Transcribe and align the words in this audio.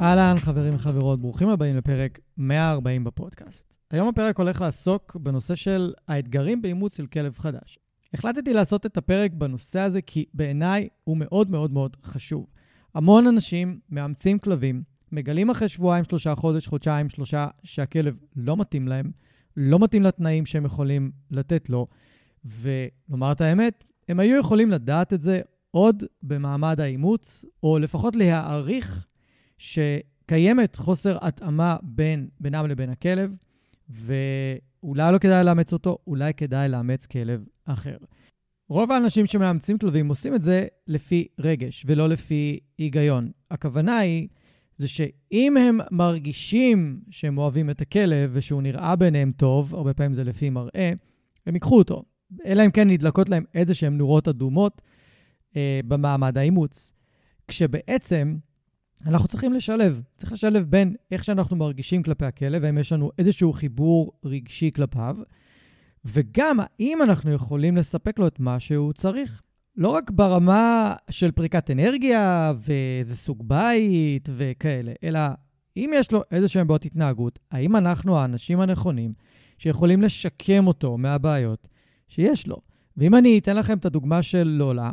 אהלן, 0.00 0.34
חברים 0.38 0.74
וחברות, 0.74 1.20
ברוכים 1.20 1.48
הבאים 1.48 1.76
לפרק 1.76 2.18
140 2.36 3.04
בפודקאסט. 3.04 3.74
היום 3.90 4.08
הפרק 4.08 4.38
הולך 4.38 4.60
לעסוק 4.60 5.16
בנושא 5.16 5.54
של 5.54 5.92
האתגרים 6.08 6.62
באימוץ 6.62 6.96
של 6.96 7.06
כלב 7.06 7.38
חדש. 7.38 7.78
החלטתי 8.14 8.52
לעשות 8.52 8.86
את 8.86 8.96
הפרק 8.96 9.32
בנושא 9.32 9.80
הזה 9.80 10.02
כי 10.02 10.24
בעיניי 10.34 10.88
הוא 11.04 11.16
מאוד 11.16 11.50
מאוד 11.50 11.72
מאוד 11.72 11.96
חשוב. 12.04 12.46
המון 12.94 13.26
אנשים 13.26 13.80
מאמצים 13.90 14.38
כלבים, 14.38 14.82
מגלים 15.12 15.50
אחרי 15.50 15.68
שבועיים, 15.68 16.04
שלושה 16.04 16.34
חודש, 16.34 16.66
חודשיים, 16.66 17.08
שלושה, 17.08 17.48
שהכלב 17.64 18.18
לא 18.36 18.56
מתאים 18.56 18.88
להם, 18.88 19.10
לא 19.56 19.78
מתאים 19.78 20.02
לתנאים 20.02 20.46
שהם 20.46 20.64
יכולים 20.64 21.10
לתת 21.30 21.70
לו, 21.70 21.86
ולומר 22.44 23.32
את 23.32 23.40
האמת, 23.40 23.84
הם 24.08 24.20
היו 24.20 24.40
יכולים 24.40 24.70
לדעת 24.70 25.12
את 25.12 25.20
זה 25.20 25.40
עוד 25.70 26.04
במעמד 26.22 26.80
האימוץ, 26.80 27.44
או 27.62 27.78
לפחות 27.78 28.16
להעריך 28.16 29.06
שקיימת 29.58 30.76
חוסר 30.76 31.18
התאמה 31.20 31.76
בין, 31.82 32.28
בינם 32.40 32.66
לבין 32.66 32.90
הכלב, 32.90 33.30
ואולי 33.88 35.12
לא 35.12 35.18
כדאי 35.18 35.44
לאמץ 35.44 35.72
אותו, 35.72 35.98
אולי 36.06 36.34
כדאי 36.34 36.68
לאמץ 36.68 37.06
כלב 37.06 37.44
אחר. 37.64 37.96
רוב 38.68 38.92
האנשים 38.92 39.26
שמאמצים 39.26 39.78
כלבים 39.78 40.08
עושים 40.08 40.34
את 40.34 40.42
זה 40.42 40.66
לפי 40.86 41.28
רגש 41.38 41.84
ולא 41.86 42.08
לפי 42.08 42.58
היגיון. 42.78 43.30
הכוונה 43.50 43.98
היא, 43.98 44.28
זה 44.76 44.88
שאם 44.88 45.56
הם 45.56 45.78
מרגישים 45.90 47.00
שהם 47.10 47.38
אוהבים 47.38 47.70
את 47.70 47.80
הכלב 47.80 48.30
ושהוא 48.32 48.62
נראה 48.62 48.96
ביניהם 48.96 49.32
טוב, 49.32 49.74
הרבה 49.74 49.94
פעמים 49.94 50.14
זה 50.14 50.24
לפי 50.24 50.50
מראה, 50.50 50.92
הם 51.46 51.54
ייקחו 51.54 51.78
אותו. 51.78 52.02
אלא 52.44 52.66
אם 52.66 52.70
כן 52.70 52.90
נדלקות 52.90 53.28
להם 53.28 53.44
איזה 53.54 53.74
שהן 53.74 53.96
נורות 53.96 54.28
אדומות 54.28 54.82
אה, 55.56 55.80
במעמד 55.88 56.38
האימוץ. 56.38 56.92
כשבעצם 57.48 58.36
אנחנו 59.06 59.28
צריכים 59.28 59.52
לשלב. 59.52 60.02
צריך 60.16 60.32
לשלב 60.32 60.64
בין 60.70 60.94
איך 61.10 61.24
שאנחנו 61.24 61.56
מרגישים 61.56 62.02
כלפי 62.02 62.24
הכלב, 62.24 62.64
האם 62.64 62.78
יש 62.78 62.92
לנו 62.92 63.10
איזשהו 63.18 63.52
חיבור 63.52 64.12
רגשי 64.24 64.70
כלפיו, 64.74 65.16
וגם 66.04 66.58
האם 66.60 66.98
אנחנו 67.02 67.32
יכולים 67.32 67.76
לספק 67.76 68.18
לו 68.18 68.26
את 68.26 68.40
מה 68.40 68.60
שהוא 68.60 68.92
צריך. 68.92 69.42
לא 69.76 69.88
רק 69.88 70.10
ברמה 70.10 70.94
של 71.10 71.30
פריקת 71.30 71.70
אנרגיה 71.70 72.52
ואיזה 72.56 73.16
סוג 73.16 73.48
בית 73.48 74.28
וכאלה, 74.36 74.92
אלא 75.04 75.20
אם 75.76 75.90
יש 75.94 76.12
לו 76.12 76.22
איזה 76.30 76.48
שהם 76.48 76.66
בעיות 76.66 76.84
התנהגות, 76.84 77.38
האם 77.50 77.76
אנחנו 77.76 78.18
האנשים 78.18 78.60
הנכונים 78.60 79.12
שיכולים 79.58 80.02
לשקם 80.02 80.66
אותו 80.66 80.98
מהבעיות 80.98 81.68
שיש 82.08 82.46
לו. 82.46 82.56
ואם 82.96 83.14
אני 83.14 83.38
אתן 83.38 83.56
לכם 83.56 83.78
את 83.78 83.86
הדוגמה 83.86 84.22
של 84.22 84.48
לולה, 84.48 84.92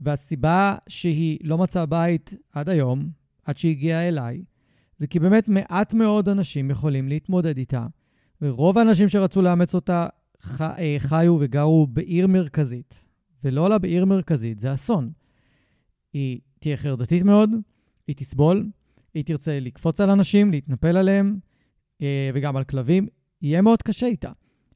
והסיבה 0.00 0.76
שהיא 0.88 1.38
לא 1.42 1.58
מצאה 1.58 1.86
בית 1.86 2.34
עד 2.52 2.68
היום, 2.68 3.08
עד 3.44 3.58
שהיא 3.58 3.70
הגיעה 3.70 4.08
אליי, 4.08 4.44
זה 4.98 5.06
כי 5.06 5.18
באמת 5.18 5.48
מעט 5.48 5.94
מאוד 5.94 6.28
אנשים 6.28 6.70
יכולים 6.70 7.08
להתמודד 7.08 7.58
איתה, 7.58 7.86
ורוב 8.42 8.78
האנשים 8.78 9.08
שרצו 9.08 9.42
לאמץ 9.42 9.74
אותה 9.74 10.06
ח... 10.42 10.60
אה, 10.60 10.96
חיו 10.98 11.36
וגרו 11.40 11.86
בעיר 11.86 12.26
מרכזית, 12.26 13.04
ולא 13.44 13.68
לה 13.68 13.78
בעיר 13.78 14.04
מרכזית, 14.04 14.58
זה 14.58 14.74
אסון. 14.74 15.10
היא 16.12 16.40
תהיה 16.58 16.76
חרדתית 16.76 17.22
מאוד, 17.22 17.50
היא 18.06 18.16
תסבול, 18.16 18.66
היא 19.14 19.24
תרצה 19.24 19.60
לקפוץ 19.60 20.00
על 20.00 20.10
אנשים, 20.10 20.50
להתנפל 20.50 20.96
עליהם, 20.96 21.38
אה, 22.02 22.30
וגם 22.34 22.56
על 22.56 22.64
כלבים, 22.64 23.06
יהיה 23.42 23.62
מאוד 23.62 23.82
קשה 23.82 24.06
איתה. 24.06 24.32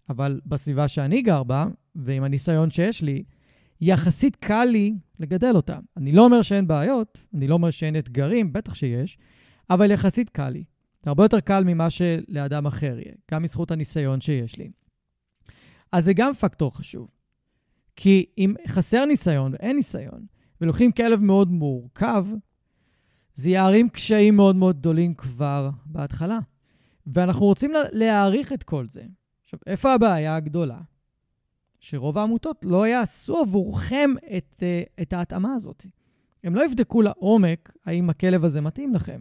אבל 0.09 0.41
בסביבה 0.47 0.89
שאני 0.89 1.23
גר 1.23 1.43
בה, 1.43 1.67
ועם 1.95 2.25
הניסיון 2.25 2.71
שיש 2.71 3.03
לי, 3.03 3.23
יחסית 3.81 4.37
קל 4.37 4.65
לי 4.65 4.95
לגדל 5.21 5.57
אותה. 5.57 5.79
אני 5.97 6.13
לא 6.13 6.25
אומר 6.25 6.43
שאין 6.43 6.67
בעיות, 6.67 7.19
אני 7.35 7.49
לא 7.49 7.55
אומר 7.55 7.71
שאין 7.71 7.97
אתגרים, 7.97 8.53
בטח 8.53 8.75
שיש, 8.75 9.19
אבל 9.71 9.91
יחסית 9.91 10.31
קל 10.31 10.49
לי. 10.49 10.65
זה 11.03 11.11
הרבה 11.11 11.25
יותר 11.25 11.41
קל 11.41 11.65
ממה 11.65 11.91
שלאדם 11.91 12.67
אחר 12.67 12.99
יהיה, 12.99 13.15
גם 13.31 13.43
בזכות 13.43 13.71
הניסיון 13.71 14.21
שיש 14.21 14.57
לי. 14.57 14.71
אז 15.93 16.05
זה 16.05 16.13
גם 16.13 16.35
פקטור 16.35 16.77
חשוב. 16.77 17.09
כי 17.97 18.27
אם 18.39 18.55
חסר 18.69 19.05
ניסיון 19.05 19.53
ואין 19.53 19.77
ניסיון, 19.77 20.27
ולוקחים 20.61 20.93
כלב 20.93 21.21
מאוד 21.21 21.51
מורכב, 21.51 22.27
זה 23.35 23.51
יערים 23.51 23.89
קשיים 23.89 24.37
מאוד 24.37 24.57
מאוד 24.57 24.79
גדולים 24.79 25.15
כבר 25.15 25.71
בהתחלה. 25.87 26.39
ואנחנו 27.07 27.47
רוצים 27.47 27.73
להעריך 27.93 28.53
את 28.53 28.63
כל 28.63 28.87
זה. 28.87 29.03
עכשיו, 29.45 29.61
איפה 29.67 29.95
הבעיה 29.95 30.37
הגדולה? 30.37 30.79
שרוב 31.81 32.19
העמותות 32.19 32.65
לא 32.65 32.87
יעשו 32.87 33.39
עבורכם 33.39 34.11
את, 34.37 34.63
אה, 34.63 34.83
את 35.03 35.13
ההתאמה 35.13 35.55
הזאת. 35.55 35.87
הם 36.45 36.55
לא 36.55 36.65
יבדקו 36.65 37.03
לעומק 37.03 37.73
האם 37.87 38.11
הכלב 38.11 38.45
הזה 38.45 38.61
מתאים 38.61 38.95
לכם. 38.95 39.21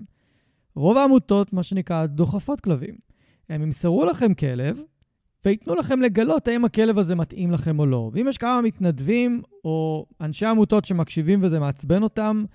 רוב 0.75 0.97
העמותות, 0.97 1.53
מה 1.53 1.63
שנקרא, 1.63 2.06
דוחפות 2.06 2.62
כלבים. 2.62 2.96
הם 3.50 3.62
ימסרו 3.62 4.06
לכם 4.06 4.34
כלב 4.34 4.81
וייתנו 5.46 5.75
לכם 5.75 6.01
לגלות 6.01 6.47
האם 6.47 6.66
הכלב 6.66 6.97
הזה 6.97 7.16
מתאים 7.16 7.51
לכם 7.51 7.79
או 7.79 7.85
לא. 7.85 8.12
ואם 8.13 8.28
יש 8.28 8.38
כמה 8.38 8.62
מתנדבים 8.62 9.41
או 9.63 10.06
אנשי 10.22 10.46
עמותות 10.46 10.85
שמקשיבים 10.85 11.44
וזה 11.44 11.59
מעצבן 11.59 12.03
אותם, 12.03 12.46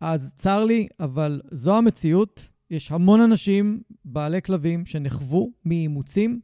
אז 0.00 0.34
צר 0.36 0.64
לי, 0.64 0.86
אבל 1.00 1.40
זו 1.50 1.76
המציאות. 1.76 2.48
יש 2.70 2.92
המון 2.92 3.20
אנשים, 3.20 3.80
בעלי 4.04 4.42
כלבים, 4.42 4.86
שנחוו 4.86 5.52
מאימוצים, 5.64 6.40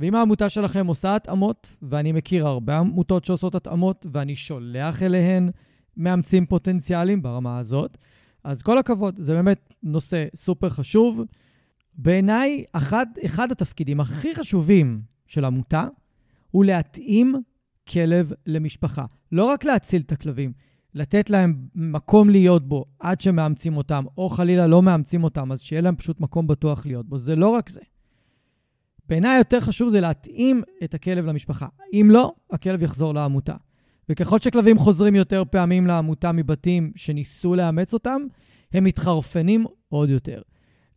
ואם 0.00 0.14
העמותה 0.14 0.48
שלכם 0.48 0.86
עושה 0.86 1.16
התאמות, 1.16 1.76
ואני 1.82 2.12
מכיר 2.12 2.46
הרבה 2.46 2.78
עמותות 2.78 3.24
שעושות 3.24 3.54
התאמות, 3.54 4.06
ואני 4.12 4.36
שולח 4.36 5.02
אליהן 5.02 5.50
מאמצים 5.96 6.46
פוטנציאליים 6.46 7.22
ברמה 7.22 7.58
הזאת, 7.58 7.98
אז 8.44 8.62
כל 8.62 8.78
הכבוד, 8.78 9.14
זה 9.18 9.34
באמת 9.34 9.74
נושא 9.82 10.26
סופר 10.34 10.68
חשוב. 10.68 11.20
בעיניי, 11.94 12.64
אחד, 12.72 13.06
אחד 13.26 13.52
התפקידים 13.52 14.00
הכי 14.00 14.34
חשובים 14.34 15.02
של 15.26 15.44
עמותה 15.44 15.86
הוא 16.50 16.64
להתאים 16.64 17.34
כלב 17.88 18.32
למשפחה. 18.46 19.04
לא 19.32 19.44
רק 19.44 19.64
להציל 19.64 20.02
את 20.02 20.12
הכלבים, 20.12 20.52
לתת 20.94 21.30
להם 21.30 21.66
מקום 21.74 22.30
להיות 22.30 22.68
בו 22.68 22.84
עד 22.98 23.20
שמאמצים 23.20 23.76
אותם, 23.76 24.04
או 24.18 24.28
חלילה 24.28 24.66
לא 24.66 24.82
מאמצים 24.82 25.24
אותם, 25.24 25.52
אז 25.52 25.60
שיהיה 25.60 25.82
להם 25.82 25.96
פשוט 25.96 26.20
מקום 26.20 26.46
בטוח 26.46 26.86
להיות 26.86 27.08
בו. 27.08 27.18
זה 27.18 27.36
לא 27.36 27.48
רק 27.48 27.68
זה. 27.68 27.80
בעיניי 29.10 29.38
יותר 29.38 29.60
חשוב 29.60 29.88
זה 29.88 30.00
להתאים 30.00 30.62
את 30.84 30.94
הכלב 30.94 31.26
למשפחה. 31.26 31.66
אם 31.92 32.08
לא, 32.10 32.32
הכלב 32.50 32.82
יחזור 32.82 33.14
לעמותה. 33.14 33.54
וככל 34.08 34.38
שכלבים 34.38 34.78
חוזרים 34.78 35.14
יותר 35.14 35.42
פעמים 35.50 35.86
לעמותה 35.86 36.32
מבתים 36.32 36.92
שניסו 36.96 37.54
לאמץ 37.54 37.92
אותם, 37.92 38.22
הם 38.72 38.84
מתחרפנים 38.84 39.66
עוד 39.88 40.10
יותר. 40.10 40.42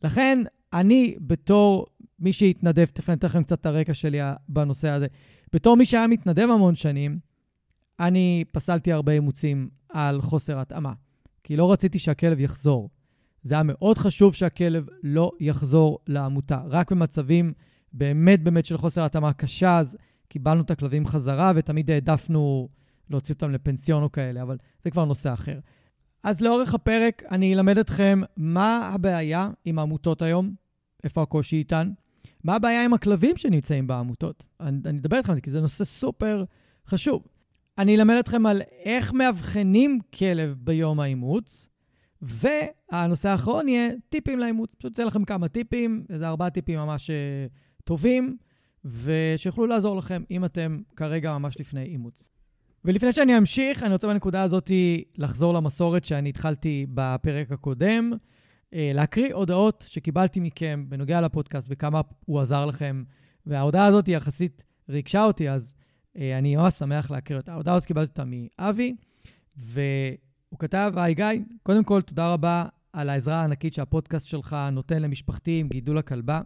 לכן, 0.03 0.39
אני 0.73 1.15
בתור 1.21 1.85
מי 2.19 2.33
שהתנדב, 2.33 2.85
תכף 2.85 3.09
אני 3.09 3.17
אתן 3.17 3.27
לכם 3.27 3.43
קצת 3.43 3.61
את 3.61 3.65
הרקע 3.65 3.93
שלי 3.93 4.19
בנושא 4.49 4.89
הזה, 4.89 5.07
בתור 5.53 5.77
מי 5.77 5.85
שהיה 5.85 6.07
מתנדב 6.07 6.47
המון 6.49 6.75
שנים, 6.75 7.19
אני 7.99 8.43
פסלתי 8.51 8.91
הרבה 8.91 9.11
אימוצים 9.11 9.69
על 9.89 10.21
חוסר 10.21 10.59
התאמה, 10.59 10.93
כי 11.43 11.57
לא 11.57 11.71
רציתי 11.71 11.99
שהכלב 11.99 12.39
יחזור. 12.39 12.89
זה 13.41 13.55
היה 13.55 13.63
מאוד 13.63 13.97
חשוב 13.97 14.33
שהכלב 14.33 14.85
לא 15.03 15.31
יחזור 15.39 15.99
לעמותה. 16.07 16.61
רק 16.69 16.91
במצבים 16.91 17.53
באמת 17.93 18.43
באמת 18.43 18.65
של 18.65 18.77
חוסר 18.77 19.03
התאמה 19.03 19.33
קשה, 19.33 19.79
אז 19.79 19.97
קיבלנו 20.27 20.61
את 20.61 20.71
הכלבים 20.71 21.07
חזרה, 21.07 21.51
ותמיד 21.55 21.91
העדפנו 21.91 22.69
להוציא 23.09 23.35
אותם 23.35 23.51
לפנסיון 23.51 24.03
או 24.03 24.11
כאלה, 24.11 24.41
אבל 24.41 24.57
זה 24.83 24.91
כבר 24.91 25.05
נושא 25.05 25.33
אחר. 25.33 25.59
אז 26.23 26.41
לאורך 26.41 26.73
הפרק 26.73 27.23
אני 27.31 27.53
אלמד 27.53 27.77
אתכם 27.77 28.21
מה 28.37 28.91
הבעיה 28.93 29.49
עם 29.65 29.79
העמותות 29.79 30.21
היום, 30.21 30.55
איפה 31.03 31.21
הקושי 31.21 31.55
איתן, 31.55 31.91
מה 32.43 32.55
הבעיה 32.55 32.85
עם 32.85 32.93
הכלבים 32.93 33.37
שנמצאים 33.37 33.87
בעמותות. 33.87 34.43
אני, 34.59 34.77
אני 34.85 34.99
אדבר 34.99 35.17
איתכם 35.17 35.31
על 35.31 35.35
זה 35.37 35.41
כי 35.41 35.51
זה 35.51 35.61
נושא 35.61 35.85
סופר 35.85 36.43
חשוב. 36.87 37.27
אני 37.77 37.95
אלמד 37.95 38.15
אתכם 38.19 38.45
על 38.45 38.61
איך 38.83 39.13
מאבחנים 39.13 39.99
כלב 40.13 40.55
ביום 40.59 40.99
האימוץ, 40.99 41.69
והנושא 42.21 43.29
האחרון 43.29 43.67
יהיה 43.67 43.89
טיפים 44.09 44.39
לאימוץ. 44.39 44.75
פשוט 44.75 44.93
אתן 44.93 45.05
לכם 45.05 45.25
כמה 45.25 45.47
טיפים, 45.47 46.05
איזה 46.09 46.27
ארבעה 46.27 46.49
טיפים 46.49 46.79
ממש 46.79 47.09
uh, 47.09 47.13
טובים, 47.83 48.37
ושיוכלו 48.85 49.65
לעזור 49.65 49.97
לכם 49.97 50.23
אם 50.31 50.45
אתם 50.45 50.79
כרגע 50.95 51.37
ממש 51.37 51.59
לפני 51.59 51.83
אימוץ. 51.83 52.29
ולפני 52.85 53.13
שאני 53.13 53.37
אמשיך, 53.37 53.83
אני 53.83 53.93
רוצה 53.93 54.07
בנקודה 54.07 54.41
הזאת 54.41 54.71
לחזור 55.17 55.53
למסורת 55.53 56.05
שאני 56.05 56.29
התחלתי 56.29 56.85
בפרק 56.93 57.51
הקודם, 57.51 58.11
אה, 58.73 58.91
להקריא 58.93 59.33
הודעות 59.33 59.85
שקיבלתי 59.87 60.39
מכם 60.39 60.85
בנוגע 60.89 61.21
לפודקאסט 61.21 61.67
וכמה 61.71 62.01
הוא 62.25 62.39
עזר 62.41 62.65
לכם, 62.65 63.03
וההודעה 63.45 63.85
הזאת 63.85 64.07
יחסית 64.07 64.63
ריגשה 64.89 65.23
אותי, 65.23 65.49
אז 65.49 65.73
אה, 66.17 66.37
אני 66.37 66.55
ממש 66.55 66.73
שמח 66.73 67.11
להקריא 67.11 67.39
אותה. 67.39 67.51
ההודעה 67.53 67.75
הזאת 67.75 67.87
קיבלתי 67.87 68.09
אותה 68.11 68.23
מאבי, 68.25 68.95
והוא 69.57 70.59
כתב, 70.59 70.93
היי 70.95 71.13
גיא, 71.13 71.25
קודם 71.63 71.83
כל, 71.83 72.01
תודה 72.01 72.33
רבה 72.33 72.65
על 72.93 73.09
העזרה 73.09 73.35
הענקית 73.35 73.73
שהפודקאסט 73.73 74.27
שלך 74.27 74.55
נותן 74.71 75.01
למשפחתי 75.01 75.59
עם 75.59 75.67
גידול 75.67 75.97
הכלבה. 75.97 76.41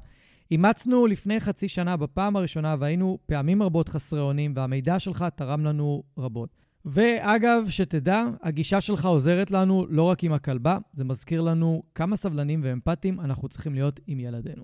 אימצנו 0.52 1.08
לפני 1.08 1.40
חצי 1.40 1.68
שנה 1.68 1.98
בפעם 1.98 2.36
הראשונה 2.36 2.76
והיינו 2.80 3.18
פעמים 3.26 3.64
רבות 3.64 3.90
חסרי 3.90 4.20
אונים, 4.20 4.54
והמידע 4.56 5.00
שלך 5.00 5.26
תרם 5.36 5.66
לנו 5.66 6.04
רבות. 6.18 6.50
ואגב, 6.86 7.64
שתדע, 7.70 8.24
הגישה 8.44 8.82
שלך 8.82 9.06
עוזרת 9.06 9.52
לנו 9.52 9.86
לא 9.90 10.04
רק 10.04 10.24
עם 10.24 10.34
הכלבה, 10.34 10.78
זה 10.94 11.04
מזכיר 11.04 11.42
לנו 11.42 11.84
כמה 11.96 12.16
סבלנים 12.16 12.62
ואמפתיים 12.64 13.20
אנחנו 13.20 13.50
צריכים 13.50 13.74
להיות 13.74 14.00
עם 14.08 14.20
ילדינו. 14.20 14.64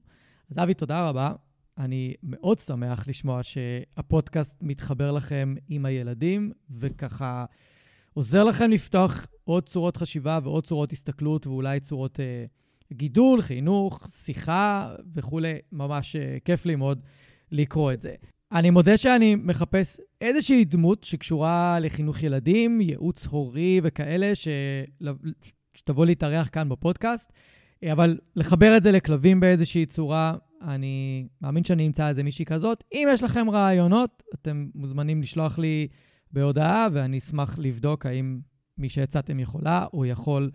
אז 0.51 0.57
אבי, 0.57 0.74
תודה 0.74 1.09
רבה. 1.09 1.31
אני 1.77 2.13
מאוד 2.24 2.59
שמח 2.59 3.07
לשמוע 3.07 3.44
שהפודקאסט 3.44 4.57
מתחבר 4.62 5.12
לכם 5.12 5.56
עם 5.68 5.85
הילדים, 5.85 6.51
וככה 6.69 7.45
עוזר 8.13 8.44
לכם 8.44 8.71
לפתוח 8.71 9.27
עוד 9.44 9.69
צורות 9.69 9.97
חשיבה 9.97 10.39
ועוד 10.44 10.65
צורות 10.65 10.91
הסתכלות 10.91 11.47
ואולי 11.47 11.80
צורות 11.80 12.19
אה, 12.19 12.45
גידול, 12.94 13.42
חינוך, 13.42 14.07
שיחה 14.10 14.95
וכולי. 15.13 15.54
ממש 15.72 16.16
אה, 16.16 16.38
כיף 16.45 16.66
לי 16.66 16.75
מאוד 16.75 17.01
לקרוא 17.51 17.94
את 17.94 18.01
זה. 18.01 18.16
אני 18.51 18.69
מודה 18.69 18.98
שאני 18.98 19.36
מחפש 19.36 20.00
איזושהי 20.22 20.66
דמות 20.66 21.04
שקשורה 21.04 21.78
לחינוך 21.81 22.24
ילדים, 22.24 22.81
ייעוץ 22.81 23.25
הורי 23.25 23.81
וכאלה, 23.84 24.36
ש... 24.36 24.48
שתבוא 25.74 26.06
להתארח 26.06 26.50
כאן 26.51 26.69
בפודקאסט, 26.69 27.34
אבל 27.92 28.18
לחבר 28.36 28.78
את 28.78 28.84
זה 28.84 28.92
לכלבים 28.92 29.40
באיזושהי 29.40 29.86
צורה, 29.86 30.34
אני 30.62 31.28
מאמין 31.42 31.63
שאני 31.63 31.88
אמצא 31.88 32.10
איזה 32.10 32.24
מישהי 32.24 32.45
כזאת. 32.45 32.84
אם 32.94 33.07
יש 33.12 33.24
לכם 33.24 33.50
רעיונות, 33.50 34.24
אתם 34.34 34.68
מוזמנים 34.75 35.22
לשלוח 35.22 35.60
לי 35.60 35.88
בהודעה, 36.31 36.88
ואני 36.94 37.18
אשמח 37.18 37.56
לבדוק 37.60 38.06
האם 38.06 38.40
מי 38.78 38.90
שהצעתם 38.90 39.40
יכולה 39.40 39.86
או 39.94 40.06
יכול 40.06 40.51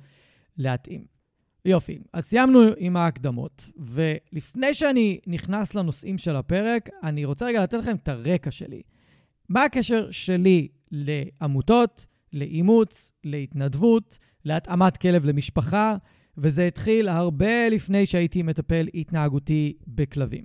להתאים. 0.56 1.17
יופי, 1.64 1.98
אז 2.12 2.24
סיימנו 2.24 2.60
עם 2.78 2.96
ההקדמות, 2.96 3.68
ולפני 3.76 4.74
שאני 4.74 5.18
נכנס 5.26 5.74
לנושאים 5.74 6.18
של 6.18 6.36
הפרק, 6.36 6.88
אני 7.02 7.24
רוצה 7.24 7.46
רגע 7.46 7.62
לתת 7.62 7.74
לכם 7.74 7.96
את 7.96 8.08
הרקע 8.08 8.50
שלי. 8.50 8.82
מה 9.48 9.64
הקשר 9.64 10.10
שלי 10.10 10.68
לעמותות, 10.90 12.06
לאימוץ, 12.32 13.12
להתנדבות, 13.24 14.18
להתאמת 14.44 14.96
כלב 14.96 15.24
למשפחה, 15.24 15.96
וזה 16.38 16.66
התחיל 16.66 17.08
הרבה 17.08 17.68
לפני 17.68 18.06
שהייתי 18.06 18.42
מטפל 18.42 18.88
התנהגותי 18.94 19.76
בכלבים. 19.86 20.44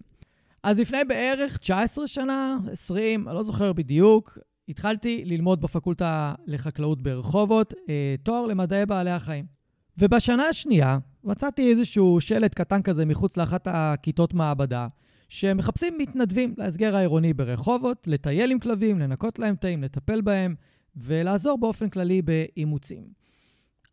אז 0.63 0.79
לפני 0.79 1.03
בערך 1.07 1.57
19 1.57 2.07
שנה, 2.07 2.57
20, 2.71 3.27
אני 3.27 3.35
לא 3.35 3.43
זוכר 3.43 3.73
בדיוק, 3.73 4.37
התחלתי 4.69 5.21
ללמוד 5.25 5.61
בפקולטה 5.61 6.35
לחקלאות 6.47 7.01
ברחובות, 7.01 7.73
אה, 7.89 8.15
תואר 8.23 8.45
למדעי 8.45 8.85
בעלי 8.85 9.11
החיים. 9.11 9.45
ובשנה 9.97 10.45
השנייה 10.45 10.97
מצאתי 11.23 11.71
איזשהו 11.71 12.21
שלט 12.21 12.53
קטן 12.53 12.81
כזה 12.81 13.05
מחוץ 13.05 13.37
לאחת 13.37 13.67
הכיתות 13.71 14.33
מעבדה, 14.33 14.87
שמחפשים 15.29 15.97
מתנדבים 15.97 16.53
להסגר 16.57 16.95
העירוני 16.95 17.33
ברחובות, 17.33 18.07
לטייל 18.07 18.51
עם 18.51 18.59
כלבים, 18.59 18.99
לנקות 18.99 19.39
להם 19.39 19.55
תאים, 19.55 19.83
לטפל 19.83 20.21
בהם, 20.21 20.55
ולעזור 20.95 21.57
באופן 21.57 21.89
כללי 21.89 22.21
באימוצים. 22.21 23.03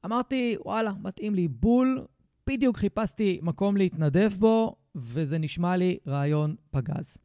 אמרתי, 0.05 0.57
וואלה, 0.65 0.93
מתאים 1.03 1.35
לי 1.35 1.49
בול, 1.49 2.05
בדיוק 2.47 2.77
חיפשתי 2.77 3.39
מקום 3.43 3.77
להתנדב 3.77 4.33
בו, 4.39 4.77
וזה 4.95 5.39
נשמע 5.39 5.77
לי 5.77 5.99
רעיון 6.07 6.55
פגז. 6.71 7.19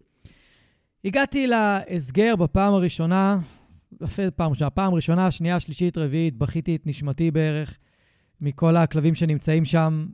הגעתי 1.06 1.48
להסגר 1.48 2.36
בפעם 2.36 2.74
הראשונה, 2.74 3.40
פעם 4.36 4.52
ראשונה, 4.52 4.70
פעם 4.70 4.94
ראשונה, 4.94 5.32
שנייה, 5.32 5.60
שלישית, 5.60 5.98
רביעית, 5.98 6.38
בכיתי 6.38 6.76
את 6.76 6.88
נשמתי 6.88 7.32
בערך. 7.32 7.78
מכל 8.42 8.78
הכלבים 8.78 9.16
שנמצאים 9.16 9.66
שם, 9.66 10.06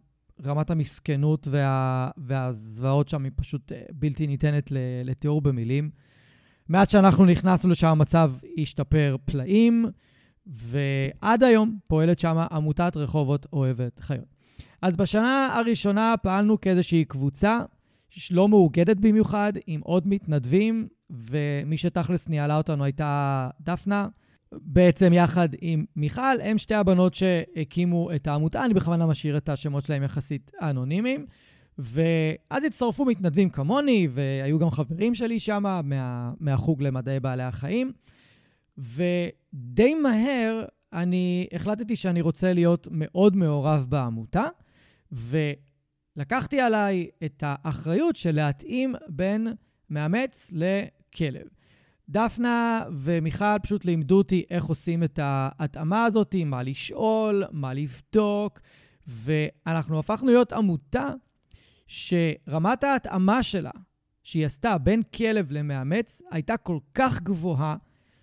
רמת 0.45 0.69
המסכנות 0.69 1.47
וה, 1.51 2.09
והזוועות 2.17 3.09
שם 3.09 3.23
היא 3.23 3.31
פשוט 3.35 3.71
אה, 3.71 3.81
בלתי 3.91 4.27
ניתנת 4.27 4.71
לתיאור 5.03 5.41
במילים. 5.41 5.89
מאז 6.69 6.89
שאנחנו 6.89 7.25
נכנסנו 7.25 7.69
לשם 7.69 7.87
המצב 7.87 8.33
השתפר 8.57 9.15
פלאים, 9.25 9.85
ועד 10.47 11.43
היום 11.43 11.77
פועלת 11.87 12.19
שם 12.19 12.37
עמותת 12.51 12.97
רחובות 12.97 13.47
אוהבת 13.53 13.99
חיות. 13.99 14.35
אז 14.81 14.97
בשנה 14.97 15.49
הראשונה 15.55 16.15
פעלנו 16.21 16.61
כאיזושהי 16.61 17.05
קבוצה 17.05 17.59
לא 18.31 18.47
מאוגדת 18.47 18.97
במיוחד, 18.97 19.53
עם 19.67 19.81
עוד 19.83 20.07
מתנדבים, 20.07 20.87
ומי 21.09 21.77
שתכלס 21.77 22.29
ניהלה 22.29 22.57
אותנו 22.57 22.83
הייתה 22.83 23.49
דפנה, 23.61 24.07
בעצם 24.51 25.13
יחד 25.13 25.49
עם 25.61 25.85
מיכל, 25.95 26.41
הם 26.43 26.57
שתי 26.57 26.75
הבנות 26.75 27.13
שהקימו 27.13 28.11
את 28.15 28.27
העמותה, 28.27 28.65
אני 28.65 28.73
בכוונה 28.73 29.05
משאיר 29.05 29.37
את 29.37 29.49
השמות 29.49 29.85
שלהם 29.85 30.03
יחסית 30.03 30.51
אנונימיים. 30.61 31.25
ואז 31.77 32.63
הצטרפו 32.63 33.05
מתנדבים 33.05 33.49
כמוני, 33.49 34.07
והיו 34.11 34.59
גם 34.59 34.69
חברים 34.69 35.15
שלי 35.15 35.39
שם 35.39 35.63
מה, 35.83 36.33
מהחוג 36.39 36.81
למדעי 36.81 37.19
בעלי 37.19 37.43
החיים. 37.43 37.91
ודי 38.77 39.93
מהר 39.93 40.65
אני 40.93 41.47
החלטתי 41.53 41.95
שאני 41.95 42.21
רוצה 42.21 42.53
להיות 42.53 42.87
מאוד 42.91 43.35
מעורב 43.35 43.85
בעמותה, 43.89 44.45
ולקחתי 45.11 46.61
עליי 46.61 47.07
את 47.25 47.43
האחריות 47.45 48.15
של 48.15 48.31
להתאים 48.35 48.95
בין 49.07 49.47
מאמץ 49.89 50.53
לכלב. 50.53 51.47
דפנה 52.11 52.83
ומיכל 52.91 53.59
פשוט 53.63 53.85
לימדו 53.85 54.17
אותי 54.17 54.43
איך 54.49 54.65
עושים 54.65 55.03
את 55.03 55.19
ההתאמה 55.21 56.05
הזאת, 56.05 56.35
מה 56.45 56.63
לשאול, 56.63 57.43
מה 57.51 57.73
לבדוק, 57.73 58.59
ואנחנו 59.07 59.99
הפכנו 59.99 60.31
להיות 60.31 60.53
עמותה 60.53 61.09
שרמת 61.87 62.83
ההתאמה 62.83 63.43
שלה, 63.43 63.71
שהיא 64.23 64.45
עשתה 64.45 64.77
בין 64.77 65.01
כלב 65.15 65.51
למאמץ, 65.51 66.21
הייתה 66.31 66.57
כל 66.57 66.77
כך 66.93 67.21
גבוהה, 67.21 67.75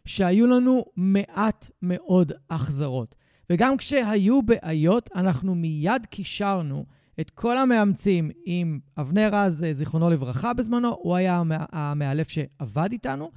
שהיו 0.04 0.46
לנו 0.46 0.84
מעט 0.96 1.70
מאוד 1.82 2.32
החזרות. 2.50 3.14
וגם 3.50 3.76
כשהיו 3.76 4.42
בעיות, 4.42 5.10
אנחנו 5.14 5.54
מיד 5.54 6.06
קישרנו 6.06 6.86
את 7.20 7.30
כל 7.30 7.58
המאמצים 7.58 8.30
עם 8.44 8.78
אבנר 8.98 9.28
רז, 9.32 9.64
זיכרונו 9.72 10.10
לברכה 10.10 10.52
בזמנו, 10.52 10.96
הוא 11.00 11.16
היה 11.16 11.42
המאלף 11.72 12.28
שעבד 12.28 12.88
איתנו, 12.92 13.30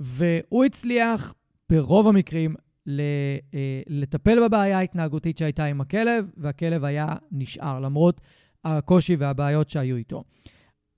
והוא 0.00 0.64
הצליח 0.64 1.34
ברוב 1.70 2.06
המקרים 2.08 2.54
אה, 2.88 3.38
לטפל 3.86 4.46
בבעיה 4.46 4.78
ההתנהגותית 4.78 5.38
שהייתה 5.38 5.64
עם 5.64 5.80
הכלב, 5.80 6.30
והכלב 6.36 6.84
היה 6.84 7.06
נשאר, 7.32 7.80
למרות 7.80 8.20
הקושי 8.64 9.16
והבעיות 9.16 9.70
שהיו 9.70 9.96
איתו. 9.96 10.24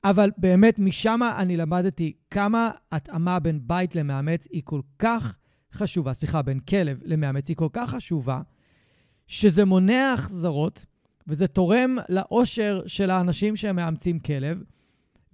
אבל 0.04 0.30
באמת, 0.38 0.78
משם 0.78 1.20
אני 1.38 1.56
למדתי 1.56 2.12
כמה 2.30 2.70
התאמה 2.92 3.38
בין 3.38 3.60
בית 3.62 3.94
למאמץ 3.94 4.48
היא 4.52 4.62
כל 4.64 4.80
כך 4.98 5.36
חשובה, 5.72 6.12
סליחה, 6.12 6.42
בין 6.42 6.60
כלב 6.60 7.00
למאמץ 7.04 7.48
היא 7.48 7.56
כל 7.56 7.68
כך 7.72 7.90
חשובה, 7.90 8.40
שזה 9.26 9.64
מונע 9.64 10.12
החזרות, 10.14 10.86
וזה 11.26 11.46
תורם 11.46 11.96
לאושר 12.08 12.82
של 12.86 13.10
האנשים 13.10 13.56
שמאמצים 13.56 14.18
כלב, 14.18 14.62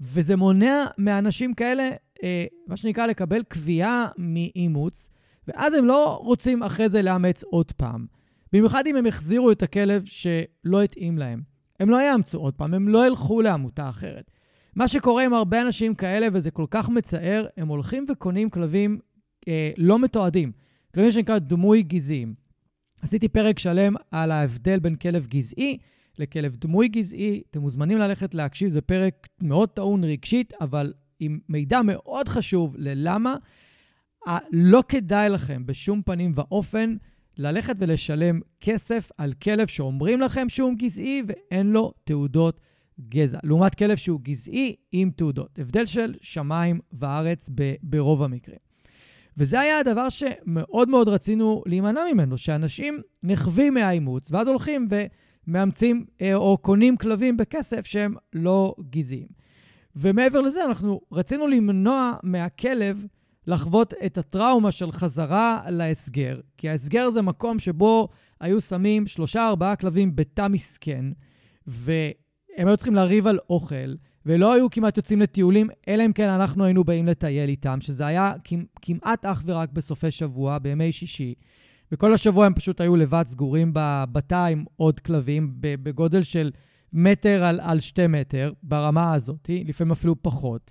וזה 0.00 0.36
מונע 0.36 0.84
מאנשים 0.98 1.54
כאלה 1.54 1.90
אה, 2.22 2.46
מה 2.66 2.76
שנקרא, 2.76 3.06
לקבל 3.06 3.42
קביעה 3.42 4.06
מאימוץ, 4.18 5.10
ואז 5.48 5.74
הם 5.74 5.84
לא 5.84 6.20
רוצים 6.22 6.62
אחרי 6.62 6.88
זה 6.88 7.02
לאמץ 7.02 7.42
עוד 7.42 7.72
פעם. 7.72 8.06
במיוחד 8.52 8.86
אם 8.86 8.96
הם 8.96 9.06
החזירו 9.06 9.50
את 9.50 9.62
הכלב 9.62 10.04
שלא 10.04 10.82
התאים 10.82 11.18
להם. 11.18 11.42
הם 11.80 11.90
לא 11.90 12.02
יאמצו 12.02 12.38
עוד 12.38 12.54
פעם, 12.54 12.74
הם 12.74 12.88
לא 12.88 13.06
ילכו 13.06 13.42
לעמותה 13.42 13.88
אחרת. 13.88 14.30
מה 14.74 14.88
שקורה 14.88 15.24
עם 15.24 15.34
הרבה 15.34 15.62
אנשים 15.62 15.94
כאלה, 15.94 16.26
וזה 16.32 16.50
כל 16.50 16.66
כך 16.70 16.88
מצער, 16.88 17.46
הם 17.56 17.68
הולכים 17.68 18.04
וקונים 18.08 18.50
כלבים 18.50 18.98
אה, 19.48 19.70
לא 19.76 19.98
מתועדים, 19.98 20.52
כלבים 20.94 21.12
שנקרא 21.12 21.38
דמוי 21.38 21.82
גזעיים. 21.82 22.34
עשיתי 23.02 23.28
פרק 23.28 23.58
שלם 23.58 23.94
על 24.10 24.30
ההבדל 24.30 24.78
בין 24.78 24.96
כלב 24.96 25.26
גזעי 25.26 25.78
לכלב 26.18 26.56
דמוי 26.56 26.88
גזעי. 26.88 27.42
אתם 27.50 27.60
מוזמנים 27.60 27.98
ללכת 27.98 28.34
להקשיב, 28.34 28.70
זה 28.70 28.80
פרק 28.80 29.28
מאוד 29.42 29.68
טעון 29.68 30.04
רגשית, 30.04 30.52
אבל 30.60 30.92
עם 31.20 31.38
מידע 31.48 31.82
מאוד 31.82 32.28
חשוב 32.28 32.74
ללמה 32.78 33.36
לא 34.50 34.82
כדאי 34.88 35.28
לכם 35.28 35.66
בשום 35.66 36.02
פנים 36.02 36.32
ואופן 36.34 36.96
ללכת 37.36 37.74
ולשלם 37.78 38.40
כסף 38.60 39.10
על 39.18 39.32
כלב 39.32 39.66
שאומרים 39.66 40.20
לכם 40.20 40.48
שהוא 40.48 40.74
גזעי 40.78 41.22
ואין 41.26 41.72
לו 41.72 41.92
תעודות 42.04 42.60
גזע, 43.08 43.38
לעומת 43.42 43.74
כלב 43.74 43.96
שהוא 43.96 44.20
גזעי 44.22 44.76
עם 44.92 45.10
תעודות. 45.16 45.58
הבדל 45.58 45.86
של 45.86 46.14
שמיים 46.20 46.80
וארץ 46.92 47.50
ברוב 47.82 48.22
המקרים. 48.22 48.58
וזה 49.36 49.60
היה 49.60 49.78
הדבר 49.78 50.08
שמאוד 50.08 50.88
מאוד 50.88 51.08
רצינו 51.08 51.62
להימנע 51.66 52.00
ממנו, 52.12 52.38
שאנשים 52.38 53.00
נכווים 53.22 53.74
מהאימוץ, 53.74 54.32
ואז 54.32 54.48
הולכים 54.48 54.88
ומאמצים 55.46 56.04
אה, 56.20 56.34
או 56.34 56.58
קונים 56.58 56.96
כלבים 56.96 57.36
בכסף 57.36 57.86
שהם 57.86 58.14
לא 58.32 58.74
גזעיים. 58.90 59.28
ומעבר 60.00 60.40
לזה, 60.40 60.64
אנחנו 60.64 61.00
רצינו 61.12 61.46
למנוע 61.46 62.12
מהכלב 62.22 63.06
לחוות 63.46 63.94
את 64.06 64.18
הטראומה 64.18 64.70
של 64.70 64.92
חזרה 64.92 65.62
להסגר, 65.68 66.40
כי 66.56 66.68
ההסגר 66.68 67.10
זה 67.10 67.22
מקום 67.22 67.58
שבו 67.58 68.08
היו 68.40 68.60
שמים 68.60 69.06
שלושה-ארבעה 69.06 69.76
כלבים 69.76 70.16
בתא 70.16 70.48
מסכן, 70.48 71.04
והם 71.66 72.12
היו 72.56 72.76
צריכים 72.76 72.94
לריב 72.94 73.26
על 73.26 73.38
אוכל, 73.50 73.94
ולא 74.26 74.52
היו 74.52 74.70
כמעט 74.70 74.96
יוצאים 74.96 75.20
לטיולים, 75.20 75.68
אלא 75.88 76.06
אם 76.06 76.12
כן 76.12 76.28
אנחנו 76.28 76.64
היינו 76.64 76.84
באים 76.84 77.06
לטייל 77.06 77.48
איתם, 77.48 77.80
שזה 77.80 78.06
היה 78.06 78.32
כמעט 78.82 79.24
אך 79.24 79.42
ורק 79.46 79.72
בסופי 79.72 80.10
שבוע, 80.10 80.58
בימי 80.58 80.92
שישי. 80.92 81.34
וכל 81.92 82.14
השבוע 82.14 82.46
הם 82.46 82.54
פשוט 82.54 82.80
היו 82.80 82.96
לבד 82.96 83.24
סגורים 83.26 83.70
בתא 84.12 84.46
עם 84.46 84.64
עוד 84.76 85.00
כלבים, 85.00 85.52
בגודל 85.60 86.22
של 86.22 86.50
מטר 86.92 87.44
על, 87.44 87.60
על 87.62 87.80
שתי 87.80 88.06
מטר, 88.06 88.52
ברמה 88.62 89.14
הזאת, 89.14 89.50
לפעמים 89.64 89.92
אפילו 89.92 90.22
פחות. 90.22 90.70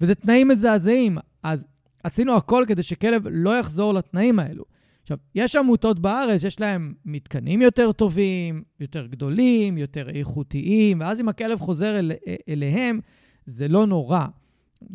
וזה 0.00 0.14
תנאים 0.14 0.48
מזעזעים. 0.48 1.18
אז 1.42 1.64
עשינו 2.04 2.36
הכל 2.36 2.64
כדי 2.68 2.82
שכלב 2.82 3.26
לא 3.30 3.58
יחזור 3.58 3.94
לתנאים 3.94 4.38
האלו. 4.38 4.64
עכשיו, 5.02 5.18
יש 5.34 5.56
עמותות 5.56 5.98
בארץ, 5.98 6.42
יש 6.42 6.60
להם 6.60 6.94
מתקנים 7.04 7.62
יותר 7.62 7.92
טובים, 7.92 8.62
יותר 8.80 9.06
גדולים, 9.06 9.78
יותר 9.78 10.08
איכותיים, 10.08 11.00
ואז 11.00 11.20
אם 11.20 11.28
הכלב 11.28 11.60
חוזר 11.60 11.98
אל, 11.98 12.12
אליהם, 12.48 13.00
זה 13.46 13.68
לא 13.68 13.86
נורא. 13.86 14.26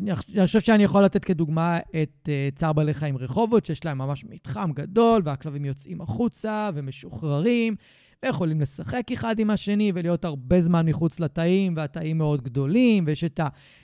אני 0.02 0.14
חושב 0.46 0.60
שאני 0.60 0.84
יכול 0.84 1.04
לתת 1.04 1.24
כדוגמה 1.24 1.78
את 2.02 2.28
uh, 2.28 2.56
צער 2.56 2.72
בעלי 2.72 2.94
חיים 2.94 3.16
רחובות, 3.16 3.66
שיש 3.66 3.84
להם 3.84 3.98
ממש 3.98 4.24
מתחם 4.24 4.70
גדול, 4.74 5.22
והכלבים 5.24 5.64
יוצאים 5.64 6.00
החוצה 6.00 6.70
ומשוחררים, 6.74 7.76
ויכולים 8.24 8.60
לשחק 8.60 9.12
אחד 9.12 9.38
עם 9.38 9.50
השני 9.50 9.92
ולהיות 9.94 10.24
הרבה 10.24 10.60
זמן 10.60 10.86
מחוץ 10.88 11.20
לתאים, 11.20 11.74
והתאים 11.76 12.18
מאוד 12.18 12.42
גדולים, 12.42 13.04
ויש 13.06 13.24
את 13.24 13.40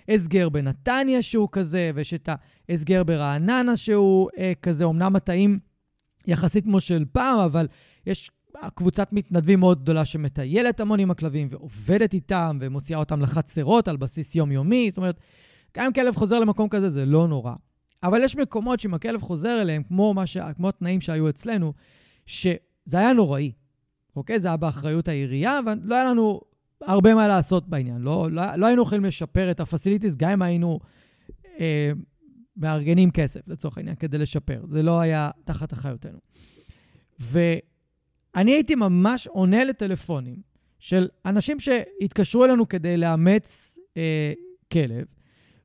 ההסגר 0.08 0.48
בנתניה 0.48 1.22
שהוא 1.22 1.48
כזה, 1.52 1.90
ויש 1.94 2.14
את 2.14 2.28
ההסגר 2.68 3.04
ברעננה 3.04 3.76
שהוא 3.76 4.30
אה, 4.38 4.52
כזה. 4.62 4.84
אמנם 4.84 5.16
התאים 5.16 5.58
יחסית 6.26 6.64
כמו 6.64 6.80
של 6.80 7.04
פעם, 7.12 7.38
אבל 7.38 7.68
יש 8.06 8.30
קבוצת 8.74 9.12
מתנדבים 9.12 9.60
מאוד 9.60 9.82
גדולה 9.82 10.04
שמטיילת 10.04 10.80
המון 10.80 11.00
עם 11.00 11.10
הכלבים 11.10 11.48
ועובדת 11.50 12.14
איתם 12.14 12.58
ומוציאה 12.60 12.98
אותם 12.98 13.20
לחצרות 13.20 13.88
על 13.88 13.96
בסיס 13.96 14.34
יומיומי. 14.34 14.90
זאת 14.90 14.98
אומרת, 14.98 15.20
גם 15.76 15.86
אם 15.86 15.92
כלב 15.92 16.16
חוזר 16.16 16.38
למקום 16.38 16.68
כזה, 16.68 16.90
זה 16.90 17.06
לא 17.06 17.28
נורא. 17.28 17.52
אבל 18.02 18.20
יש 18.24 18.36
מקומות 18.36 18.80
שאם 18.80 18.94
הכלב 18.94 19.22
חוזר 19.22 19.60
אליהם, 19.60 19.82
כמו, 19.82 20.14
ש... 20.24 20.36
כמו 20.56 20.68
התנאים 20.68 21.00
שהיו 21.00 21.28
אצלנו, 21.28 21.72
שזה 22.26 22.58
היה 22.92 23.12
נוראי. 23.12 23.52
אוקיי? 24.16 24.40
זה 24.40 24.48
היה 24.48 24.56
באחריות 24.56 25.08
העירייה, 25.08 25.60
ולא 25.66 25.94
היה 25.94 26.04
לנו 26.04 26.40
הרבה 26.80 27.14
מה 27.14 27.28
לעשות 27.28 27.68
בעניין. 27.68 27.98
לא, 27.98 28.28
לא, 28.30 28.42
לא 28.56 28.66
היינו 28.66 28.82
יכולים 28.82 29.04
לשפר 29.04 29.50
את 29.50 29.60
הפסיליטיז, 29.60 30.16
גם 30.16 30.30
אם 30.30 30.42
היינו 30.42 30.80
אה, 31.60 31.92
מארגנים 32.56 33.10
כסף, 33.10 33.48
לצורך 33.48 33.78
העניין, 33.78 33.96
כדי 33.96 34.18
לשפר. 34.18 34.64
זה 34.70 34.82
לא 34.82 35.00
היה 35.00 35.30
תחת 35.44 35.72
אחריותנו. 35.72 36.18
ואני 37.20 38.50
הייתי 38.52 38.74
ממש 38.74 39.26
עונה 39.26 39.64
לטלפונים 39.64 40.36
של 40.78 41.08
אנשים 41.26 41.60
שהתקשרו 41.60 42.44
אלינו 42.44 42.68
כדי 42.68 42.96
לאמץ 42.96 43.78
אה, 43.96 44.32
כלב, 44.72 45.04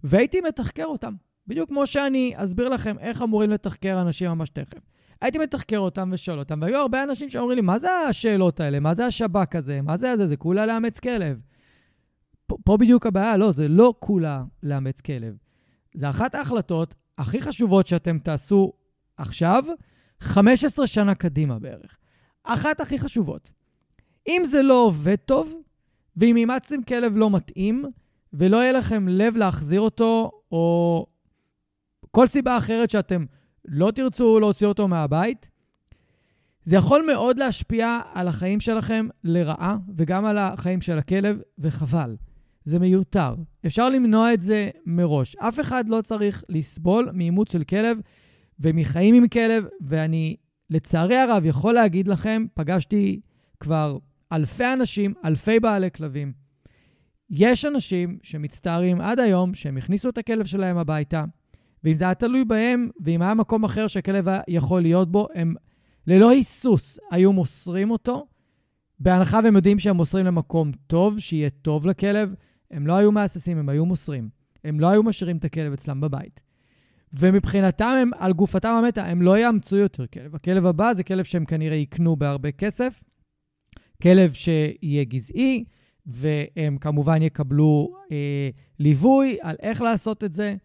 והייתי 0.04 0.42
מתחקר 0.42 0.86
אותם. 0.86 1.14
בדיוק 1.48 1.70
כמו 1.70 1.88
שאני 1.88 2.34
אסביר 2.36 2.70
לכם 2.70 3.00
איך 3.00 3.22
אמורים 3.22 3.50
לתחקר 3.50 4.02
אנשים 4.02 4.32
ממש 4.32 4.50
תכף. 4.50 4.80
הייתי 5.26 5.38
מתחקר 5.38 5.80
אותם 5.80 6.10
ושואל 6.14 6.40
אותם, 6.40 6.60
והיו 6.62 6.78
הרבה 6.78 7.04
אנשים 7.04 7.30
שאומרים 7.30 7.56
לי, 7.56 7.62
מה 7.62 7.80
זה 7.80 7.92
השאלות 7.92 8.60
האלה? 8.60 8.80
מה 8.80 8.96
זה 8.96 9.06
השב"כ 9.06 9.56
הזה? 9.56 9.82
מה 9.82 9.98
זה 9.98 10.18
זה? 10.18 10.28
זה 10.28 10.38
כולה 10.38 10.66
לאמץ 10.66 11.00
כלב. 11.00 11.42
פה 12.64 12.78
בדיוק 12.78 13.06
הבעיה, 13.06 13.38
לא, 13.38 13.52
זה 13.52 13.68
לא 13.68 13.94
כולה 14.00 14.44
לאמץ 14.64 15.02
כלב. 15.02 15.36
זה 15.96 16.10
אחת 16.10 16.36
ההחלטות 16.36 16.96
הכי 17.18 17.42
חשובות 17.42 17.88
שאתם 17.88 18.20
תעשו 18.20 18.74
עכשיו, 19.18 19.64
15 20.20 20.88
שנה 20.88 21.16
קדימה 21.16 21.60
בערך. 21.60 21.98
אחת 22.44 22.80
הכי 22.80 23.00
חשובות. 23.00 23.52
אם 24.28 24.42
זה 24.46 24.62
לא 24.62 24.86
עובד 24.86 25.16
טוב, 25.16 25.54
ואם 26.18 26.38
אימצתם 26.38 26.84
כלב 26.84 27.18
לא 27.18 27.30
מתאים, 27.30 27.86
ולא 28.34 28.58
יהיה 28.58 28.72
לכם 28.72 29.08
לב 29.08 29.38
להחזיר 29.38 29.82
אותו, 29.82 30.32
או 30.52 31.06
כל 32.12 32.28
סיבה 32.28 32.58
אחרת 32.58 32.90
שאתם 32.90 33.26
לא 33.68 33.92
תרצו 33.92 34.40
להוציא 34.40 34.68
אותו 34.68 34.88
מהבית, 34.88 35.50
זה 36.64 36.76
יכול 36.76 37.06
מאוד 37.08 37.38
להשפיע 37.38 38.00
על 38.14 38.28
החיים 38.28 38.60
שלכם 38.60 39.08
לרעה, 39.24 39.78
וגם 39.98 40.26
על 40.26 40.38
החיים 40.38 40.82
של 40.82 40.98
הכלב, 40.98 41.40
וחבל. 41.60 42.16
זה 42.66 42.80
מיותר. 42.80 43.36
אפשר 43.66 43.90
למנוע 43.90 44.34
את 44.34 44.42
זה 44.42 44.70
מראש. 44.86 45.36
אף 45.36 45.60
אחד 45.60 45.90
לא 45.90 46.02
צריך 46.02 46.44
לסבול 46.50 47.10
מאימוץ 47.14 47.52
של 47.52 47.64
כלב 47.64 47.98
ומחיים 48.60 49.16
עם 49.16 49.28
כלב, 49.28 49.66
ואני, 49.82 50.36
לצערי 50.70 51.18
הרב, 51.18 51.46
יכול 51.46 51.74
להגיד 51.74 52.08
לכם, 52.08 52.46
פגשתי 52.54 53.22
כבר 53.60 53.98
אלפי 54.32 54.74
אנשים, 54.74 55.14
אלפי 55.26 55.60
בעלי 55.60 55.92
כלבים. 55.92 56.34
יש 57.30 57.66
אנשים 57.66 58.18
שמצטערים 58.24 59.02
עד 59.02 59.20
היום 59.20 59.54
שהם 59.54 59.78
הכניסו 59.78 60.10
את 60.10 60.18
הכלב 60.18 60.46
שלהם 60.46 60.78
הביתה, 60.78 61.26
ואם 61.86 61.94
זה 61.94 62.06
היה 62.06 62.14
תלוי 62.14 62.46
בהם, 62.46 62.90
ואם 63.00 63.22
היה 63.22 63.34
מקום 63.34 63.64
אחר 63.64 63.88
שהכלב 63.88 64.26
יכול 64.48 64.82
להיות 64.82 65.12
בו, 65.12 65.28
הם 65.34 65.56
ללא 66.08 66.30
היסוס 66.30 67.00
היו 67.12 67.34
מוסרים 67.34 67.92
אותו, 67.92 68.28
בהנחה 69.00 69.40
והם 69.44 69.56
יודעים 69.56 69.80
שהם 69.80 69.96
מוסרים 69.96 70.26
למקום 70.26 70.72
טוב, 70.88 71.20
שיהיה 71.20 71.50
טוב 71.50 71.88
לכלב, 71.88 72.34
הם 72.72 72.88
לא 72.88 72.94
היו 72.94 73.12
מהססים, 73.12 73.58
הם 73.58 73.70
היו 73.70 73.86
מוסרים. 73.86 74.30
הם 74.64 74.80
לא 74.80 74.88
היו 74.88 75.04
משאירים 75.04 75.38
את 75.38 75.46
הכלב 75.46 75.74
אצלם 75.74 76.02
בבית. 76.02 76.42
ומבחינתם, 77.14 77.96
הם, 78.02 78.12
על 78.18 78.34
גופתם 78.34 78.74
המתה, 78.84 79.06
הם 79.06 79.22
לא 79.22 79.38
יאמצו 79.38 79.76
יותר 79.76 80.08
כלב. 80.08 80.36
הכלב 80.36 80.66
הבא 80.66 80.94
זה 80.94 81.04
כלב 81.04 81.24
שהם 81.24 81.46
כנראה 81.46 81.78
יקנו 81.78 82.16
בהרבה 82.16 82.52
כסף, 82.52 83.04
כלב 84.02 84.34
שיהיה 84.34 85.04
גזעי, 85.04 85.66
והם 86.06 86.78
כמובן 86.78 87.22
יקבלו 87.22 87.94
אה, 88.12 88.50
ליווי 88.80 89.38
על 89.42 89.56
איך 89.60 89.82
לעשות 89.82 90.24
את 90.24 90.34
זה. 90.34 90.56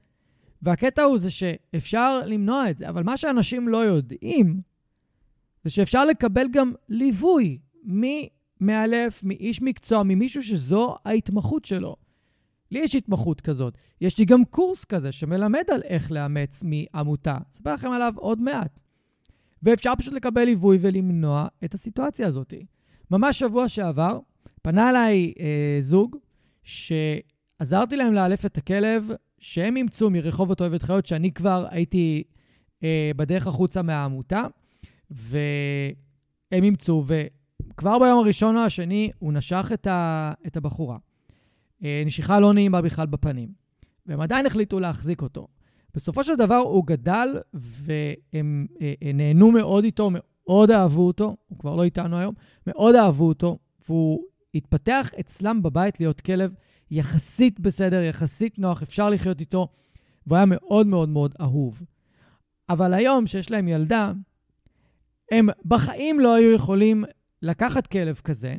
והקטע 0.62 1.02
הוא 1.02 1.18
זה 1.18 1.30
שאפשר 1.30 2.20
למנוע 2.26 2.70
את 2.70 2.78
זה, 2.78 2.88
אבל 2.88 3.02
מה 3.02 3.16
שאנשים 3.16 3.68
לא 3.68 3.78
יודעים, 3.78 4.60
זה 5.64 5.70
שאפשר 5.70 6.04
לקבל 6.04 6.46
גם 6.52 6.72
ליווי 6.88 7.58
ממאלף, 7.84 9.20
מאיש 9.24 9.62
מקצוע, 9.62 10.02
ממישהו 10.02 10.42
שזו 10.42 10.96
ההתמחות 11.04 11.64
שלו. 11.64 11.96
לי 12.70 12.78
יש 12.78 12.94
התמחות 12.94 13.40
כזאת. 13.40 13.78
יש 14.00 14.18
לי 14.18 14.24
גם 14.24 14.44
קורס 14.44 14.84
כזה 14.84 15.12
שמלמד 15.12 15.64
על 15.74 15.80
איך 15.84 16.12
לאמץ 16.12 16.62
מעמותה. 16.64 17.38
אספר 17.50 17.74
לכם 17.74 17.90
עליו 17.90 18.12
עוד 18.16 18.40
מעט. 18.40 18.80
ואפשר 19.62 19.92
פשוט 19.98 20.14
לקבל 20.14 20.44
ליווי 20.44 20.78
ולמנוע 20.80 21.46
את 21.64 21.74
הסיטואציה 21.74 22.26
הזאת. 22.26 22.54
ממש 23.10 23.38
שבוע 23.38 23.68
שעבר 23.68 24.18
פנה 24.62 24.90
אליי 24.90 25.32
אה, 25.40 25.78
זוג 25.80 26.16
שעזרתי 26.62 27.96
להם 27.96 28.12
לאלף 28.12 28.46
את 28.46 28.58
הכלב 28.58 29.10
שהם 29.40 29.76
אימצו 29.76 30.10
מרחובות 30.10 30.60
אוהבת 30.60 30.82
חיות, 30.82 31.06
שאני 31.06 31.32
כבר 31.32 31.66
הייתי 31.70 32.22
אה, 32.84 33.10
בדרך 33.16 33.46
החוצה 33.46 33.82
מהעמותה, 33.82 34.46
והם 35.10 35.94
אימצו, 36.52 37.04
וכבר 37.06 37.98
ביום 37.98 38.18
הראשון 38.18 38.56
או 38.56 38.60
השני 38.60 39.10
הוא 39.18 39.32
נשך 39.32 39.70
את, 39.74 39.86
ה, 39.86 40.32
את 40.46 40.56
הבחורה. 40.56 40.98
אה, 41.84 42.02
נשיכה 42.06 42.40
לא 42.40 42.52
נעימה 42.52 42.82
בכלל 42.82 43.06
בפנים, 43.06 43.48
והם 44.06 44.20
עדיין 44.20 44.46
החליטו 44.46 44.80
להחזיק 44.80 45.22
אותו. 45.22 45.46
בסופו 45.94 46.24
של 46.24 46.36
דבר 46.36 46.54
הוא 46.56 46.86
גדל, 46.86 47.28
והם 47.54 48.66
אה, 48.80 48.92
אה, 49.02 49.12
נהנו 49.14 49.50
מאוד 49.50 49.84
איתו, 49.84 50.10
מאוד 50.12 50.70
אהבו 50.70 51.06
אותו, 51.06 51.36
הוא 51.48 51.58
כבר 51.58 51.76
לא 51.76 51.84
איתנו 51.84 52.18
היום, 52.18 52.34
מאוד 52.66 52.94
אהבו 52.94 53.28
אותו, 53.28 53.58
והוא 53.88 54.24
התפתח 54.54 55.10
אצלם 55.20 55.62
בבית 55.62 56.00
להיות 56.00 56.20
כלב 56.20 56.54
יחסית 56.90 57.60
בסדר, 57.60 58.02
יחסית 58.02 58.58
נוח, 58.58 58.82
אפשר 58.82 59.10
לחיות 59.10 59.40
איתו, 59.40 59.68
והוא 60.26 60.36
היה 60.36 60.46
מאוד 60.46 60.86
מאוד 60.86 61.08
מאוד 61.08 61.34
אהוב. 61.40 61.82
אבל 62.68 62.94
היום, 62.94 63.26
שיש 63.26 63.50
להם 63.50 63.68
ילדה, 63.68 64.12
הם 65.30 65.48
בחיים 65.64 66.20
לא 66.20 66.34
היו 66.34 66.52
יכולים 66.52 67.04
לקחת 67.42 67.86
כלב 67.86 68.20
כזה 68.24 68.54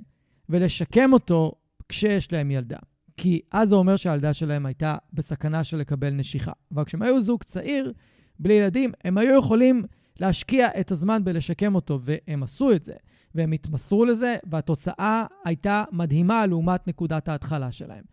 ולשקם 0.50 1.14
אותו 1.14 1.52
כשיש 1.90 2.32
להם 2.32 2.52
ילדה. 2.52 2.78
כי 3.18 3.42
אז 3.52 3.70
זה 3.70 3.76
אומר 3.76 3.96
שהילדה 3.96 4.34
שלהם 4.34 4.66
הייתה 4.66 4.96
בסכנה 5.14 5.64
של 5.64 5.78
לקבל 5.78 6.14
נשיכה. 6.14 6.52
אבל 6.74 6.84
כשהם 6.84 7.02
היו 7.02 7.22
זוג 7.22 7.44
צעיר, 7.44 7.94
בלי 8.40 8.54
ילדים, 8.54 8.92
הם 9.04 9.18
היו 9.18 9.40
יכולים 9.40 9.84
להשקיע 10.20 10.68
את 10.80 10.92
הזמן 10.92 11.24
בלשקם 11.24 11.76
אותו, 11.76 12.00
והם 12.02 12.44
עשו 12.44 12.72
את 12.72 12.84
זה. 12.84 12.94
והם 13.36 13.52
התמסרו 13.52 14.06
לזה, 14.06 14.38
והתוצאה 14.44 15.26
הייתה 15.46 15.84
מדהימה 15.92 16.46
לעומת 16.46 16.88
נקודת 16.88 17.30
ההתחלה 17.30 17.72
שלהם. 17.72 18.04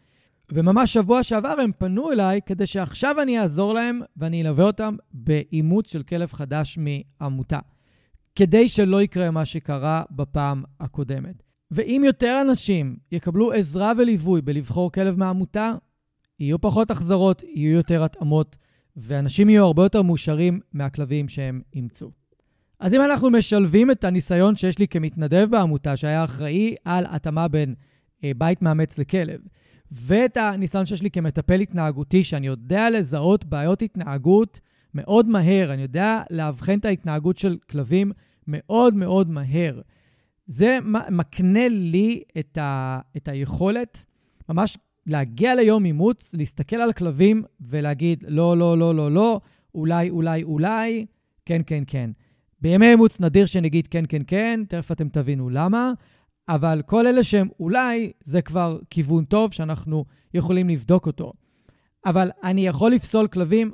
וממש 0.52 0.92
שבוע 0.92 1.22
שעבר 1.22 1.54
הם 1.60 1.70
פנו 1.78 2.12
אליי 2.12 2.40
כדי 2.46 2.66
שעכשיו 2.66 3.22
אני 3.22 3.40
אעזור 3.40 3.74
להם 3.74 4.00
ואני 4.16 4.42
אלווה 4.42 4.64
אותם 4.64 4.96
באימוץ 5.12 5.92
של 5.92 6.02
כלב 6.02 6.32
חדש 6.32 6.78
מעמותה, 6.80 7.58
כדי 8.36 8.68
שלא 8.68 9.02
יקרה 9.02 9.30
מה 9.30 9.44
שקרה 9.44 10.02
בפעם 10.10 10.64
הקודמת. 10.80 11.42
ואם 11.70 12.02
יותר 12.06 12.38
אנשים 12.40 12.96
יקבלו 13.12 13.52
עזרה 13.52 13.92
וליווי 13.98 14.40
בלבחור 14.40 14.92
כלב 14.92 15.18
מהעמותה, 15.18 15.74
יהיו 16.40 16.60
פחות 16.60 16.90
החזרות, 16.90 17.42
יהיו 17.42 17.72
יותר 17.72 18.04
התאמות, 18.04 18.56
ואנשים 18.96 19.50
יהיו 19.50 19.64
הרבה 19.64 19.82
יותר 19.82 20.02
מאושרים 20.02 20.60
מהכלבים 20.72 21.28
שהם 21.28 21.60
אימצו. 21.74 22.10
אז 22.80 22.94
אם 22.94 23.00
אנחנו 23.00 23.30
משלבים 23.30 23.90
את 23.90 24.04
הניסיון 24.04 24.56
שיש 24.56 24.78
לי 24.78 24.88
כמתנדב 24.88 25.46
בעמותה, 25.50 25.96
שהיה 25.96 26.24
אחראי 26.24 26.74
על 26.84 27.04
התאמה 27.08 27.48
בין 27.48 27.74
אה, 28.24 28.30
בית 28.36 28.62
מאמץ 28.62 28.98
לכלב, 28.98 29.40
ואת 29.92 30.36
הניסיון 30.36 30.86
שיש 30.86 31.02
לי 31.02 31.10
כמטפל 31.10 31.60
התנהגותי, 31.60 32.24
שאני 32.24 32.46
יודע 32.46 32.90
לזהות 32.90 33.44
בעיות 33.44 33.82
התנהגות 33.82 34.60
מאוד 34.94 35.28
מהר, 35.28 35.72
אני 35.72 35.82
יודע 35.82 36.22
לאבחן 36.30 36.78
את 36.78 36.84
ההתנהגות 36.84 37.38
של 37.38 37.56
כלבים 37.70 38.12
מאוד 38.46 38.94
מאוד 38.94 39.30
מהר. 39.30 39.80
זה 40.46 40.78
מקנה 41.10 41.68
לי 41.68 42.22
את, 42.38 42.58
ה, 42.58 43.00
את 43.16 43.28
היכולת 43.28 44.04
ממש 44.48 44.78
להגיע 45.06 45.54
ליום 45.54 45.84
אימוץ, 45.84 46.34
להסתכל 46.34 46.76
על 46.76 46.92
כלבים 46.92 47.42
ולהגיד, 47.60 48.24
לא, 48.28 48.56
לא, 48.56 48.78
לא, 48.78 48.94
לא, 48.94 49.12
לא, 49.12 49.40
אולי, 49.74 50.10
אולי, 50.10 50.42
אולי, 50.42 51.06
כן, 51.46 51.62
כן, 51.66 51.84
כן. 51.86 52.10
בימי 52.60 52.90
אימוץ 52.90 53.20
נדיר 53.20 53.46
שנגיד 53.46 53.86
כן, 53.86 54.04
כן, 54.08 54.22
כן, 54.26 54.60
תכף 54.68 54.92
אתם 54.92 55.08
תבינו 55.08 55.50
למה, 55.50 55.92
אבל 56.48 56.82
כל 56.86 57.06
אלה 57.06 57.24
שהם 57.24 57.48
אולי, 57.60 58.12
זה 58.24 58.42
כבר 58.42 58.78
כיוון 58.90 59.24
טוב 59.24 59.52
שאנחנו 59.52 60.04
יכולים 60.34 60.68
לבדוק 60.68 61.06
אותו. 61.06 61.32
אבל 62.06 62.30
אני 62.44 62.66
יכול 62.66 62.92
לפסול 62.92 63.28
כלבים 63.28 63.72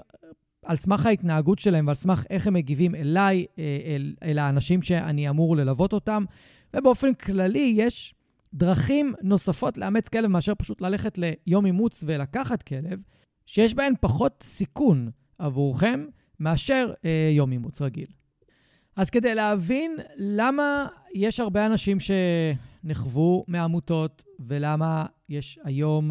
על 0.64 0.76
סמך 0.76 1.06
ההתנהגות 1.06 1.58
שלהם 1.58 1.86
ועל 1.86 1.94
סמך 1.94 2.24
איך 2.30 2.46
הם 2.46 2.54
מגיבים 2.54 2.94
אליי, 2.94 3.46
אה, 3.58 3.78
אל, 3.86 4.14
אל 4.22 4.38
האנשים 4.38 4.82
שאני 4.82 5.28
אמור 5.28 5.56
ללוות 5.56 5.92
אותם. 5.92 6.24
ובאופן 6.76 7.14
כללי, 7.14 7.74
יש 7.76 8.14
דרכים 8.54 9.14
נוספות 9.22 9.78
לאמץ 9.78 10.08
כלב 10.08 10.26
מאשר 10.26 10.52
פשוט 10.54 10.80
ללכת 10.80 11.18
ליום 11.18 11.66
אימוץ 11.66 12.04
ולקחת 12.06 12.62
כלב, 12.62 13.00
שיש 13.46 13.74
בהן 13.74 13.92
פחות 14.00 14.42
סיכון 14.46 15.10
עבורכם 15.38 16.04
מאשר 16.40 16.92
אה, 17.04 17.30
יום 17.32 17.52
אימוץ 17.52 17.82
רגיל. 17.82 18.06
אז 18.96 19.10
כדי 19.10 19.34
להבין 19.34 19.96
למה 20.16 20.86
יש 21.14 21.40
הרבה 21.40 21.66
אנשים 21.66 21.98
שנחוו 22.00 23.44
מעמותות 23.48 24.22
ולמה 24.40 25.06
יש 25.28 25.58
היום 25.64 26.10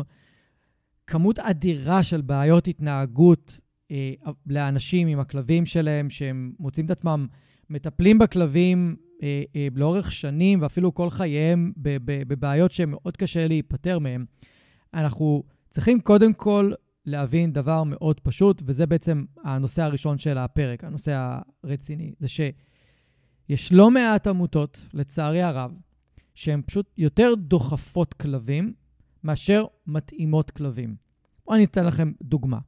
כמות 1.08 1.40
אדירה 1.40 2.04
של 2.04 2.22
בעיות 2.22 2.68
התנהגות 2.68 3.60
אה, 3.92 4.14
לאנשים 4.48 5.08
עם 5.08 5.20
הכלבים 5.20 5.66
שלהם, 5.66 6.10
שהם 6.10 6.54
מוצאים 6.60 6.86
את 6.86 6.92
עצמם 6.92 7.28
מטפלים 7.70 8.20
בכלבים 8.20 8.96
אה, 9.24 9.44
אה, 9.56 9.68
לאורך 9.76 10.12
שנים 10.12 10.62
ואפילו 10.62 10.94
כל 10.94 11.10
חייהם 11.10 11.72
בבעיות 12.28 12.72
שמאוד 12.72 13.18
קשה 13.18 13.48
להיפטר 13.48 14.00
מהן, 14.00 14.26
אנחנו 14.94 15.44
צריכים 15.70 16.02
קודם 16.02 16.34
כל 16.34 16.72
להבין 17.06 17.54
דבר 17.54 17.84
מאוד 17.84 18.20
פשוט, 18.20 18.62
וזה 18.66 18.86
בעצם 18.86 19.26
הנושא 19.44 19.82
הראשון 19.82 20.18
של 20.18 20.38
הפרק, 20.38 20.84
הנושא 20.84 21.40
הרציני, 21.64 22.14
זה 22.20 22.28
שיש 23.48 23.74
לא 23.74 23.92
מעט 23.92 24.28
עמותות, 24.28 24.86
לצערי 24.94 25.42
הרב, 25.42 25.72
שהן 26.36 26.62
פשוט 26.66 26.94
יותר 26.98 27.34
דוחפות 27.38 28.14
כלבים 28.14 28.74
מאשר 29.24 29.66
מתאימות 29.88 30.52
כלבים. 30.52 30.96
בואו 31.46 31.56
אני 31.56 31.64
אתן 31.64 31.86
לכם 31.86 32.12
דוגמה. 32.22 32.60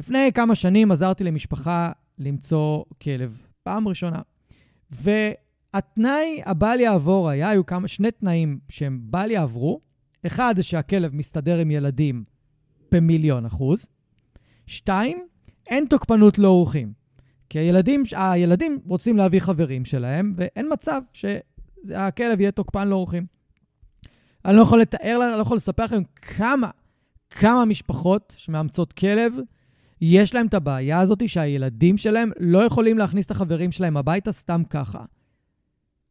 לפני 0.00 0.30
כמה 0.34 0.54
שנים 0.54 0.92
עזרתי 0.92 1.24
למשפחה 1.24 1.92
למצוא 2.18 2.84
כלב, 3.02 3.40
פעם 3.62 3.88
ראשונה. 3.88 4.22
והתנאי 4.90 6.42
הבל 6.44 6.80
יעבור 6.80 7.28
היה, 7.28 7.48
היו 7.48 7.66
כמה, 7.66 7.88
שני 7.88 8.10
תנאים 8.10 8.58
שהם 8.68 9.00
בל 9.02 9.30
יעברו. 9.30 9.80
אחד, 10.26 10.54
שהכלב 10.60 11.14
מסתדר 11.14 11.58
עם 11.58 11.70
ילדים 11.70 12.24
במיליון 12.92 13.44
אחוז. 13.46 13.86
שתיים, 14.66 15.26
אין 15.66 15.86
תוקפנות 15.90 16.38
לאורחים. 16.38 17.03
כי 17.48 17.58
הילדים, 17.58 18.02
הילדים 18.16 18.78
רוצים 18.86 19.16
להביא 19.16 19.40
חברים 19.40 19.84
שלהם, 19.84 20.34
ואין 20.36 20.72
מצב 20.72 21.02
שהכלב 21.12 22.40
יהיה 22.40 22.50
תוקפן 22.50 22.88
לאורחים. 22.88 23.26
אני 24.44 24.56
לא 24.56 24.62
יכול 24.62 24.80
לתאר, 24.80 25.20
אני 25.24 25.32
לא 25.36 25.42
יכול 25.42 25.56
לספר 25.56 25.84
לכם 25.84 26.02
כמה, 26.16 26.70
כמה 27.30 27.64
משפחות 27.64 28.34
שמאמצות 28.36 28.92
כלב, 28.92 29.34
יש 30.00 30.34
להם 30.34 30.46
את 30.46 30.54
הבעיה 30.54 31.00
הזאת 31.00 31.28
שהילדים 31.28 31.96
שלהם 31.96 32.30
לא 32.40 32.58
יכולים 32.58 32.98
להכניס 32.98 33.26
את 33.26 33.30
החברים 33.30 33.72
שלהם 33.72 33.96
הביתה 33.96 34.32
סתם 34.32 34.62
ככה. 34.70 35.04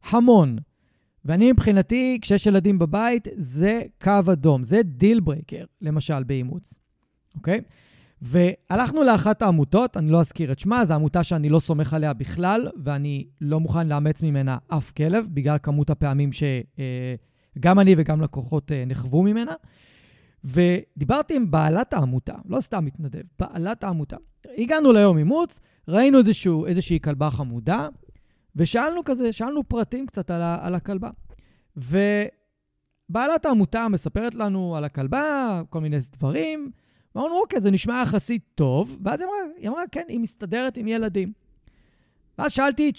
המון. 0.10 0.58
ואני 1.26 1.52
מבחינתי, 1.52 2.19
כשיש 2.22 2.46
ילדים 2.46 2.80
בבית, 2.80 3.28
זה 3.36 3.82
קו 4.02 4.19
אדום, 4.32 4.63
זה 4.63 4.84
deal 4.84 5.19
breaker, 5.19 5.63
למשל 5.82 6.24
באימוץ, 6.24 6.74
אוקיי? 7.36 7.62
והלכנו 8.24 9.04
לאחת 9.04 9.42
העמותות, 9.42 9.98
אני 9.98 10.12
לא 10.12 10.20
אזכיר 10.20 10.52
את 10.52 10.60
שמה, 10.60 10.86
זו 10.86 10.94
עמותה 10.94 11.24
שאני 11.24 11.50
לא 11.50 11.60
סומך 11.60 11.94
עליה 11.94 12.14
בכלל, 12.14 12.70
ואני 12.84 13.28
לא 13.42 13.60
מוכן 13.60 13.88
לאמץ 13.88 14.24
ממנה 14.24 14.58
אף 14.68 14.92
כלב, 14.92 15.28
בגלל 15.34 15.58
כמות 15.64 15.90
הפעמים 15.90 16.30
שגם 16.32 17.78
אה, 17.80 17.84
אני 17.84 17.96
וגם 17.98 18.22
לקוחות 18.22 18.72
אה, 18.72 18.84
נחוו 18.88 19.24
ממנה. 19.24 19.54
ודיברתי 20.44 21.36
עם 21.36 21.52
בעלת 21.52 21.94
העמותה, 21.94 22.36
לא 22.46 22.62
סתם 22.62 22.86
מתנדב, 22.86 23.22
בעלת 23.40 23.84
העמותה. 23.84 24.18
הגענו 24.58 24.92
ליום 24.92 25.18
אימוץ, 25.18 25.60
ראינו 25.88 26.20
איזשהו, 26.20 26.66
איזושהי 26.66 27.00
כלבה 27.00 27.32
חמודה, 27.32 27.88
ושאלנו 28.56 29.04
כזה, 29.04 29.32
שאלנו 29.32 29.64
פרטים 29.68 30.06
קצת 30.06 30.32
על, 30.32 30.42
ה, 30.42 30.58
על 30.62 30.76
הכלבה. 30.76 31.10
ובעלת 31.78 33.46
העמותה 33.46 33.88
מספרת 33.88 34.36
לנו 34.36 34.76
על 34.76 34.84
הכלבה, 34.84 35.62
כל 35.70 35.82
מיני 35.82 35.98
דברים, 36.12 36.72
ואמרנו, 37.15 37.41
אוקיי, 37.41 37.62
זה 37.62 37.71
נשמע 37.71 38.02
יחסית 38.04 38.43
טוב, 38.56 38.97
ואז 39.04 39.21
היא 39.21 39.28
אמרה, 39.28 39.38
היא 39.58 39.69
אמרה, 39.69 39.84
כן, 39.91 40.04
היא 40.08 40.19
מסתדרת 40.19 40.78
עם 40.78 40.88
ילדים. 40.88 41.34
ואז 42.38 42.52
שאלתי 42.52 42.89
את, 42.89 42.95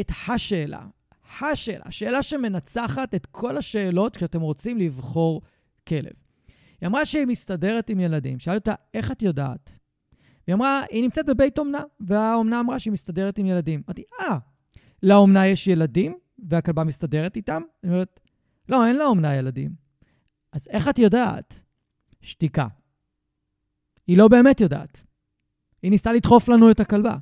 את 0.00 0.10
השאלה, 0.28 0.86
השאלה, 1.40 1.90
שאלה 1.90 2.22
שמנצחת 2.22 3.14
את 3.14 3.26
כל 3.26 3.56
השאלות 3.56 4.16
כשאתם 4.16 4.40
רוצים 4.40 4.78
לבחור 4.78 5.42
כלב. 5.88 6.12
היא 6.80 6.86
אמרה 6.86 7.04
שהיא 7.04 7.26
מסתדרת 7.26 7.90
עם 7.90 8.00
ילדים. 8.00 8.38
שאלתי 8.38 8.70
אותה, 8.70 8.82
איך 8.94 9.12
את 9.12 9.22
יודעת? 9.22 9.72
היא 10.46 10.54
אמרה, 10.54 10.82
היא 10.90 11.02
נמצאת 11.02 11.26
בבית 11.26 11.58
אומנה, 11.58 11.82
והאומנה 12.00 12.60
אמרה 12.60 12.78
שהיא 12.78 12.92
מסתדרת 12.92 13.38
עם 13.38 13.46
ילדים. 13.46 13.82
אמרתי, 13.86 14.02
אה, 14.20 14.38
לאומנה 15.02 15.46
יש 15.46 15.66
ילדים, 15.66 16.18
והכלבה 16.38 16.84
מסתדרת 16.84 17.36
איתם? 17.36 17.62
היא 17.82 17.90
אומרת, 17.90 18.20
לא, 18.68 18.86
אין 18.86 18.96
לאומנה 18.96 19.34
ילדים. 19.34 19.70
אז 20.52 20.68
איך 20.70 20.88
את 20.88 20.98
יודעת? 20.98 21.60
שתיקה. 22.22 22.66
היא 24.08 24.18
לא 24.18 24.28
באמת 24.28 24.60
יודעת. 24.60 25.04
היא 25.82 25.90
ניסתה 25.90 26.12
לדחוף 26.12 26.48
לנו 26.48 26.70
את 26.70 26.80
הכלבה. 26.80 27.14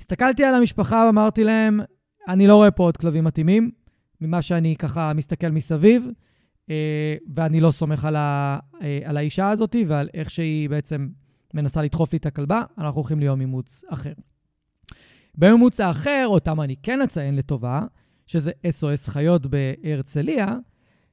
הסתכלתי 0.00 0.44
על 0.44 0.54
המשפחה 0.54 1.02
ואמרתי 1.06 1.44
להם, 1.44 1.80
אני 2.28 2.46
לא 2.46 2.56
רואה 2.56 2.70
פה 2.70 2.82
עוד 2.82 2.96
כלבים 2.96 3.24
מתאימים, 3.24 3.70
ממה 4.20 4.42
שאני 4.42 4.76
ככה 4.76 5.12
מסתכל 5.12 5.50
מסביב. 5.50 6.08
אה, 6.70 7.16
ואני 7.34 7.60
לא 7.60 7.70
סומך 7.70 8.04
על, 8.04 8.16
ה, 8.16 8.58
אה, 8.82 9.00
על 9.04 9.16
האישה 9.16 9.50
הזאת 9.50 9.76
ועל 9.86 10.08
איך 10.14 10.30
שהיא 10.30 10.70
בעצם 10.70 11.08
מנסה 11.54 11.82
לדחוף 11.82 12.12
לי 12.12 12.18
את 12.18 12.26
הכלבה, 12.26 12.62
אנחנו 12.78 13.00
הולכים 13.00 13.20
ליום 13.20 13.40
אימוץ 13.40 13.84
אחר. 13.88 14.12
ביום 15.34 15.54
אימוץ 15.54 15.80
האחר, 15.80 16.24
אותם 16.26 16.60
אני 16.60 16.76
כן 16.82 17.02
אציין 17.02 17.36
לטובה, 17.36 17.82
שזה 18.26 18.50
SOS 18.66 19.10
חיות 19.10 19.46
בהרצליה, 19.46 20.56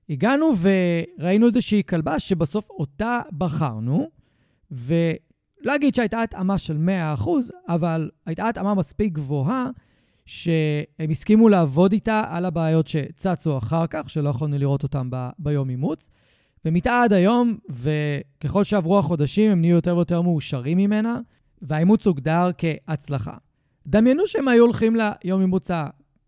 הגענו 0.09 0.53
וראינו 0.57 1.47
איזושהי 1.47 1.83
כלבה 1.83 2.19
שבסוף 2.19 2.69
אותה 2.69 3.21
בחרנו, 3.37 4.09
ולא 4.71 5.75
אגיד 5.75 5.95
שהייתה 5.95 6.21
התאמה 6.21 6.57
של 6.57 6.77
100%, 7.19 7.27
אבל 7.67 8.09
הייתה 8.25 8.49
התאמה 8.49 8.73
מספיק 8.73 9.13
גבוהה 9.13 9.69
שהם 10.25 11.09
הסכימו 11.11 11.49
לעבוד 11.49 11.91
איתה 11.91 12.23
על 12.29 12.45
הבעיות 12.45 12.87
שצצו 12.87 13.57
אחר 13.57 13.87
כך, 13.87 14.09
שלא 14.09 14.29
יכולנו 14.29 14.57
לראות 14.57 14.83
אותן 14.83 15.07
ב- 15.09 15.29
ביום 15.39 15.69
אימוץ. 15.69 16.09
ומתה 16.65 17.01
עד 17.03 17.13
היום, 17.13 17.57
וככל 17.69 18.63
שעברו 18.63 18.99
החודשים 18.99 19.51
הם 19.51 19.61
נהיו 19.61 19.75
יותר 19.75 19.95
ויותר 19.95 20.21
מאושרים 20.21 20.77
ממנה, 20.77 21.19
והאימוץ 21.61 22.07
הוגדר 22.07 22.49
כהצלחה. 22.57 23.33
דמיינו 23.87 24.27
שהם 24.27 24.47
היו 24.47 24.63
הולכים 24.63 24.95
ליום 24.95 25.41
אימוץ 25.41 25.69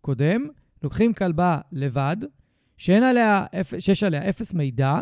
קודם, 0.00 0.46
לוקחים 0.82 1.12
כלבה 1.12 1.58
לבד, 1.72 2.16
עליה, 2.88 3.44
שיש 3.78 4.02
עליה 4.02 4.28
אפס 4.28 4.54
מידע, 4.54 5.00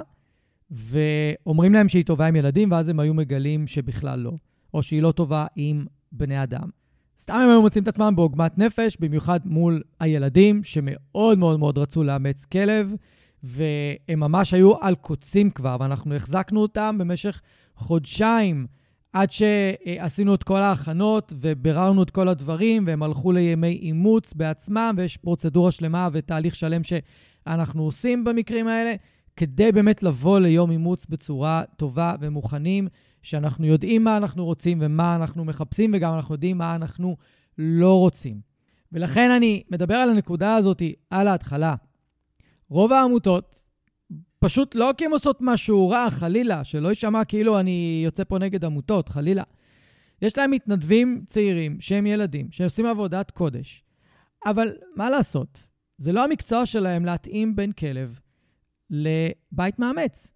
ואומרים 0.70 1.72
להם 1.72 1.88
שהיא 1.88 2.04
טובה 2.04 2.26
עם 2.26 2.36
ילדים, 2.36 2.70
ואז 2.70 2.88
הם 2.88 3.00
היו 3.00 3.14
מגלים 3.14 3.66
שבכלל 3.66 4.18
לא, 4.18 4.32
או 4.74 4.82
שהיא 4.82 5.02
לא 5.02 5.12
טובה 5.12 5.46
עם 5.56 5.86
בני 6.12 6.42
אדם. 6.42 6.68
סתם 7.20 7.34
הם 7.34 7.48
היו 7.48 7.62
מוצאים 7.62 7.82
את 7.82 7.88
עצמם 7.88 8.12
בעוגמת 8.16 8.58
נפש, 8.58 8.96
במיוחד 9.00 9.40
מול 9.44 9.82
הילדים, 10.00 10.64
שמאוד 10.64 11.38
מאוד 11.38 11.58
מאוד 11.58 11.78
רצו 11.78 12.04
לאמץ 12.04 12.44
כלב, 12.44 12.94
והם 13.42 14.20
ממש 14.20 14.54
היו 14.54 14.72
על 14.80 14.94
קוצים 14.94 15.50
כבר, 15.50 15.76
ואנחנו 15.80 16.14
החזקנו 16.14 16.62
אותם 16.62 16.96
במשך 16.98 17.40
חודשיים, 17.76 18.66
עד 19.12 19.30
שעשינו 19.30 20.34
את 20.34 20.42
כל 20.42 20.56
ההכנות 20.56 21.32
וביררנו 21.40 22.02
את 22.02 22.10
כל 22.10 22.28
הדברים, 22.28 22.84
והם 22.86 23.02
הלכו 23.02 23.32
לימי 23.32 23.78
אימוץ 23.82 24.34
בעצמם, 24.34 24.94
ויש 24.96 25.16
פרוצדורה 25.16 25.72
שלמה 25.72 26.08
ותהליך 26.12 26.54
שלם 26.54 26.82
שאנחנו 26.84 27.82
עושים 27.82 28.24
במקרים 28.24 28.68
האלה, 28.68 28.94
כדי 29.38 29.72
באמת 29.72 30.02
לבוא 30.02 30.38
ליום 30.38 30.70
אימוץ 30.70 31.06
בצורה 31.06 31.62
טובה 31.76 32.14
ומוכנים, 32.20 32.88
שאנחנו 33.22 33.66
יודעים 33.66 34.04
מה 34.04 34.16
אנחנו 34.16 34.44
רוצים 34.44 34.78
ומה 34.80 35.16
אנחנו 35.16 35.44
מחפשים, 35.44 35.90
וגם 35.94 36.14
אנחנו 36.14 36.34
יודעים 36.34 36.58
מה 36.58 36.74
אנחנו 36.74 37.16
לא 37.58 37.98
רוצים. 37.98 38.40
ולכן 38.92 39.30
אני 39.30 39.62
מדבר 39.70 39.94
על 39.94 40.10
הנקודה 40.10 40.54
הזאת 40.54 40.82
על 41.10 41.28
ההתחלה. 41.28 41.74
רוב 42.70 42.92
העמותות, 42.92 43.60
פשוט 44.38 44.74
לא 44.74 44.90
כי 44.96 45.04
הן 45.04 45.12
עושות 45.12 45.38
משהו 45.40 45.88
רע, 45.88 46.10
חלילה, 46.10 46.64
שלא 46.64 46.88
יישמע 46.88 47.24
כאילו 47.24 47.60
אני 47.60 48.02
יוצא 48.04 48.24
פה 48.24 48.38
נגד 48.38 48.64
עמותות, 48.64 49.08
חלילה. 49.08 49.42
יש 50.22 50.38
להם 50.38 50.50
מתנדבים 50.50 51.22
צעירים 51.26 51.80
שהם 51.80 52.06
ילדים, 52.06 52.46
שעושים 52.50 52.86
עבודת 52.86 53.30
קודש. 53.30 53.84
אבל 54.46 54.72
מה 54.96 55.10
לעשות? 55.10 55.66
זה 55.98 56.12
לא 56.12 56.24
המקצוע 56.24 56.66
שלהם 56.66 57.04
להתאים 57.04 57.56
בין 57.56 57.72
כלב 57.72 58.18
לבית 58.90 59.78
מאמץ. 59.78 60.32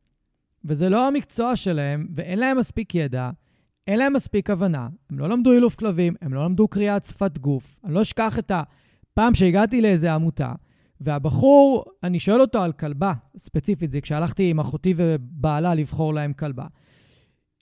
וזה 0.65 0.89
לא 0.89 1.09
המקצוע 1.09 1.57
שלהם, 1.57 2.07
ואין 2.15 2.39
להם 2.39 2.59
מספיק 2.59 2.95
ידע, 2.95 3.31
אין 3.87 3.99
להם 3.99 4.13
מספיק 4.13 4.51
הבנה. 4.51 4.89
הם 5.11 5.19
לא 5.19 5.29
למדו 5.29 5.53
אילוף 5.53 5.75
כלבים, 5.75 6.15
הם 6.23 6.35
לא 6.35 6.45
למדו 6.45 6.69
קריאת 6.69 7.05
שפת 7.05 7.39
גוף. 7.39 7.77
אני 7.85 7.95
לא 7.95 8.03
אשכח 8.03 8.39
את 8.39 8.53
הפעם 8.55 9.35
שהגעתי 9.35 9.81
לאיזה 9.81 10.13
עמותה, 10.13 10.53
והבחור, 11.01 11.85
אני 12.03 12.21
שואל 12.21 12.41
אותו 12.41 12.63
על 12.63 12.73
כלבה, 12.73 13.13
ספציפית, 13.39 13.91
זה 13.91 14.01
כשהלכתי 14.01 14.51
עם 14.51 14.61
אחותי 14.61 14.95
ובעלה 14.97 15.75
לבחור 15.75 16.15
להם 16.15 16.33
כלבה. 16.33 16.67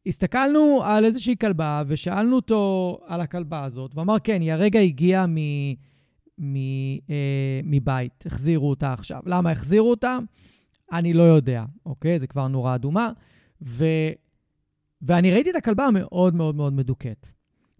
הסתכלנו 0.06 0.80
על 0.84 1.04
איזושהי 1.04 1.36
כלבה 1.40 1.82
ושאלנו 1.86 2.36
אותו 2.36 2.98
על 3.06 3.20
הכלבה 3.20 3.64
הזאת, 3.64 3.94
ואמר, 3.94 4.16
כן, 4.24 4.40
היא 4.40 4.52
הרגע 4.52 4.80
הגיעה. 4.80 5.26
אה, 6.40 7.60
מבית, 7.64 8.24
החזירו 8.26 8.70
אותה 8.70 8.92
עכשיו. 8.92 9.20
למה 9.26 9.50
החזירו 9.50 9.90
אותה? 9.90 10.18
אני 10.92 11.12
לא 11.12 11.22
יודע, 11.22 11.64
אוקיי? 11.86 12.18
זה 12.18 12.26
כבר 12.26 12.48
נורה 12.48 12.74
אדומה. 12.74 13.12
ו... 13.62 13.84
ואני 15.02 15.32
ראיתי 15.32 15.50
את 15.50 15.54
הכלבה 15.54 15.88
מאוד 15.92 16.34
מאוד 16.34 16.54
מאוד 16.54 16.72
מדוכאת. 16.72 17.26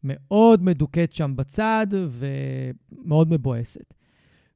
מאוד 0.05 0.62
מדוכאת 0.62 1.12
שם 1.12 1.33
בצד 1.37 1.87
ומאוד 2.09 3.31
מבואסת. 3.31 3.94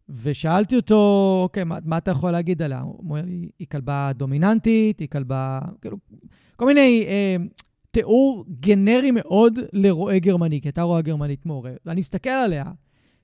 ושאלתי 0.09 0.77
אותו, 0.77 1.41
אוקיי, 1.43 1.65
מה, 1.65 1.79
מה 1.85 1.99
אתה 1.99 2.11
יכול 2.11 2.31
להגיד 2.31 2.63
עליה? 2.63 2.81
הוא 2.81 2.99
אומר 2.99 3.23
לי, 3.25 3.49
היא 3.59 3.67
כלבה 3.71 4.11
דומיננטית, 4.15 4.99
היא 4.99 5.09
כלבה, 5.09 5.61
כאילו, 5.81 5.97
כל 6.57 6.67
מיני 6.67 7.05
אה, 7.09 7.37
תיאור 7.91 8.45
גנרי 8.61 9.11
מאוד 9.11 9.59
לרועה 9.73 10.19
גרמני, 10.19 10.61
כי 10.61 10.69
הייתה 10.69 10.83
רועה 10.83 11.03
גרמנית 11.03 11.47
מעורר. 11.47 11.77
ואני 11.87 12.01
מסתכל 12.01 12.31
עליה, 12.31 12.65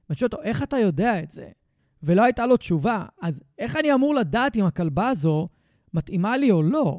ואני 0.09 0.19
שואל 0.19 0.31
אותו, 0.33 0.43
איך 0.43 0.63
אתה 0.63 0.79
יודע 0.79 1.23
את 1.23 1.31
זה? 1.31 1.49
ולא 2.03 2.23
הייתה 2.25 2.47
לו 2.47 2.57
תשובה, 2.57 3.05
אז 3.23 3.41
איך 3.59 3.77
אני 3.77 3.95
אמור 3.95 4.15
לדעת 4.15 4.57
אם 4.57 4.65
הכלבה 4.65 5.09
הזו 5.09 5.49
מתאימה 5.95 6.37
לי 6.37 6.51
או 6.51 6.63
לא? 6.63 6.99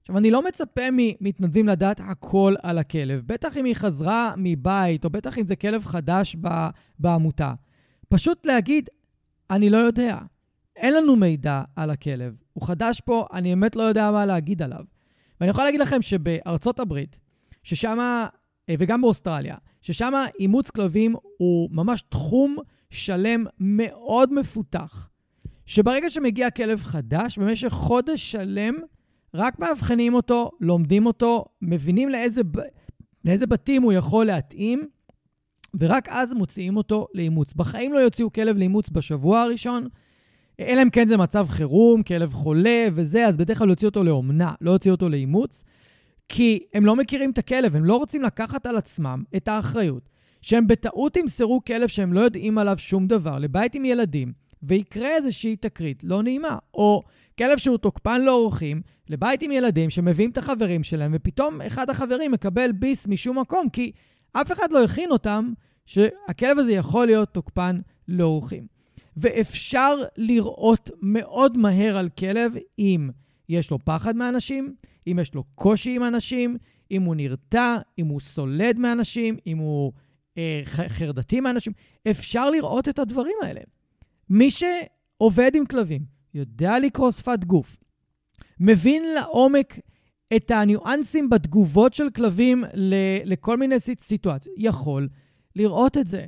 עכשיו, 0.00 0.18
אני 0.18 0.30
לא 0.30 0.44
מצפה 0.44 0.82
ממתנדבים 0.92 1.68
לדעת 1.68 2.00
הכל 2.04 2.54
על 2.62 2.78
הכלב, 2.78 3.22
בטח 3.26 3.56
אם 3.56 3.64
היא 3.64 3.74
חזרה 3.74 4.34
מבית, 4.36 5.04
או 5.04 5.10
בטח 5.10 5.38
אם 5.38 5.46
זה 5.46 5.56
כלב 5.56 5.84
חדש 5.84 6.36
בעמותה. 6.98 7.54
פשוט 8.08 8.46
להגיד, 8.46 8.88
אני 9.50 9.70
לא 9.70 9.76
יודע. 9.76 10.18
אין 10.76 10.94
לנו 10.94 11.16
מידע 11.16 11.62
על 11.76 11.90
הכלב. 11.90 12.36
הוא 12.52 12.66
חדש 12.66 13.00
פה, 13.00 13.26
אני 13.32 13.48
באמת 13.48 13.76
לא 13.76 13.82
יודע 13.82 14.10
מה 14.10 14.26
להגיד 14.26 14.62
עליו. 14.62 14.84
ואני 15.40 15.50
יכול 15.50 15.64
להגיד 15.64 15.80
לכם 15.80 16.02
שבארצות 16.02 16.80
הברית, 16.80 17.18
ששם, 17.62 17.98
אה, 18.00 18.74
וגם 18.78 19.00
באוסטרליה, 19.00 19.56
ששם 19.82 20.12
אימוץ 20.40 20.70
כלבים 20.70 21.14
הוא 21.36 21.68
ממש 21.72 22.02
תחום 22.08 22.56
שלם 22.90 23.44
מאוד 23.60 24.32
מפותח. 24.32 25.08
שברגע 25.66 26.10
שמגיע 26.10 26.50
כלב 26.50 26.80
חדש, 26.80 27.38
במשך 27.38 27.68
חודש 27.68 28.32
שלם, 28.32 28.74
רק 29.34 29.58
מאבחנים 29.58 30.14
אותו, 30.14 30.50
לומדים 30.60 31.06
אותו, 31.06 31.44
מבינים 31.62 32.08
לאיזה, 32.08 32.42
לאיזה 33.24 33.46
בתים 33.46 33.82
הוא 33.82 33.92
יכול 33.92 34.26
להתאים, 34.26 34.88
ורק 35.78 36.08
אז 36.08 36.32
מוציאים 36.32 36.76
אותו 36.76 37.06
לאימוץ. 37.14 37.52
בחיים 37.52 37.92
לא 37.92 37.98
יוציאו 37.98 38.32
כלב 38.32 38.56
לאימוץ 38.56 38.90
בשבוע 38.90 39.40
הראשון, 39.40 39.88
אלא 40.60 40.82
אם 40.82 40.90
כן 40.90 41.08
זה 41.08 41.16
מצב 41.16 41.46
חירום, 41.48 42.02
כלב 42.02 42.32
חולה 42.32 42.86
וזה, 42.92 43.26
אז 43.26 43.36
בדרך 43.36 43.58
כלל 43.58 43.68
יוציאו 43.68 43.88
אותו 43.88 44.04
לאומנה, 44.04 44.54
לא 44.60 44.70
יוציאו 44.70 44.94
אותו 44.94 45.08
לאימוץ, 45.08 45.64
כי 46.28 46.64
הם 46.74 46.86
לא 46.86 46.96
מכירים 46.96 47.30
את 47.30 47.38
הכלב, 47.38 47.76
הם 47.76 47.84
לא 47.84 47.96
רוצים 47.96 48.22
לקחת 48.22 48.66
על 48.66 48.76
עצמם 48.76 49.22
את 49.36 49.48
האחריות, 49.48 50.08
שהם 50.42 50.66
בטעות 50.66 51.16
ימסרו 51.16 51.64
כלב 51.64 51.88
שהם 51.88 52.12
לא 52.12 52.20
יודעים 52.20 52.58
עליו 52.58 52.78
שום 52.78 53.06
דבר, 53.06 53.38
לבית 53.38 53.74
עם 53.74 53.84
ילדים, 53.84 54.32
ויקרה 54.62 55.08
איזושהי 55.08 55.56
תקרית 55.56 56.04
לא 56.04 56.22
נעימה, 56.22 56.58
או 56.74 57.02
כלב 57.38 57.58
שהוא 57.58 57.78
תוקפן 57.78 58.22
לאורחים, 58.22 58.82
לבית 59.08 59.42
עם 59.42 59.52
ילדים 59.52 59.90
שמביאים 59.90 60.30
את 60.30 60.38
החברים 60.38 60.82
שלהם, 60.82 61.10
ופתאום 61.14 61.60
אחד 61.60 61.90
החברים 61.90 62.32
מקבל 62.32 62.72
ביס 62.72 63.06
משום 63.06 63.38
מקום, 63.38 63.68
כי 63.68 63.92
אף 64.32 64.52
אחד 64.52 64.72
לא 64.72 64.84
הכין 64.84 65.10
אותם 65.10 65.52
שהכלב 65.86 66.58
הזה 66.58 66.72
יכול 66.72 67.06
להיות 67.06 67.28
תוקפן 67.28 67.78
לאורחים. 68.08 68.66
ואפשר 69.16 69.96
לראות 70.16 70.90
מאוד 71.02 71.58
מהר 71.58 71.96
על 71.96 72.08
כלב 72.08 72.54
אם 72.78 73.10
יש 73.48 73.70
לו 73.70 73.78
פחד 73.78 74.16
מאנשים, 74.16 74.74
אם 75.06 75.18
יש 75.22 75.34
לו 75.34 75.44
קושי 75.54 75.96
עם 75.96 76.04
אנשים, 76.04 76.56
אם 76.90 77.02
הוא 77.02 77.14
נרתע, 77.14 77.76
אם 77.98 78.06
הוא 78.06 78.20
סולד 78.20 78.78
מאנשים, 78.78 79.36
אם 79.46 79.58
הוא 79.58 79.92
אה, 80.38 80.62
חרדתי 80.64 81.40
מאנשים. 81.40 81.72
אפשר 82.10 82.50
לראות 82.50 82.88
את 82.88 82.98
הדברים 82.98 83.36
האלה. 83.42 83.60
מי 84.30 84.50
שעובד 84.50 85.50
עם 85.54 85.66
כלבים, 85.66 86.02
יודע 86.34 86.78
לקרוא 86.78 87.10
שפת 87.10 87.44
גוף, 87.44 87.76
מבין 88.60 89.02
לעומק 89.14 89.78
את 90.36 90.50
הניואנסים 90.50 91.30
בתגובות 91.30 91.94
של 91.94 92.10
כלבים 92.10 92.64
לכל 93.24 93.56
מיני 93.56 93.76
סיטואציות. 93.98 94.54
יכול 94.58 95.08
לראות 95.56 95.98
את 95.98 96.06
זה. 96.06 96.26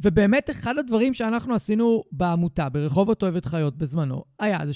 ובאמת, 0.00 0.50
אחד 0.50 0.78
הדברים 0.78 1.14
שאנחנו 1.14 1.54
עשינו 1.54 2.02
בעמותה, 2.12 2.68
ברחובות 2.68 3.22
אוהבת 3.22 3.44
חיות 3.44 3.76
בזמנו, 3.76 4.24
היה 4.38 4.58
זה 4.66 4.74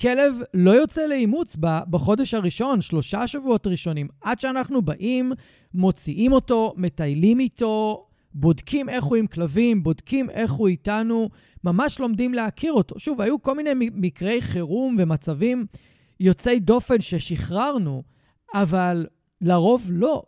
שכלב 0.00 0.34
לא 0.54 0.70
יוצא 0.70 1.06
לאימוץ 1.06 1.56
בחודש 1.90 2.34
הראשון, 2.34 2.80
שלושה 2.80 3.26
שבועות 3.26 3.66
ראשונים, 3.66 4.08
עד 4.20 4.40
שאנחנו 4.40 4.82
באים, 4.82 5.32
מוציאים 5.74 6.32
אותו, 6.32 6.74
מטיילים 6.76 7.40
איתו, 7.40 8.06
בודקים 8.34 8.88
איך 8.88 9.04
הוא 9.04 9.16
עם 9.16 9.26
כלבים, 9.26 9.82
בודקים 9.82 10.30
איך 10.30 10.52
הוא 10.52 10.68
איתנו, 10.68 11.28
ממש 11.64 11.98
לומדים 11.98 12.34
להכיר 12.34 12.72
אותו. 12.72 12.98
שוב, 12.98 13.20
היו 13.20 13.42
כל 13.42 13.54
מיני 13.54 13.70
מקרי 13.76 14.42
חירום 14.42 14.96
ומצבים 14.98 15.66
יוצאי 16.20 16.60
דופן 16.60 17.00
ששחררנו, 17.00 18.02
אבל 18.54 19.06
לרוב 19.40 19.86
לא, 19.90 20.22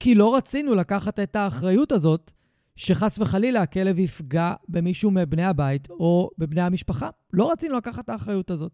כי 0.00 0.14
לא 0.14 0.36
רצינו 0.36 0.74
לקחת 0.74 1.20
את 1.20 1.36
האחריות 1.36 1.92
הזאת 1.92 2.30
שחס 2.76 3.18
וחלילה 3.18 3.62
הכלב 3.62 3.98
יפגע 3.98 4.52
במישהו 4.68 5.10
מבני 5.10 5.44
הבית 5.44 5.90
או 5.90 6.30
בבני 6.38 6.60
המשפחה. 6.60 7.08
לא 7.32 7.52
רצינו 7.52 7.76
לקחת 7.76 8.04
את 8.04 8.08
האחריות 8.08 8.50
הזאת. 8.50 8.72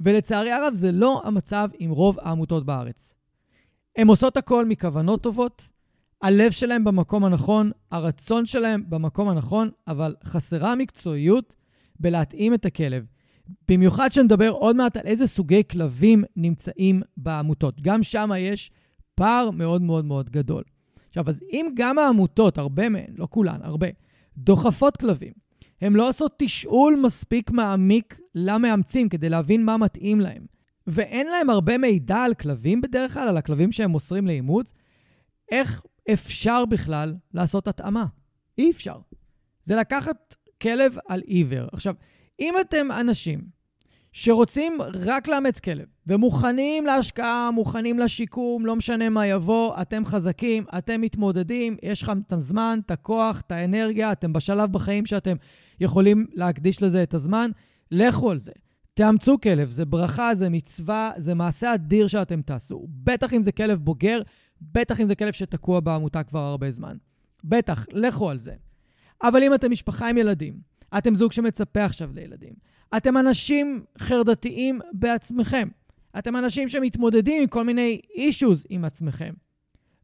ולצערי 0.00 0.52
הרב, 0.52 0.74
זה 0.74 0.92
לא 0.92 1.22
המצב 1.24 1.68
עם 1.78 1.90
רוב 1.90 2.18
העמותות 2.20 2.66
בארץ. 2.66 3.14
הן 3.96 4.08
עושות 4.08 4.36
הכל 4.36 4.64
מכוונות 4.64 5.22
טובות, 5.22 5.68
הלב 6.22 6.50
שלהם 6.50 6.84
במקום 6.84 7.24
הנכון, 7.24 7.70
הרצון 7.90 8.46
שלהם 8.46 8.84
במקום 8.88 9.28
הנכון, 9.28 9.70
אבל 9.88 10.14
חסרה 10.24 10.74
מקצועיות 10.74 11.54
בלהתאים 12.00 12.54
את 12.54 12.66
הכלב. 12.66 13.06
במיוחד 13.68 14.12
שנדבר 14.12 14.50
עוד 14.50 14.76
מעט 14.76 14.96
על 14.96 15.06
איזה 15.06 15.26
סוגי 15.26 15.62
כלבים 15.70 16.24
נמצאים 16.36 17.02
בעמותות. 17.16 17.80
גם 17.80 18.02
שם 18.02 18.30
יש 18.38 18.70
פער 19.14 19.50
מאוד 19.50 19.82
מאוד 19.82 20.04
מאוד 20.04 20.30
גדול. 20.30 20.62
עכשיו, 21.08 21.28
אז 21.28 21.42
אם 21.52 21.66
גם 21.74 21.98
העמותות, 21.98 22.58
הרבה 22.58 22.88
מהן, 22.88 23.14
לא 23.16 23.26
כולן, 23.30 23.58
הרבה, 23.62 23.86
דוחפות 24.36 24.96
כלבים, 24.96 25.32
הן 25.80 25.92
לא 25.92 26.08
עושות 26.08 26.34
תשאול 26.38 27.00
מספיק 27.02 27.50
מעמיק 27.50 28.20
למאמצים 28.34 29.08
כדי 29.08 29.28
להבין 29.28 29.64
מה 29.64 29.76
מתאים 29.76 30.20
להם, 30.20 30.46
ואין 30.86 31.26
להם 31.26 31.50
הרבה 31.50 31.78
מידע 31.78 32.16
על 32.16 32.34
כלבים 32.34 32.80
בדרך 32.80 33.14
כלל, 33.14 33.28
על 33.28 33.36
הכלבים 33.36 33.72
שהם 33.72 33.90
מוסרים 33.90 34.26
לאימוץ, 34.26 34.72
איך 35.50 35.82
אפשר 36.12 36.64
בכלל 36.64 37.14
לעשות 37.34 37.68
התאמה? 37.68 38.06
אי 38.58 38.70
אפשר. 38.70 38.96
זה 39.64 39.76
לקחת 39.76 40.34
כלב 40.62 40.96
על 41.08 41.22
עיוור. 41.26 41.68
עכשיו, 41.72 41.94
אם 42.40 42.54
אתם 42.60 42.88
אנשים 43.00 43.40
שרוצים 44.12 44.78
רק 44.94 45.28
לאמץ 45.28 45.60
כלב, 45.60 45.86
ומוכנים 46.06 46.86
להשקעה, 46.86 47.50
מוכנים 47.50 47.98
לשיקום, 47.98 48.66
לא 48.66 48.76
משנה 48.76 49.08
מה 49.08 49.26
יבוא, 49.26 49.82
אתם 49.82 50.04
חזקים, 50.04 50.64
אתם 50.78 51.00
מתמודדים, 51.00 51.76
יש 51.82 52.02
לכם 52.02 52.20
את 52.26 52.32
הזמן, 52.32 52.78
את 52.86 52.90
הכוח, 52.90 53.40
את 53.40 53.52
האנרגיה, 53.52 54.12
אתם 54.12 54.32
בשלב 54.32 54.72
בחיים 54.72 55.06
שאתם 55.06 55.36
יכולים 55.80 56.26
להקדיש 56.32 56.82
לזה 56.82 57.02
את 57.02 57.14
הזמן, 57.14 57.50
לכו 57.90 58.30
על 58.30 58.38
זה. 58.38 58.52
תאמצו 58.94 59.40
כלב, 59.40 59.70
זה 59.70 59.84
ברכה, 59.84 60.34
זה 60.34 60.48
מצווה, 60.48 61.12
זה 61.16 61.34
מעשה 61.34 61.74
אדיר 61.74 62.06
שאתם 62.06 62.42
תעשו. 62.42 62.86
בטח 62.88 63.32
אם 63.32 63.42
זה 63.42 63.52
כלב 63.52 63.78
בוגר, 63.78 64.22
בטח 64.60 65.00
אם 65.00 65.06
זה 65.06 65.14
כלב 65.14 65.32
שתקוע 65.32 65.80
בעמותה 65.80 66.22
כבר 66.22 66.40
הרבה 66.40 66.70
זמן. 66.70 66.96
בטח, 67.44 67.86
לכו 67.92 68.30
על 68.30 68.38
זה. 68.38 68.54
אבל 69.22 69.42
אם 69.42 69.54
אתם 69.54 69.70
משפחה 69.70 70.08
עם 70.08 70.18
ילדים, 70.18 70.58
אתם 70.98 71.14
זוג 71.14 71.32
שמצפה 71.32 71.84
עכשיו 71.84 72.10
לילדים, 72.12 72.52
אתם 72.96 73.16
אנשים 73.16 73.84
חרדתיים 73.98 74.80
בעצמכם, 74.92 75.68
אתם 76.18 76.36
אנשים 76.36 76.68
שמתמודדים 76.68 77.42
עם 77.42 77.48
כל 77.48 77.64
מיני 77.64 78.00
אישוז 78.14 78.66
עם 78.68 78.84
עצמכם. 78.84 79.34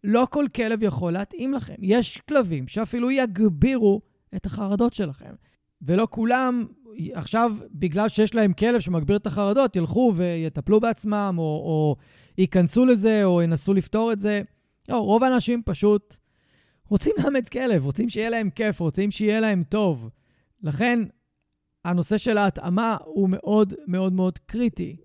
לא 0.04 0.26
כל 0.30 0.44
כלב 0.56 0.82
יכול 0.82 1.12
להתאים 1.12 1.52
לכם. 1.52 1.74
יש 1.78 2.20
כלבים 2.28 2.68
שאפילו 2.68 3.10
יגבירו 3.10 4.00
את 4.36 4.46
החרדות 4.46 4.94
שלכם. 4.94 5.34
ולא 5.82 6.06
כולם 6.10 6.66
עכשיו, 7.12 7.56
בגלל 7.74 8.08
שיש 8.08 8.34
להם 8.34 8.52
כלב 8.52 8.80
שמגביר 8.80 9.16
את 9.16 9.26
החרדות, 9.26 9.76
ילכו 9.76 10.12
ויטפלו 10.16 10.80
בעצמם, 10.80 11.34
או, 11.38 11.42
או 11.42 11.96
ייכנסו 12.38 12.84
לזה, 12.84 13.24
או 13.24 13.42
ינסו 13.42 13.74
לפתור 13.74 14.12
את 14.12 14.20
זה. 14.20 14.42
לא, 14.88 14.96
רוב 14.96 15.24
האנשים 15.24 15.62
פשוט 15.64 16.16
רוצים 16.88 17.12
לאמץ 17.18 17.48
כלב, 17.48 17.84
רוצים 17.84 18.08
שיהיה 18.08 18.30
להם 18.30 18.50
כיף, 18.50 18.80
רוצים 18.80 19.10
שיהיה 19.10 19.40
להם 19.40 19.62
טוב. 19.68 20.08
לכן, 20.62 21.00
הנושא 21.84 22.18
של 22.18 22.38
ההתאמה 22.38 22.96
הוא 23.04 23.28
מאוד 23.28 23.74
מאוד 23.86 24.12
מאוד 24.12 24.38
קריטי. 24.38 24.96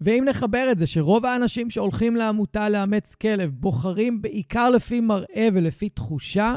ואם 0.00 0.24
נחבר 0.28 0.68
את 0.72 0.78
זה, 0.78 0.86
שרוב 0.86 1.26
האנשים 1.26 1.70
שהולכים 1.70 2.16
לעמותה 2.16 2.68
לאמץ 2.68 3.14
כלב 3.14 3.50
בוחרים 3.50 4.22
בעיקר 4.22 4.70
לפי 4.70 5.00
מראה 5.00 5.48
ולפי 5.52 5.88
תחושה, 5.88 6.56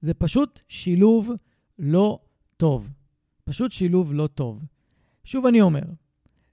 זה 0.00 0.14
פשוט 0.14 0.60
שילוב 0.68 1.30
לא 1.78 2.18
טוב. 2.56 2.88
פשוט 3.44 3.72
שילוב 3.72 4.12
לא 4.14 4.26
טוב. 4.26 4.62
שוב 5.24 5.46
אני 5.46 5.60
אומר, 5.60 5.82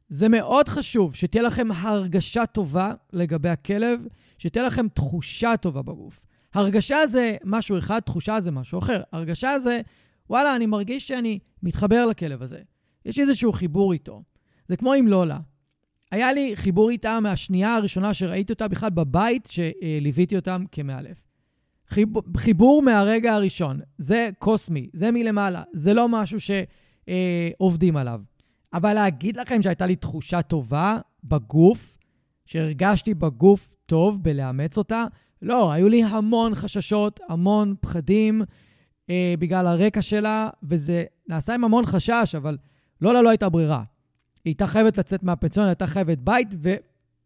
זה 0.09 0.29
מאוד 0.29 0.69
חשוב 0.69 1.15
שתהיה 1.15 1.43
לכם 1.43 1.71
הרגשה 1.71 2.45
טובה 2.45 2.93
לגבי 3.13 3.49
הכלב, 3.49 3.99
שתהיה 4.37 4.65
לכם 4.65 4.87
תחושה 4.87 5.57
טובה 5.57 5.81
בגוף. 5.81 6.25
הרגשה 6.53 7.07
זה 7.07 7.37
משהו 7.43 7.77
אחד, 7.77 7.99
תחושה 7.99 8.41
זה 8.41 8.51
משהו 8.51 8.79
אחר. 8.79 9.01
הרגשה 9.11 9.59
זה, 9.59 9.81
וואלה, 10.29 10.55
אני 10.55 10.65
מרגיש 10.65 11.07
שאני 11.07 11.39
מתחבר 11.63 12.05
לכלב 12.05 12.41
הזה. 12.41 12.59
יש 13.05 13.19
איזשהו 13.19 13.51
חיבור 13.51 13.93
איתו. 13.93 14.23
זה 14.67 14.77
כמו 14.77 14.93
עם 14.93 15.07
לולה. 15.07 15.39
היה 16.11 16.33
לי 16.33 16.51
חיבור 16.55 16.89
איתה 16.89 17.19
מהשנייה 17.19 17.75
הראשונה 17.75 18.13
שראיתי 18.13 18.53
אותה 18.53 18.67
בכלל 18.67 18.89
בבית, 18.89 19.49
שליוויתי 19.51 20.35
אותם 20.35 20.63
כמאלף. 20.71 21.30
חיבור, 21.91 22.23
חיבור 22.37 22.81
מהרגע 22.81 23.33
הראשון. 23.33 23.79
זה 23.97 24.29
קוסמי, 24.39 24.89
זה 24.93 25.11
מלמעלה, 25.11 25.63
זה 25.73 25.93
לא 25.93 26.09
משהו 26.09 26.37
שעובדים 26.39 27.95
אה, 27.97 28.01
עליו. 28.01 28.21
אבל 28.73 28.93
להגיד 28.93 29.37
לכם 29.37 29.63
שהייתה 29.63 29.85
לי 29.85 29.95
תחושה 29.95 30.41
טובה 30.41 30.99
בגוף, 31.23 31.97
שהרגשתי 32.45 33.13
בגוף 33.13 33.75
טוב 33.85 34.23
בלאמץ 34.23 34.77
אותה, 34.77 35.03
לא, 35.41 35.71
היו 35.71 35.89
לי 35.89 36.03
המון 36.03 36.55
חששות, 36.55 37.19
המון 37.29 37.75
פחדים 37.79 38.41
אה, 39.09 39.33
בגלל 39.39 39.67
הרקע 39.67 40.01
שלה, 40.01 40.49
וזה 40.63 41.03
נעשה 41.27 41.53
עם 41.53 41.63
המון 41.63 41.85
חשש, 41.85 42.35
אבל 42.37 42.57
לא, 43.01 43.13
לא, 43.13 43.23
לא 43.23 43.29
הייתה 43.29 43.49
ברירה. 43.49 43.83
היא 44.45 44.51
הייתה 44.51 44.67
חייבת 44.67 44.97
לצאת 44.97 45.23
מהפנסיון, 45.23 45.67
הייתה 45.67 45.87
חייבת 45.87 46.17
בית, 46.17 46.47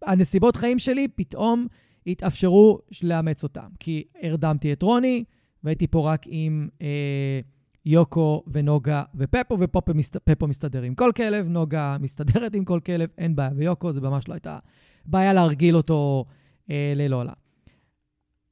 והנסיבות 0.05 0.55
חיים 0.55 0.79
שלי 0.79 1.07
פתאום 1.07 1.67
התאפשרו 2.07 2.79
לאמץ 3.03 3.43
אותם. 3.43 3.67
כי 3.79 4.03
הרדמתי 4.21 4.73
את 4.73 4.81
רוני, 4.81 5.23
והייתי 5.63 5.87
פה 5.87 6.11
רק 6.13 6.21
עם 6.25 6.67
אה, 6.81 7.39
יוקו 7.85 8.43
ונוגה 8.47 9.03
ופפו, 9.15 9.59
ופפו 9.59 9.93
מסת, 9.93 10.43
מסתדר 10.43 10.81
עם 10.81 10.95
כל 10.95 11.11
כלב, 11.15 11.47
נוגה 11.47 11.97
מסתדרת 11.99 12.55
עם 12.55 12.65
כל 12.65 12.79
כלב, 12.85 13.09
אין 13.17 13.35
בעיה. 13.35 13.51
ויוקו, 13.55 13.93
זה 13.93 14.01
ממש 14.01 14.27
לא 14.27 14.33
הייתה 14.33 14.59
בעיה 15.05 15.33
להרגיל 15.33 15.75
אותו 15.75 16.25
אה, 16.71 16.93
ללולה. 16.95 17.33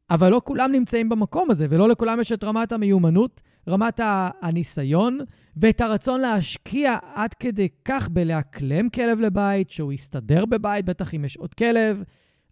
אבל 0.09 0.29
לא 0.29 0.41
כולם 0.43 0.71
נמצאים 0.71 1.09
במקום 1.09 1.51
הזה, 1.51 1.67
ולא 1.69 1.89
לכולם 1.89 2.19
יש 2.19 2.31
את 2.31 2.43
רמת 2.43 2.71
המיומנות, 2.71 3.41
רמת 3.67 3.99
הניסיון, 4.41 5.19
ואת 5.57 5.81
הרצון 5.81 6.21
להשקיע 6.21 6.97
עד 7.13 7.33
כדי 7.33 7.67
כך 7.85 8.09
בלאקלם 8.09 8.89
כלב 8.89 9.19
לבית, 9.19 9.69
שהוא 9.69 9.93
יסתדר 9.93 10.45
בבית, 10.45 10.85
בטח 10.85 11.15
אם 11.15 11.25
יש 11.25 11.37
עוד 11.37 11.53
כלב, 11.53 12.03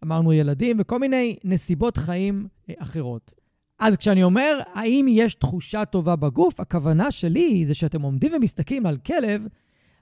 אמרנו 0.04 0.34
ילדים, 0.34 0.78
וכל 0.80 1.00
מיני 1.00 1.36
נסיבות 1.44 1.98
חיים 1.98 2.48
אה, 2.70 2.74
אחרות. 2.78 3.32
אז 3.80 3.98
כשאני 3.98 4.24
אומר, 4.24 4.60
האם 4.74 5.06
יש 5.10 5.34
תחושה 5.34 5.86
טובה 5.86 6.16
בגוף, 6.16 6.60
הכוונה 6.60 7.12
שלי 7.12 7.66
זה 7.66 7.74
שאתם 7.74 8.02
עומדים 8.02 8.32
ומסתכלים 8.34 8.86
על 8.86 8.98
כלב, 8.98 9.48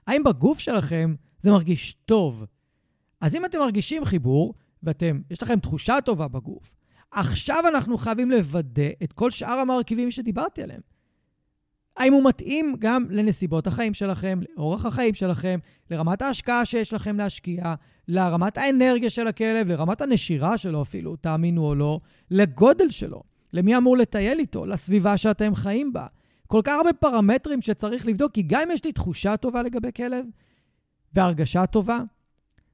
האם 0.06 0.24
בגוף 0.24 0.58
שלכם 0.58 1.14
זה 1.42 1.50
מרגיש 1.50 1.92
טוב? 2.06 2.44
אז 3.20 3.34
אם 3.34 3.44
אתם 3.44 3.58
מרגישים 3.58 4.04
חיבור, 4.04 4.54
ואתם, 4.82 5.20
יש 5.30 5.42
לכם 5.42 5.60
תחושה 5.60 6.00
טובה 6.04 6.28
בגוף, 6.28 6.74
עכשיו 7.10 7.64
אנחנו 7.68 7.98
חייבים 7.98 8.30
לוודא 8.30 8.88
את 9.02 9.12
כל 9.12 9.30
שאר 9.30 9.58
המרכיבים 9.58 10.10
שדיברתי 10.10 10.62
עליהם. 10.62 10.80
האם 11.96 12.12
הוא 12.12 12.24
מתאים 12.24 12.76
גם 12.78 13.06
לנסיבות 13.10 13.66
החיים 13.66 13.94
שלכם, 13.94 14.40
לאורח 14.56 14.86
החיים 14.86 15.14
שלכם, 15.14 15.58
לרמת 15.90 16.22
ההשקעה 16.22 16.64
שיש 16.64 16.92
לכם 16.92 17.16
להשקיע, 17.16 17.74
לרמת 18.10 18.58
האנרגיה 18.58 19.10
של 19.10 19.26
הכלב, 19.26 19.68
לרמת 19.68 20.00
הנשירה 20.00 20.58
שלו 20.58 20.82
אפילו, 20.82 21.16
תאמינו 21.16 21.64
או 21.66 21.74
לא, 21.74 22.00
לגודל 22.30 22.90
שלו, 22.90 23.22
למי 23.52 23.76
אמור 23.76 23.96
לטייל 23.96 24.38
איתו, 24.38 24.66
לסביבה 24.66 25.16
שאתם 25.16 25.54
חיים 25.54 25.92
בה. 25.92 26.06
כל 26.46 26.60
כך 26.64 26.72
הרבה 26.76 26.92
פרמטרים 26.92 27.62
שצריך 27.62 28.06
לבדוק, 28.06 28.32
כי 28.32 28.42
גם 28.42 28.60
אם 28.60 28.70
יש 28.70 28.84
לי 28.84 28.92
תחושה 28.92 29.36
טובה 29.36 29.62
לגבי 29.62 29.92
כלב 29.96 30.26
והרגשה 31.14 31.66
טובה, 31.66 32.00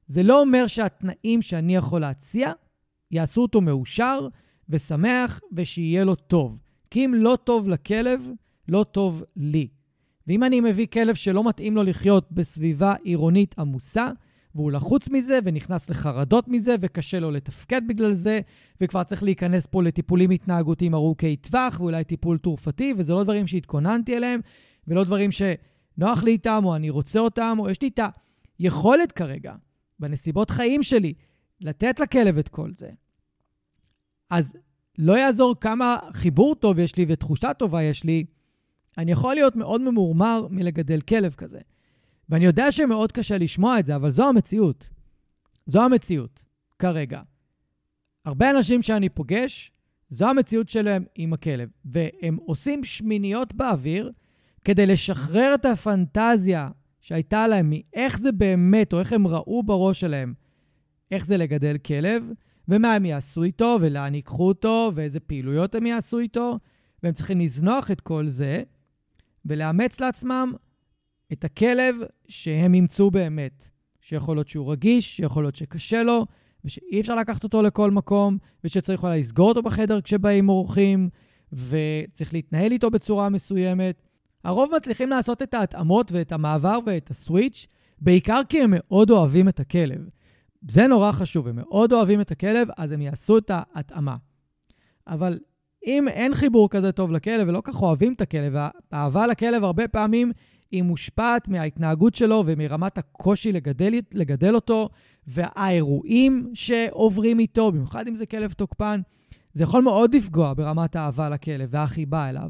זה 0.07 0.23
לא 0.23 0.41
אומר 0.41 0.67
שהתנאים 0.67 1.41
שאני 1.41 1.75
יכול 1.75 2.01
להציע 2.01 2.51
יעשו 3.11 3.41
אותו 3.41 3.61
מאושר 3.61 4.27
ושמח 4.69 5.41
ושיהיה 5.51 6.03
לו 6.03 6.15
טוב. 6.15 6.57
כי 6.89 7.05
אם 7.05 7.13
לא 7.13 7.37
טוב 7.43 7.69
לכלב, 7.69 8.29
לא 8.67 8.85
טוב 8.91 9.23
לי. 9.35 9.67
ואם 10.27 10.43
אני 10.43 10.61
מביא 10.61 10.87
כלב 10.87 11.15
שלא 11.15 11.43
מתאים 11.43 11.75
לו 11.75 11.83
לחיות 11.83 12.31
בסביבה 12.31 12.93
עירונית 13.03 13.55
עמוסה, 13.59 14.09
והוא 14.57 14.71
לחוץ 14.71 15.09
מזה 15.09 15.39
ונכנס 15.43 15.89
לחרדות 15.89 16.47
מזה 16.47 16.75
וקשה 16.81 17.19
לו 17.19 17.31
לתפקד 17.31 17.81
בגלל 17.87 18.13
זה, 18.13 18.39
וכבר 18.81 19.03
צריך 19.03 19.23
להיכנס 19.23 19.65
פה 19.65 19.83
לטיפולים 19.83 20.29
התנהגותיים 20.29 20.93
ארוכי 20.93 21.35
טווח 21.35 21.79
ואולי 21.79 22.03
טיפול 22.03 22.37
תרופתי, 22.37 22.93
וזה 22.97 23.13
לא 23.13 23.23
דברים 23.23 23.47
שהתכוננתי 23.47 24.17
אליהם, 24.17 24.39
ולא 24.87 25.03
דברים 25.03 25.29
שנוח 25.31 26.23
לי 26.23 26.31
איתם 26.31 26.61
או 26.65 26.75
אני 26.75 26.89
רוצה 26.89 27.19
אותם, 27.19 27.57
או 27.59 27.69
יש 27.69 27.81
לי 27.81 27.87
את 27.87 27.99
היכולת 28.59 29.11
כרגע, 29.11 29.55
בנסיבות 29.99 30.49
חיים 30.49 30.83
שלי, 30.83 31.13
לתת 31.61 31.99
לכלב 31.99 32.37
את 32.37 32.47
כל 32.47 32.71
זה. 32.73 32.89
אז 34.29 34.57
לא 34.97 35.17
יעזור 35.17 35.55
כמה 35.61 35.97
חיבור 36.13 36.55
טוב 36.55 36.79
יש 36.79 36.95
לי 36.95 37.05
ותחושה 37.07 37.53
טובה 37.53 37.83
יש 37.83 38.03
לי, 38.03 38.25
אני 38.97 39.11
יכול 39.11 39.35
להיות 39.35 39.55
מאוד 39.55 39.81
ממורמר 39.81 40.47
מלגדל 40.49 41.01
כלב 41.01 41.33
כזה. 41.33 41.59
ואני 42.29 42.45
יודע 42.45 42.71
שמאוד 42.71 43.11
קשה 43.11 43.37
לשמוע 43.37 43.79
את 43.79 43.85
זה, 43.85 43.95
אבל 43.95 44.09
זו 44.09 44.29
המציאות. 44.29 44.89
זו 45.65 45.83
המציאות, 45.83 46.43
כרגע. 46.79 47.21
הרבה 48.25 48.49
אנשים 48.49 48.81
שאני 48.81 49.09
פוגש, 49.09 49.71
זו 50.09 50.29
המציאות 50.29 50.69
שלהם 50.69 51.05
עם 51.15 51.33
הכלב, 51.33 51.69
והם 51.85 52.37
עושים 52.45 52.83
שמיניות 52.83 53.53
באוויר 53.53 54.11
כדי 54.65 54.85
לשחרר 54.85 55.55
את 55.55 55.65
הפנטזיה 55.65 56.69
שהייתה 57.01 57.47
להם 57.47 57.69
מאיך 57.69 58.19
זה 58.19 58.31
באמת, 58.31 58.93
או 58.93 58.99
איך 58.99 59.13
הם 59.13 59.27
ראו 59.27 59.63
בראש 59.63 59.99
שלהם 59.99 60.33
איך 61.11 61.25
זה 61.25 61.37
לגדל 61.37 61.77
כלב, 61.77 62.23
ומה 62.67 62.93
הם 62.93 63.05
יעשו 63.05 63.43
איתו, 63.43 63.77
ולאן 63.81 64.15
ייקחו 64.15 64.47
אותו, 64.47 64.91
ואיזה 64.95 65.19
פעילויות 65.19 65.75
הם 65.75 65.85
יעשו 65.85 66.19
איתו, 66.19 66.59
והם 67.03 67.13
צריכים 67.13 67.39
לזנוח 67.39 67.91
את 67.91 68.01
כל 68.01 68.27
זה, 68.27 68.63
ולאמץ 69.45 69.99
לעצמם 69.99 70.53
את 71.33 71.43
הכלב 71.43 71.95
שהם 72.27 72.75
ימצאו 72.75 73.11
באמת. 73.11 73.69
שיכול 74.01 74.37
להיות 74.37 74.47
שהוא 74.47 74.71
רגיש, 74.71 75.17
שיכול 75.17 75.43
להיות 75.43 75.55
שקשה 75.55 76.03
לו, 76.03 76.25
ושאי 76.65 77.01
אפשר 77.01 77.15
לקחת 77.15 77.43
אותו 77.43 77.61
לכל 77.61 77.91
מקום, 77.91 78.37
ושצריך 78.63 79.03
אולי 79.03 79.19
לסגור 79.19 79.49
אותו 79.49 79.61
בחדר 79.61 80.01
כשבאים 80.01 80.49
אורחים, 80.49 81.09
וצריך 81.53 82.33
להתנהל 82.33 82.71
איתו 82.71 82.89
בצורה 82.89 83.29
מסוימת. 83.29 84.01
הרוב 84.43 84.69
מצליחים 84.75 85.09
לעשות 85.09 85.41
את 85.41 85.53
ההתאמות 85.53 86.11
ואת 86.11 86.31
המעבר 86.31 86.79
ואת 86.85 87.09
הסוויץ', 87.09 87.67
בעיקר 88.01 88.41
כי 88.49 88.61
הם 88.61 88.73
מאוד 88.73 89.09
אוהבים 89.09 89.49
את 89.49 89.59
הכלב. 89.59 90.09
זה 90.69 90.87
נורא 90.87 91.11
חשוב, 91.11 91.47
הם 91.47 91.55
מאוד 91.55 91.93
אוהבים 91.93 92.21
את 92.21 92.31
הכלב, 92.31 92.67
אז 92.77 92.91
הם 92.91 93.01
יעשו 93.01 93.37
את 93.37 93.51
ההתאמה. 93.53 94.15
אבל 95.07 95.39
אם 95.85 96.07
אין 96.07 96.35
חיבור 96.35 96.69
כזה 96.69 96.91
טוב 96.91 97.11
לכלב 97.11 97.47
ולא 97.47 97.61
כך 97.63 97.81
אוהבים 97.81 98.13
את 98.13 98.21
הכלב, 98.21 98.53
האהבה 98.91 99.27
לכלב 99.27 99.63
הרבה 99.63 99.87
פעמים 99.87 100.31
היא 100.71 100.83
מושפעת 100.83 101.47
מההתנהגות 101.47 102.15
שלו 102.15 102.43
ומרמת 102.45 102.97
הקושי 102.97 103.51
לגדל, 103.51 103.93
לגדל 104.13 104.55
אותו, 104.55 104.89
והאירועים 105.27 106.51
שעוברים 106.53 107.39
איתו, 107.39 107.71
במיוחד 107.71 108.07
אם 108.07 108.15
זה 108.15 108.25
כלב 108.25 108.51
תוקפן, 108.51 109.01
זה 109.53 109.63
יכול 109.63 109.83
מאוד 109.83 110.15
לפגוע 110.15 110.53
ברמת 110.53 110.95
האהבה 110.95 111.29
לכלב 111.29 111.69
והחיבה 111.71 112.29
אליו. 112.29 112.49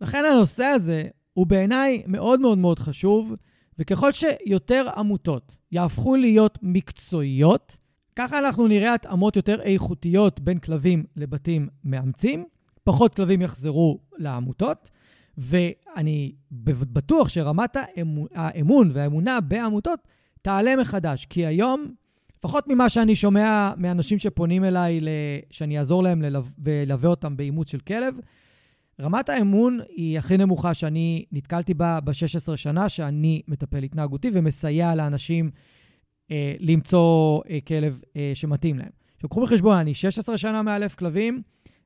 לכן 0.00 0.24
הנושא 0.24 0.64
הזה 0.64 1.04
הוא 1.32 1.46
בעיניי 1.46 2.02
מאוד 2.06 2.40
מאוד 2.40 2.58
מאוד 2.58 2.78
חשוב, 2.78 3.34
וככל 3.78 4.12
שיותר 4.12 4.86
עמותות 4.96 5.56
יהפכו 5.72 6.16
להיות 6.16 6.58
מקצועיות, 6.62 7.76
ככה 8.16 8.38
אנחנו 8.38 8.68
נראה 8.68 8.94
התאמות 8.94 9.36
יותר 9.36 9.60
איכותיות 9.60 10.40
בין 10.40 10.58
כלבים 10.58 11.04
לבתים 11.16 11.68
מאמצים, 11.84 12.44
פחות 12.84 13.14
כלבים 13.14 13.42
יחזרו 13.42 13.98
לעמותות, 14.18 14.90
ואני 15.38 16.32
בטוח 16.92 17.28
שרמת 17.28 17.76
האמון 18.34 18.90
והאמונה 18.94 19.40
בעמותות 19.40 20.00
תעלה 20.42 20.76
מחדש, 20.76 21.26
כי 21.30 21.46
היום, 21.46 21.94
לפחות 22.38 22.68
ממה 22.68 22.88
שאני 22.88 23.16
שומע 23.16 23.72
מאנשים 23.76 24.18
שפונים 24.18 24.64
אליי 24.64 25.00
שאני 25.50 25.78
אעזור 25.78 26.02
להם 26.02 26.22
וללווה 26.58 27.10
אותם 27.10 27.36
באימוץ 27.36 27.70
של 27.70 27.80
כלב, 27.80 28.14
רמת 29.00 29.28
האמון 29.28 29.78
היא 29.96 30.18
הכי 30.18 30.36
נמוכה 30.36 30.74
שאני 30.74 31.24
נתקלתי 31.32 31.74
בה 31.74 32.00
ב-16 32.00 32.56
שנה 32.56 32.88
שאני 32.88 33.42
מטפל 33.48 33.82
התנהגותי 33.82 34.30
ומסייע 34.32 34.94
לאנשים 34.94 35.50
אה, 36.30 36.54
למצוא 36.60 37.40
אה, 37.50 37.58
כלב 37.66 38.00
אה, 38.16 38.30
שמתאים 38.34 38.78
להם. 38.78 38.90
עכשיו, 39.14 39.30
קחו 39.30 39.42
בחשבון, 39.42 39.76
אני 39.76 39.94
16 39.94 40.38
שנה 40.38 40.62
מאלף 40.62 40.94
כלבים, 40.94 41.42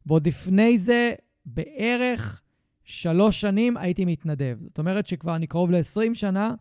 ועוד 0.06 0.26
לפני 0.26 0.78
זה 0.78 1.12
בערך 1.46 2.42
שלוש 2.84 3.40
שנים 3.40 3.76
הייתי 3.76 4.04
מתנדב. 4.04 4.58
זאת 4.64 4.78
אומרת 4.78 5.06
שכבר 5.06 5.36
אני 5.36 5.46
קרוב 5.46 5.70
ל-20 5.70 6.14
שנה 6.14 6.54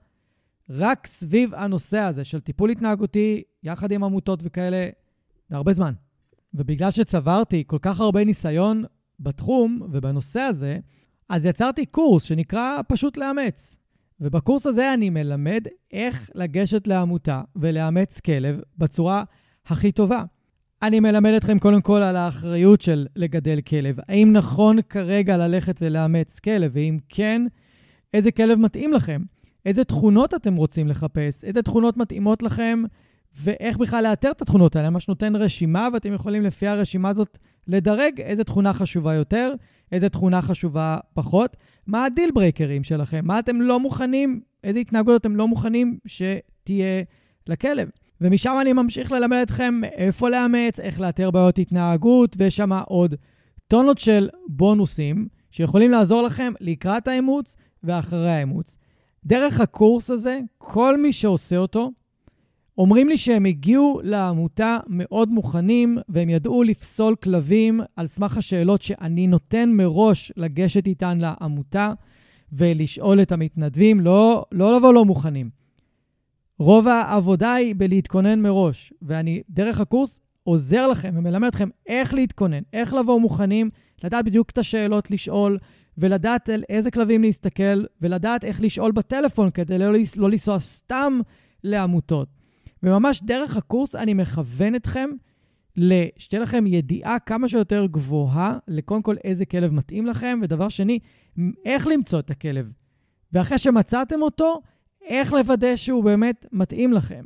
רק 0.69 1.07
סביב 1.07 1.53
הנושא 1.55 1.97
הזה 1.97 2.23
של 2.23 2.39
טיפול 2.39 2.69
התנהגותי, 2.69 3.43
יחד 3.63 3.91
עם 3.91 4.03
עמותות 4.03 4.39
וכאלה, 4.43 4.89
זה 5.49 5.55
הרבה 5.55 5.73
זמן. 5.73 5.93
ובגלל 6.53 6.91
שצברתי 6.91 7.63
כל 7.67 7.77
כך 7.81 7.99
הרבה 7.99 8.25
ניסיון 8.25 8.83
בתחום 9.19 9.81
ובנושא 9.91 10.39
הזה, 10.39 10.79
אז 11.29 11.45
יצרתי 11.45 11.85
קורס 11.85 12.23
שנקרא 12.23 12.79
פשוט 12.87 13.17
לאמץ. 13.17 13.77
ובקורס 14.19 14.65
הזה 14.65 14.93
אני 14.93 15.09
מלמד 15.09 15.67
איך 15.91 16.29
לגשת 16.35 16.87
לעמותה 16.87 17.41
ולאמץ 17.55 18.19
כלב 18.19 18.59
בצורה 18.77 19.23
הכי 19.65 19.91
טובה. 19.91 20.23
אני 20.83 20.99
מלמד 20.99 21.33
אתכם 21.33 21.59
קודם 21.59 21.81
כל 21.81 22.01
על 22.01 22.15
האחריות 22.15 22.81
של 22.81 23.07
לגדל 23.15 23.59
כלב. 23.61 23.95
האם 24.07 24.33
נכון 24.33 24.77
כרגע 24.89 25.37
ללכת 25.37 25.79
ולאמץ 25.81 26.39
כלב, 26.39 26.71
ואם 26.73 26.97
כן, 27.09 27.41
איזה 28.13 28.31
כלב 28.31 28.59
מתאים 28.59 28.93
לכם? 28.93 29.21
איזה 29.65 29.83
תכונות 29.83 30.33
אתם 30.33 30.55
רוצים 30.55 30.87
לחפש? 30.87 31.43
איזה 31.43 31.61
תכונות 31.61 31.97
מתאימות 31.97 32.43
לכם? 32.43 32.83
ואיך 33.35 33.77
בכלל 33.77 34.03
לאתר 34.03 34.31
את 34.31 34.41
התכונות 34.41 34.75
האלה? 34.75 34.89
ממש 34.89 35.07
נותן 35.07 35.35
רשימה, 35.35 35.87
ואתם 35.93 36.13
יכולים 36.13 36.43
לפי 36.43 36.67
הרשימה 36.67 37.09
הזאת 37.09 37.37
לדרג 37.67 38.21
איזה 38.21 38.43
תכונה 38.43 38.73
חשובה 38.73 39.13
יותר, 39.13 39.53
איזה 39.91 40.09
תכונה 40.09 40.41
חשובה 40.41 40.97
פחות. 41.13 41.57
מה 41.87 42.05
ה 42.05 42.11
deal 42.11 42.31
breaker 42.33 42.72
ים 42.72 42.83
שלכם? 42.83 43.21
מה 43.23 43.39
אתם 43.39 43.61
לא 43.61 43.79
מוכנים, 43.79 44.41
איזה 44.63 44.79
התנהגות 44.79 45.21
אתם 45.21 45.35
לא 45.35 45.47
מוכנים 45.47 45.97
שתהיה 46.05 47.03
לכלב? 47.47 47.89
ומשם 48.23 48.57
אני 48.61 48.73
ממשיך 48.73 49.11
ללמד 49.11 49.37
אתכם 49.43 49.81
איפה 49.83 50.29
לאמץ, 50.29 50.79
איך 50.79 50.99
לאתר 50.99 51.31
בעיות 51.31 51.59
התנהגות, 51.59 52.35
ויש 52.37 52.55
שם 52.55 52.71
עוד 52.73 53.15
טונות 53.67 53.97
של 53.97 54.29
בונוסים 54.47 55.27
שיכולים 55.51 55.91
לעזור 55.91 56.21
לכם 56.21 56.53
לקראת 56.59 57.07
האימוץ 57.07 57.57
ואחרי 57.83 58.31
האימוץ. 58.31 58.77
דרך 59.25 59.59
הקורס 59.59 60.09
הזה, 60.09 60.39
כל 60.57 60.97
מי 60.97 61.13
שעושה 61.13 61.57
אותו, 61.57 61.91
אומרים 62.77 63.09
לי 63.09 63.17
שהם 63.17 63.45
הגיעו 63.45 64.01
לעמותה 64.03 64.77
מאוד 64.87 65.29
מוכנים, 65.29 65.97
והם 66.09 66.29
ידעו 66.29 66.63
לפסול 66.63 67.15
כלבים 67.15 67.81
על 67.95 68.07
סמך 68.07 68.37
השאלות 68.37 68.81
שאני 68.81 69.27
נותן 69.27 69.69
מראש 69.69 70.31
לגשת 70.37 70.87
איתן 70.87 71.17
לעמותה 71.17 71.93
ולשאול 72.53 73.21
את 73.21 73.31
המתנדבים, 73.31 73.99
לא, 73.99 74.45
לא 74.51 74.77
לבוא 74.77 74.93
לא 74.93 75.05
מוכנים. 75.05 75.62
רוב 76.59 76.87
העבודה 76.87 77.53
היא 77.53 77.75
בלהתכונן 77.77 78.41
מראש, 78.41 78.93
ואני 79.01 79.41
דרך 79.49 79.79
הקורס 79.79 80.19
עוזר 80.43 80.87
לכם 80.87 81.13
ומלמד 81.17 81.47
אתכם 81.47 81.69
איך 81.87 82.13
להתכונן, 82.13 82.61
איך 82.73 82.93
לבוא 82.93 83.19
מוכנים, 83.19 83.69
לדעת 84.03 84.25
בדיוק 84.25 84.49
את 84.49 84.57
השאלות 84.57 85.11
לשאול, 85.11 85.57
ולדעת 85.97 86.49
על 86.49 86.63
איזה 86.69 86.91
כלבים 86.91 87.21
להסתכל, 87.21 87.83
ולדעת 88.01 88.43
איך 88.43 88.61
לשאול 88.61 88.91
בטלפון 88.91 89.51
כדי 89.51 89.77
לא, 89.77 89.91
לא 90.17 90.29
לנסוע 90.29 90.59
סתם 90.59 91.19
לעמותות. 91.63 92.27
וממש 92.83 93.23
דרך 93.23 93.57
הקורס 93.57 93.95
אני 93.95 94.13
מכוון 94.13 94.75
אתכם 94.75 95.09
שתהיה 96.17 96.41
לכם 96.41 96.67
ידיעה 96.67 97.19
כמה 97.19 97.49
שיותר 97.49 97.85
גבוהה 97.85 98.57
לקודם 98.67 99.01
כל 99.01 99.15
איזה 99.23 99.45
כלב 99.45 99.73
מתאים 99.73 100.05
לכם, 100.05 100.39
ודבר 100.43 100.69
שני, 100.69 100.99
איך 101.65 101.87
למצוא 101.87 102.19
את 102.19 102.29
הכלב. 102.29 102.71
ואחרי 103.33 103.57
שמצאתם 103.57 104.21
אותו, 104.21 104.61
איך 105.07 105.33
לוודא 105.33 105.75
שהוא 105.75 106.03
באמת 106.03 106.45
מתאים 106.51 106.93
לכם. 106.93 107.23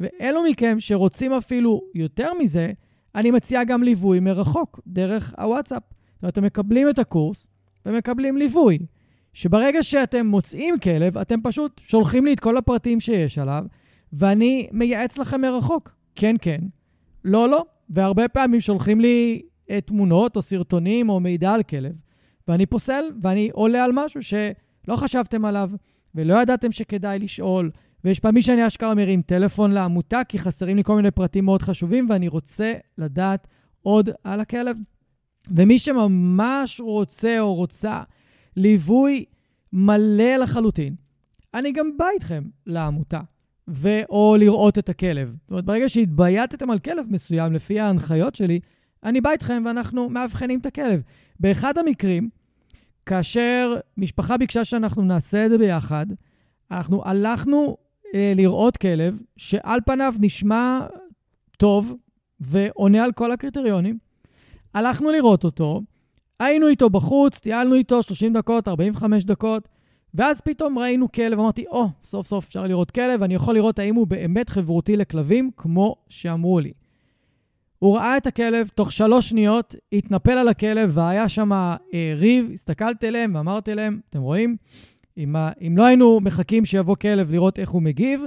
ואלו 0.00 0.42
מכם 0.50 0.76
שרוצים 0.80 1.32
אפילו 1.32 1.82
יותר 1.94 2.34
מזה, 2.34 2.72
אני 3.14 3.30
מציע 3.30 3.64
גם 3.64 3.82
ליווי 3.82 4.20
מרחוק, 4.20 4.80
דרך 4.86 5.34
הוואטסאפ. 5.38 5.82
זאת 5.82 6.22
אומרת, 6.22 6.32
אתם 6.32 6.44
מקבלים 6.44 6.88
את 6.88 6.98
הקורס 6.98 7.46
ומקבלים 7.86 8.36
ליווי. 8.36 8.78
שברגע 9.32 9.82
שאתם 9.82 10.26
מוצאים 10.26 10.78
כלב, 10.78 11.18
אתם 11.18 11.40
פשוט 11.42 11.80
שולחים 11.84 12.24
לי 12.24 12.32
את 12.32 12.40
כל 12.40 12.56
הפרטים 12.56 13.00
שיש 13.00 13.38
עליו, 13.38 13.64
ואני 14.12 14.68
מייעץ 14.72 15.18
לכם 15.18 15.40
מרחוק. 15.40 15.94
כן, 16.14 16.36
כן, 16.40 16.60
לא, 17.24 17.48
לא. 17.48 17.64
והרבה 17.90 18.28
פעמים 18.28 18.60
שולחים 18.60 19.00
לי 19.00 19.42
אה, 19.70 19.80
תמונות 19.80 20.36
או 20.36 20.42
סרטונים 20.42 21.08
או 21.08 21.20
מידע 21.20 21.52
על 21.52 21.62
כלב, 21.62 21.92
ואני 22.48 22.66
פוסל 22.66 23.04
ואני 23.22 23.50
עולה 23.52 23.84
על 23.84 23.90
משהו 23.94 24.22
שלא 24.22 24.96
חשבתם 24.96 25.44
עליו 25.44 25.70
ולא 26.14 26.42
ידעתם 26.42 26.72
שכדאי 26.72 27.18
לשאול. 27.18 27.70
ויש 28.04 28.20
פעמים 28.20 28.42
שאני 28.42 28.66
אשכרה 28.66 28.94
מרים 28.94 29.22
טלפון 29.22 29.70
לעמותה, 29.70 30.20
כי 30.28 30.38
חסרים 30.38 30.76
לי 30.76 30.84
כל 30.84 30.96
מיני 30.96 31.10
פרטים 31.10 31.44
מאוד 31.44 31.62
חשובים, 31.62 32.06
ואני 32.10 32.28
רוצה 32.28 32.72
לדעת 32.98 33.46
עוד 33.82 34.10
על 34.24 34.40
הכלב. 34.40 34.76
ומי 35.50 35.78
שממש 35.78 36.80
רוצה 36.80 37.40
או 37.40 37.54
רוצה 37.54 38.02
ליווי 38.56 39.24
מלא 39.72 40.36
לחלוטין, 40.36 40.94
אני 41.54 41.72
גם 41.72 41.96
בא 41.96 42.06
איתכם 42.14 42.44
לעמותה. 42.66 43.20
ו- 43.68 44.04
או 44.08 44.36
לראות 44.38 44.78
את 44.78 44.88
הכלב. 44.88 45.34
זאת 45.40 45.50
אומרת, 45.50 45.64
ברגע 45.64 45.88
שהתבייתתם 45.88 46.70
על 46.70 46.78
כלב 46.78 47.06
מסוים 47.10 47.52
לפי 47.52 47.80
ההנחיות 47.80 48.34
שלי, 48.34 48.60
אני 49.04 49.20
בא 49.20 49.30
איתכם 49.30 49.62
ואנחנו 49.66 50.08
מאבחנים 50.08 50.60
את 50.60 50.66
הכלב. 50.66 51.02
באחד 51.40 51.78
המקרים, 51.78 52.28
כאשר 53.08 53.76
משפחה 53.96 54.36
ביקשה 54.36 54.64
שאנחנו 54.64 55.02
נעשה 55.02 55.44
את 55.46 55.50
זה 55.50 55.58
ביחד, 55.58 56.06
אנחנו 56.70 57.02
הלכנו 57.04 57.76
אה, 58.14 58.32
לראות 58.36 58.76
כלב 58.76 59.18
שעל 59.36 59.80
פניו 59.86 60.14
נשמע 60.20 60.80
טוב 61.56 61.94
ועונה 62.40 63.04
על 63.04 63.12
כל 63.12 63.32
הקריטריונים. 63.32 63.98
הלכנו 64.74 65.10
לראות 65.10 65.44
אותו, 65.44 65.80
היינו 66.40 66.68
איתו 66.68 66.90
בחוץ, 66.90 67.38
טיילנו 67.38 67.74
איתו 67.74 68.02
30 68.02 68.32
דקות, 68.32 68.68
45 68.68 69.24
דקות, 69.24 69.68
ואז 70.14 70.40
פתאום 70.40 70.78
ראינו 70.78 71.12
כלב, 71.12 71.38
אמרתי, 71.38 71.64
או, 71.66 71.84
oh, 71.84 71.88
סוף 72.04 72.26
סוף 72.26 72.46
אפשר 72.46 72.64
לראות 72.64 72.90
כלב, 72.90 73.22
אני 73.22 73.34
יכול 73.34 73.54
לראות 73.54 73.78
האם 73.78 73.94
הוא 73.94 74.06
באמת 74.06 74.48
חברותי 74.48 74.96
לכלבים, 74.96 75.50
כמו 75.56 75.96
שאמרו 76.08 76.60
לי. 76.60 76.72
הוא 77.78 77.96
ראה 77.96 78.16
את 78.16 78.26
הכלב, 78.26 78.68
תוך 78.74 78.92
שלוש 78.92 79.28
שניות 79.28 79.74
התנפל 79.92 80.30
על 80.30 80.48
הכלב 80.48 80.90
והיה 80.94 81.28
שם 81.28 81.52
אה, 81.52 81.76
ריב, 82.16 82.50
הסתכלתי 82.52 83.08
אליהם 83.08 83.34
ואמרתי 83.34 83.74
להם, 83.74 84.00
אתם 84.10 84.20
רואים? 84.20 84.56
אם, 85.18 85.36
אם 85.66 85.74
לא 85.76 85.84
היינו 85.84 86.20
מחכים 86.20 86.64
שיבוא 86.64 86.96
כלב 86.96 87.30
לראות 87.30 87.58
איך 87.58 87.70
הוא 87.70 87.82
מגיב, 87.82 88.20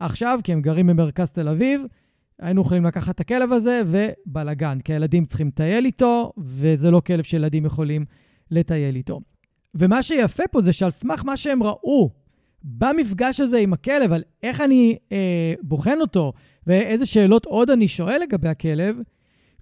עכשיו, 0.00 0.40
כי 0.44 0.52
הם 0.52 0.62
גרים 0.62 0.86
במרכז 0.86 1.30
תל 1.30 1.48
אביב, 1.48 1.82
היינו 2.38 2.60
יכולים 2.60 2.84
לקחת 2.84 3.14
את 3.14 3.20
הכלב 3.20 3.52
הזה 3.52 3.82
ובלאגן, 3.86 4.78
כי 4.80 4.92
הילדים 4.92 5.24
צריכים 5.24 5.48
לטייל 5.48 5.84
איתו, 5.84 6.32
וזה 6.38 6.90
לא 6.90 7.00
כלב 7.00 7.24
שילדים 7.24 7.66
יכולים 7.66 8.04
לטייל 8.50 8.96
איתו. 8.96 9.20
ומה 9.74 10.02
שיפה 10.02 10.42
פה 10.50 10.60
זה 10.60 10.72
שעל 10.72 10.90
סמך 10.90 11.24
מה 11.24 11.36
שהם 11.36 11.62
ראו 11.62 12.10
במפגש 12.64 13.40
הזה 13.40 13.58
עם 13.58 13.72
הכלב, 13.72 14.12
על 14.12 14.22
איך 14.42 14.60
אני 14.60 14.96
אה, 15.12 15.54
בוחן 15.62 16.00
אותו 16.00 16.32
ואיזה 16.68 17.06
שאלות 17.06 17.46
עוד 17.46 17.70
אני 17.70 17.88
שואל 17.88 18.20
לגבי 18.22 18.48
הכלב, 18.48 18.96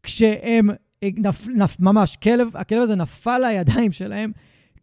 כשהם 0.02 0.70
אה, 1.02 1.08
נפ, 1.16 1.48
נפ, 1.48 1.80
ממש, 1.80 2.16
כלב, 2.16 2.48
הכלב 2.54 2.82
הזה 2.82 2.96
נפל 2.96 3.38
לידיים 3.38 3.92
שלהם, 3.92 4.32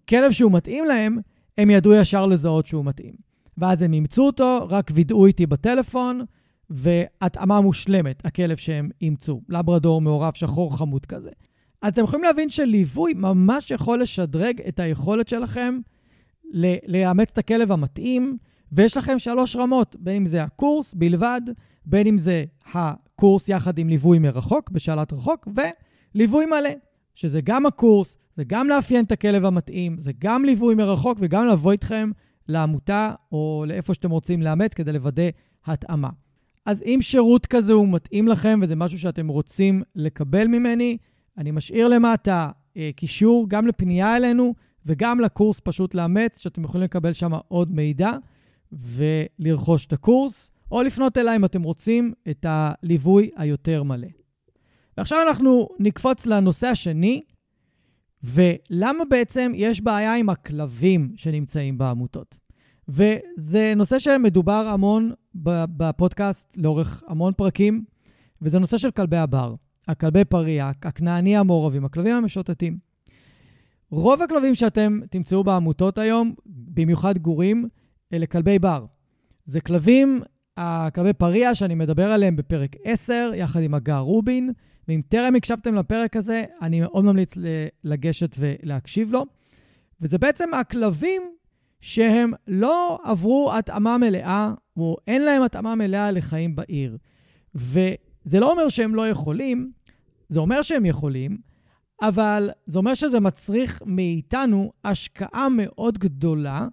כלב 0.09 0.31
שהוא 0.31 0.51
מתאים 0.51 0.85
להם, 0.85 1.17
הם 1.57 1.69
ידעו 1.69 1.93
ישר 1.93 2.25
לזהות 2.25 2.67
שהוא 2.67 2.85
מתאים. 2.85 3.13
ואז 3.57 3.81
הם 3.81 3.93
אימצו 3.93 4.25
אותו, 4.25 4.67
רק 4.69 4.91
וידאו 4.93 5.25
איתי 5.25 5.45
בטלפון, 5.45 6.21
והתאמה 6.69 7.61
מושלמת, 7.61 8.25
הכלב 8.25 8.57
שהם 8.57 8.89
אימצו. 9.01 9.41
לברדור 9.49 10.01
מעורב 10.01 10.33
שחור 10.35 10.77
חמוד 10.77 11.05
כזה. 11.05 11.31
אז 11.81 11.93
אתם 11.93 12.03
יכולים 12.03 12.23
להבין 12.23 12.49
שליווי 12.49 13.13
ממש 13.13 13.71
יכול 13.71 14.01
לשדרג 14.01 14.61
את 14.67 14.79
היכולת 14.79 15.27
שלכם 15.27 15.79
לאמץ 16.87 17.29
את 17.31 17.37
הכלב 17.37 17.71
המתאים, 17.71 18.37
ויש 18.71 18.97
לכם 18.97 19.19
שלוש 19.19 19.55
רמות, 19.55 19.95
בין 19.99 20.15
אם 20.15 20.25
זה 20.25 20.43
הקורס 20.43 20.93
בלבד, 20.93 21.41
בין 21.85 22.07
אם 22.07 22.17
זה 22.17 22.43
הקורס 22.73 23.49
יחד 23.49 23.77
עם 23.77 23.89
ליווי 23.89 24.19
מרחוק, 24.19 24.69
בשאלת 24.69 25.13
רחוק, 25.13 25.47
וליווי 26.15 26.45
מלא, 26.45 26.69
שזה 27.15 27.41
גם 27.41 27.65
הקורס, 27.65 28.17
זה 28.37 28.43
גם 28.47 28.67
לאפיין 28.67 29.05
את 29.05 29.11
הכלב 29.11 29.45
המתאים, 29.45 29.97
זה 29.99 30.11
גם 30.19 30.45
ליווי 30.45 30.75
מרחוק 30.75 31.17
וגם 31.21 31.47
לבוא 31.47 31.71
איתכם 31.71 32.11
לעמותה 32.47 33.11
או 33.31 33.65
לאיפה 33.67 33.93
שאתם 33.93 34.11
רוצים 34.11 34.41
לאמץ 34.41 34.73
כדי 34.73 34.93
לוודא 34.93 35.23
התאמה. 35.65 36.09
אז 36.65 36.83
אם 36.85 36.99
שירות 37.01 37.45
כזה 37.45 37.73
הוא 37.73 37.87
מתאים 37.87 38.27
לכם 38.27 38.59
וזה 38.63 38.75
משהו 38.75 38.99
שאתם 38.99 39.27
רוצים 39.27 39.81
לקבל 39.95 40.47
ממני, 40.47 40.97
אני 41.37 41.51
משאיר 41.51 41.87
למטה 41.87 42.49
אה, 42.77 42.89
קישור 42.95 43.45
גם 43.49 43.67
לפנייה 43.67 44.15
אלינו 44.15 44.53
וגם 44.85 45.19
לקורס 45.19 45.59
פשוט 45.63 45.95
לאמץ, 45.95 46.39
שאתם 46.39 46.63
יכולים 46.63 46.83
לקבל 46.83 47.13
שם 47.13 47.31
עוד 47.47 47.71
מידע 47.71 48.11
ולרכוש 48.71 49.85
את 49.85 49.93
הקורס, 49.93 50.51
או 50.71 50.83
לפנות 50.83 51.17
אליי 51.17 51.35
אם 51.35 51.45
אתם 51.45 51.63
רוצים 51.63 52.13
את 52.29 52.45
הליווי 52.49 53.31
היותר 53.35 53.83
מלא. 53.83 54.07
ועכשיו 54.97 55.17
אנחנו 55.27 55.69
נקפוץ 55.79 56.25
לנושא 56.25 56.67
השני, 56.67 57.21
ולמה 58.23 59.05
בעצם 59.09 59.51
יש 59.55 59.81
בעיה 59.81 60.15
עם 60.15 60.29
הכלבים 60.29 61.13
שנמצאים 61.15 61.77
בעמותות. 61.77 62.37
וזה 62.87 63.73
נושא 63.75 63.99
שמדובר 63.99 64.65
המון 64.67 65.11
בפודקאסט 65.35 66.57
לאורך 66.57 67.03
המון 67.07 67.33
פרקים, 67.33 67.83
וזה 68.41 68.59
נושא 68.59 68.77
של 68.77 68.91
כלבי 68.91 69.17
הבר, 69.17 69.55
הכלבי 69.87 70.25
פריה, 70.25 70.71
הכנעני 70.83 71.37
המעורבים, 71.37 71.85
הכלבים 71.85 72.15
המשוטטים. 72.15 72.77
רוב 73.89 74.21
הכלבים 74.21 74.55
שאתם 74.55 74.99
תמצאו 75.09 75.43
בעמותות 75.43 75.97
היום, 75.97 76.33
במיוחד 76.45 77.17
גורים, 77.17 77.69
אלה 78.13 78.25
כלבי 78.25 78.59
בר. 78.59 78.85
זה 79.45 79.61
כלבים, 79.61 80.21
הכלבי 80.57 81.13
פריה 81.13 81.55
שאני 81.55 81.75
מדבר 81.75 82.11
עליהם 82.11 82.35
בפרק 82.35 82.75
10, 82.83 83.31
יחד 83.35 83.61
עם 83.61 83.73
הגר 83.73 83.97
רובין, 83.97 84.51
ואם 84.87 85.01
טרם 85.09 85.35
הקשבתם 85.35 85.75
לפרק 85.75 86.15
הזה, 86.15 86.43
אני 86.61 86.81
מאוד 86.81 87.05
ממליץ 87.05 87.33
לגשת 87.83 88.35
ולהקשיב 88.37 89.11
לו. 89.11 89.25
וזה 90.01 90.17
בעצם 90.17 90.53
הכלבים 90.53 91.21
שהם 91.81 92.31
לא 92.47 92.99
עברו 93.03 93.53
התאמה 93.53 93.97
מלאה, 93.97 94.53
או 94.77 94.97
אין 95.07 95.21
להם 95.21 95.41
התאמה 95.41 95.75
מלאה 95.75 96.11
לחיים 96.11 96.55
בעיר. 96.55 96.97
וזה 97.55 98.39
לא 98.39 98.51
אומר 98.51 98.69
שהם 98.69 98.95
לא 98.95 99.09
יכולים, 99.09 99.71
זה 100.29 100.39
אומר 100.39 100.61
שהם 100.61 100.85
יכולים, 100.85 101.37
אבל 102.01 102.49
זה 102.65 102.77
אומר 102.77 102.93
שזה 102.93 103.19
מצריך 103.19 103.81
מאיתנו 103.85 104.71
השקעה 104.83 105.47
מאוד 105.49 105.97
גדולה 105.97 106.67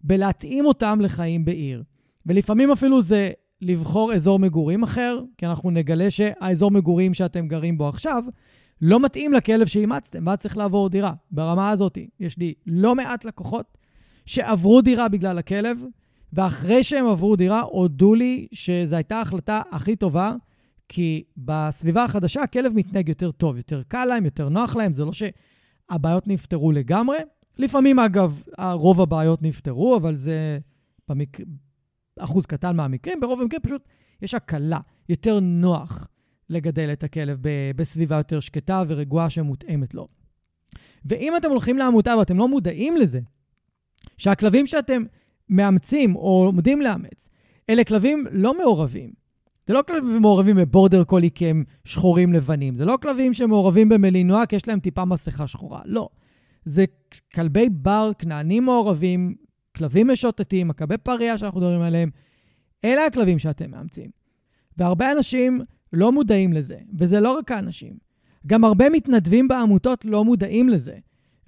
בלהתאים 0.00 0.66
אותם 0.66 0.98
לחיים 1.00 1.44
בעיר. 1.44 1.82
ולפעמים 2.26 2.70
אפילו 2.70 3.02
זה 3.02 3.30
לבחור 3.60 4.12
אזור 4.12 4.38
מגורים 4.38 4.82
אחר, 4.82 5.20
כי 5.38 5.46
אנחנו 5.46 5.70
נגלה 5.70 6.10
שהאזור 6.10 6.70
מגורים 6.70 7.14
שאתם 7.14 7.48
גרים 7.48 7.78
בו 7.78 7.88
עכשיו 7.88 8.24
לא 8.80 9.00
מתאים 9.00 9.32
לכלב 9.32 9.66
שאימצתם, 9.66 10.26
ואז 10.26 10.38
צריך 10.38 10.56
לעבור 10.56 10.88
דירה. 10.88 11.12
ברמה 11.30 11.70
הזאת, 11.70 11.98
יש 12.20 12.38
לי 12.38 12.54
לא 12.66 12.94
מעט 12.94 13.24
לקוחות 13.24 13.78
שעברו 14.26 14.80
דירה 14.80 15.08
בגלל 15.08 15.38
הכלב, 15.38 15.84
ואחרי 16.32 16.84
שהם 16.84 17.06
עברו 17.06 17.36
דירה, 17.36 17.60
הודו 17.60 18.14
לי 18.14 18.46
שזו 18.52 18.96
הייתה 18.96 19.16
ההחלטה 19.16 19.62
הכי 19.70 19.96
טובה, 19.96 20.34
כי 20.88 21.24
בסביבה 21.36 22.04
החדשה 22.04 22.42
הכלב 22.42 22.72
מתנהג 22.74 23.08
יותר 23.08 23.30
טוב, 23.30 23.56
יותר 23.56 23.82
קל 23.88 24.04
להם, 24.04 24.24
יותר 24.24 24.48
נוח 24.48 24.76
להם, 24.76 24.92
זה 24.92 25.04
לא 25.04 25.12
שהבעיות 25.12 26.28
נפתרו 26.28 26.72
לגמרי. 26.72 27.18
לפעמים, 27.58 27.98
אגב, 27.98 28.42
רוב 28.72 29.00
הבעיות 29.00 29.42
נפתרו, 29.42 29.96
אבל 29.96 30.16
זה 30.16 30.58
במק... 31.08 31.40
אחוז 32.18 32.46
קטן 32.46 32.76
מהמקרים. 32.76 33.20
ברוב 33.20 33.40
המקרים 33.40 33.62
פשוט 33.62 33.82
יש 34.22 34.34
הקלה, 34.34 34.78
יותר 35.08 35.40
נוח 35.40 36.08
לגדל 36.50 36.92
את 36.92 37.04
הכלב 37.04 37.38
בסביבה 37.76 38.16
יותר 38.16 38.40
שקטה 38.40 38.82
ורגועה 38.88 39.30
שמותאמת 39.30 39.94
לו. 39.94 40.08
ואם 41.04 41.36
אתם 41.36 41.50
הולכים 41.50 41.78
לעמותה 41.78 42.14
ואתם 42.18 42.38
לא 42.38 42.48
מודעים 42.48 42.96
לזה, 42.96 43.20
שהכלבים 44.18 44.66
שאתם 44.66 45.02
מאמצים 45.48 46.16
או 46.16 46.44
עומדים 46.46 46.80
לאמץ, 46.80 47.28
אלה 47.70 47.84
כלבים 47.84 48.26
לא 48.30 48.58
מעורבים. 48.58 49.24
זה 49.66 49.74
לא 49.74 49.80
כלבים 49.88 50.22
מעורבים 50.22 50.56
בבורדר 50.56 51.04
קולי 51.04 51.30
כי 51.34 51.46
הם 51.46 51.64
שחורים 51.84 52.32
לבנים. 52.32 52.74
זה 52.74 52.84
לא 52.84 52.98
כלבים 53.02 53.34
שמעורבים 53.34 53.88
במלינוע 53.88 54.46
כי 54.46 54.56
יש 54.56 54.68
להם 54.68 54.80
טיפה 54.80 55.04
מסכה 55.04 55.46
שחורה. 55.46 55.80
לא. 55.84 56.08
זה 56.64 56.84
כלבי 57.34 57.68
בר, 57.68 58.10
כנענים 58.18 58.64
מעורבים, 58.64 59.34
כלבים 59.76 60.08
משוטטים, 60.08 60.68
מכבי 60.68 60.98
פריה 60.98 61.38
שאנחנו 61.38 61.60
מדברים 61.60 61.80
עליהם. 61.80 62.10
אלה 62.84 63.06
הכלבים 63.06 63.38
שאתם 63.38 63.70
מאמצים. 63.70 64.10
והרבה 64.76 65.12
אנשים 65.12 65.60
לא 65.92 66.12
מודעים 66.12 66.52
לזה, 66.52 66.76
וזה 66.98 67.20
לא 67.20 67.38
רק 67.38 67.52
האנשים. 67.52 67.92
גם 68.46 68.64
הרבה 68.64 68.90
מתנדבים 68.90 69.48
בעמותות 69.48 70.04
לא 70.04 70.24
מודעים 70.24 70.68
לזה. 70.68 70.96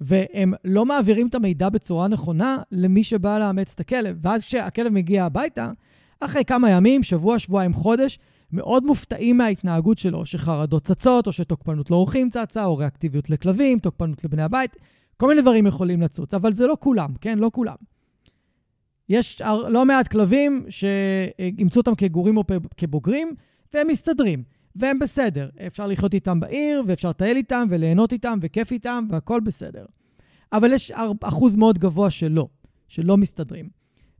והם 0.01 0.53
לא 0.65 0.85
מעבירים 0.85 1.27
את 1.27 1.35
המידע 1.35 1.69
בצורה 1.69 2.07
נכונה 2.07 2.57
למי 2.71 3.03
שבא 3.03 3.37
לאמץ 3.37 3.73
את 3.73 3.79
הכלב. 3.79 4.17
ואז 4.21 4.43
כשהכלב 4.43 4.93
מגיע 4.93 5.25
הביתה, 5.25 5.71
אחרי 6.19 6.45
כמה 6.45 6.69
ימים, 6.69 7.03
שבוע, 7.03 7.39
שבועיים, 7.39 7.73
חודש, 7.73 8.19
מאוד 8.51 8.85
מופתעים 8.85 9.37
מההתנהגות 9.37 9.97
שלו, 9.97 10.25
שחרדות 10.25 10.85
צצות, 10.85 11.27
או 11.27 11.31
שתוקפנות 11.31 11.91
לאורחים 11.91 12.29
צצה, 12.29 12.65
או 12.65 12.77
ריאקטיביות 12.77 13.29
לכלבים, 13.29 13.79
תוקפנות 13.79 14.23
לבני 14.23 14.41
הבית, 14.41 14.75
כל 15.17 15.27
מיני 15.27 15.41
דברים 15.41 15.67
יכולים 15.67 16.01
לצוץ, 16.01 16.33
אבל 16.33 16.53
זה 16.53 16.67
לא 16.67 16.77
כולם, 16.79 17.09
כן? 17.21 17.39
לא 17.39 17.49
כולם. 17.53 17.75
יש 19.09 19.41
לא 19.67 19.85
מעט 19.85 20.07
כלבים 20.07 20.65
שאימצו 20.69 21.79
אותם 21.79 21.95
כגורים 21.95 22.37
או 22.37 22.43
כבוגרים, 22.77 23.35
והם 23.73 23.87
מסתדרים, 23.87 24.43
והם 24.75 24.99
בסדר. 24.99 25.49
אפשר 25.67 25.87
לחיות 25.87 26.13
איתם 26.13 26.39
בעיר, 26.39 26.83
ואפשר 26.87 27.09
לטייל 27.09 27.37
איתם, 27.37 27.67
וליהנות 27.69 28.13
איתם, 28.13 28.39
וכיף 28.41 28.71
איתם, 28.71 29.07
והכול 29.09 29.39
בסדר. 29.39 29.85
אבל 30.53 30.73
יש 30.73 30.91
אחוז 31.21 31.55
מאוד 31.55 31.79
גבוה 31.79 32.09
שלא, 32.09 32.47
שלא 32.87 33.17
מסתדרים. 33.17 33.69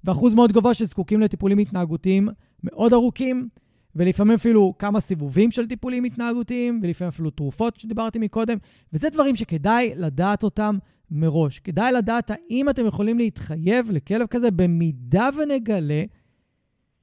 ואחוז 0.03 0.33
מאוד 0.33 0.51
גבוה 0.51 0.73
שזקוקים 0.73 1.21
לטיפולים 1.21 1.57
התנהגותיים 1.57 2.27
מאוד 2.63 2.93
ארוכים, 2.93 3.49
ולפעמים 3.95 4.33
אפילו 4.33 4.73
כמה 4.79 4.99
סיבובים 4.99 5.51
של 5.51 5.67
טיפולים 5.67 6.03
התנהגותיים, 6.03 6.79
ולפעמים 6.83 7.09
אפילו 7.09 7.29
תרופות 7.29 7.75
שדיברתי 7.77 8.19
מקודם, 8.19 8.57
וזה 8.93 9.09
דברים 9.09 9.35
שכדאי 9.35 9.93
לדעת 9.95 10.43
אותם 10.43 10.77
מראש. 11.12 11.60
כדאי 11.60 11.91
לדעת 11.91 12.32
האם 12.32 12.70
אתם 12.70 12.86
יכולים 12.86 13.18
להתחייב 13.18 13.91
לכלב 13.91 14.28
כזה 14.28 14.51
במידה 14.51 15.30
ונגלה 15.38 16.03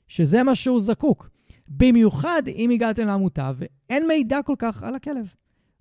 שזה 0.09 0.43
מה 0.43 0.55
שהוא 0.55 0.81
זקוק. 0.81 1.31
במיוחד 1.69 2.43
אם 2.47 2.71
הגעתם 2.71 3.07
לעמותה 3.07 3.53
ואין 3.57 4.07
מידע 4.07 4.43
כל 4.43 4.55
כך 4.59 4.83
על 4.83 4.95
הכלב. 4.95 5.35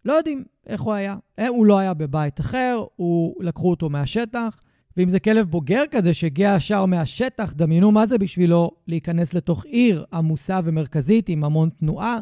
לא 0.06 0.14
יודעים 0.14 0.44
איך 0.68 0.82
הוא 0.82 0.94
היה. 0.94 1.16
אה, 1.40 1.48
הוא 1.48 1.66
לא 1.66 1.80
היה 1.80 1.94
בבית 1.94 2.40
אחר, 2.40 2.84
הוא, 2.96 3.44
לקחו 3.44 3.70
אותו 3.70 3.90
מהשטח, 3.90 4.60
ואם 4.98 5.10
זה 5.10 5.20
כלב 5.20 5.50
בוגר 5.50 5.84
כזה 5.92 6.14
שהגיע 6.14 6.54
ישר 6.58 6.86
מהשטח, 6.86 7.54
דמיינו 7.54 7.92
מה 7.92 8.08
זה 8.08 8.18
בשבילו 8.18 8.72
להיכנס 8.88 9.34
לתוך 9.34 9.66
עיר 9.66 10.06
עמוסה 10.14 10.60
ומרכזית 10.64 11.30
עם 11.30 11.44
המון 11.44 11.70
תנועה. 11.70 12.20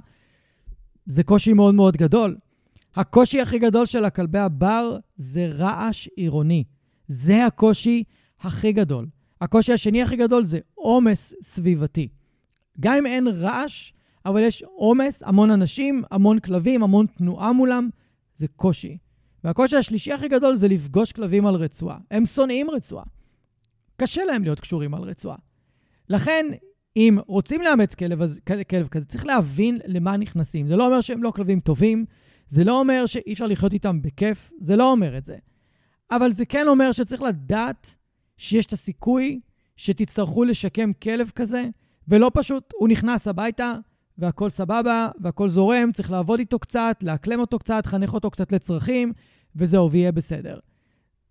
זה 1.06 1.24
קושי 1.24 1.54
מאוד 1.54 1.76
מאוד 1.76 1.98
גדול. 1.98 2.38
הקושי 2.96 3.42
הכי 3.42 3.60
גדול 3.60 3.86
של 3.86 4.06
הכלבי 4.06 4.40
הבר 4.40 4.98
זה 5.16 5.52
רעש 5.58 6.08
עירוני. 6.16 6.64
זה 7.08 7.46
הקושי 7.46 8.04
הכי 8.40 8.72
גדול. 8.72 9.08
הקושי 9.42 9.74
השני 9.74 10.04
הכי 10.04 10.16
גדול 10.16 10.44
זה 10.44 10.60
עומס 10.76 11.34
סביבתי. 11.42 12.08
גם 12.80 12.98
אם 12.98 13.06
אין 13.06 13.28
רעש, 13.28 13.92
אבל 14.26 14.42
יש 14.42 14.64
עומס, 14.64 15.24
המון 15.26 15.52
אנשים, 15.52 16.04
המון 16.12 16.40
כלבים, 16.40 16.84
המון 16.84 17.06
תנועה 17.06 17.54
מולם, 17.54 17.90
זה 18.36 18.48
קושי. 18.48 18.98
והקושי 19.44 19.76
השלישי 19.76 20.14
הכי 20.14 20.28
גדול 20.28 20.56
זה 20.56 20.68
לפגוש 20.68 21.12
כלבים 21.12 21.48
על 21.48 21.56
רצועה. 21.56 21.98
הם 22.12 22.26
שונאים 22.26 22.70
רצועה. 22.70 23.04
קשה 23.98 24.26
להם 24.26 24.44
להיות 24.44 24.60
קשורים 24.60 24.94
על 24.94 25.02
רצועה. 25.02 25.38
לכן, 26.10 26.46
אם 26.96 27.18
רוצים 27.28 27.62
לאמץ 27.62 27.96
כלב, 27.96 28.20
כלב 28.70 28.88
כזה, 28.88 29.06
צריך 29.06 29.26
להבין 29.26 29.80
למה 29.86 30.18
נכנסים. 30.18 30.68
זה 30.68 30.76
לא 30.76 30.86
אומר 30.86 31.02
שהם 31.02 31.24
לא 31.24 31.32
כלבים 31.32 31.60
טובים, 31.60 32.06
זה 32.52 32.64
לא 32.64 32.80
אומר 32.80 33.06
שאי 33.06 33.34
אפשר 33.34 33.46
לחיות 33.46 33.74
איתם 33.74 34.02
בכיף, 34.02 34.52
זה 34.62 34.76
לא 34.76 34.92
אומר 34.92 35.18
את 35.18 35.26
זה. 35.26 35.38
אבל 36.12 36.32
זה 36.32 36.46
כן 36.46 36.68
אומר 36.68 36.92
שצריך 36.92 37.22
לדעת 37.22 37.88
שיש 38.38 38.66
את 38.66 38.74
הסיכוי 38.74 39.40
שתצטרכו 39.76 40.44
לשקם 40.44 40.94
כלב 40.94 41.32
כזה, 41.36 41.66
ולא 42.08 42.32
פשוט 42.34 42.74
הוא 42.76 42.90
נכנס 42.90 43.28
הביתה 43.28 43.74
והכל 44.18 44.50
סבבה 44.50 45.10
והכל 45.20 45.50
זורם, 45.50 45.92
צריך 45.92 46.12
לעבוד 46.12 46.40
איתו 46.40 46.60
קצת, 46.60 46.98
לאקלם 47.04 47.40
אותו 47.40 47.60
קצת, 47.60 47.84
לחנך 47.86 48.14
אותו 48.14 48.32
קצת 48.32 48.52
לצרכים, 48.52 49.14
וזהו, 49.56 49.92
ויהיה 49.92 50.12
בסדר. 50.12 50.60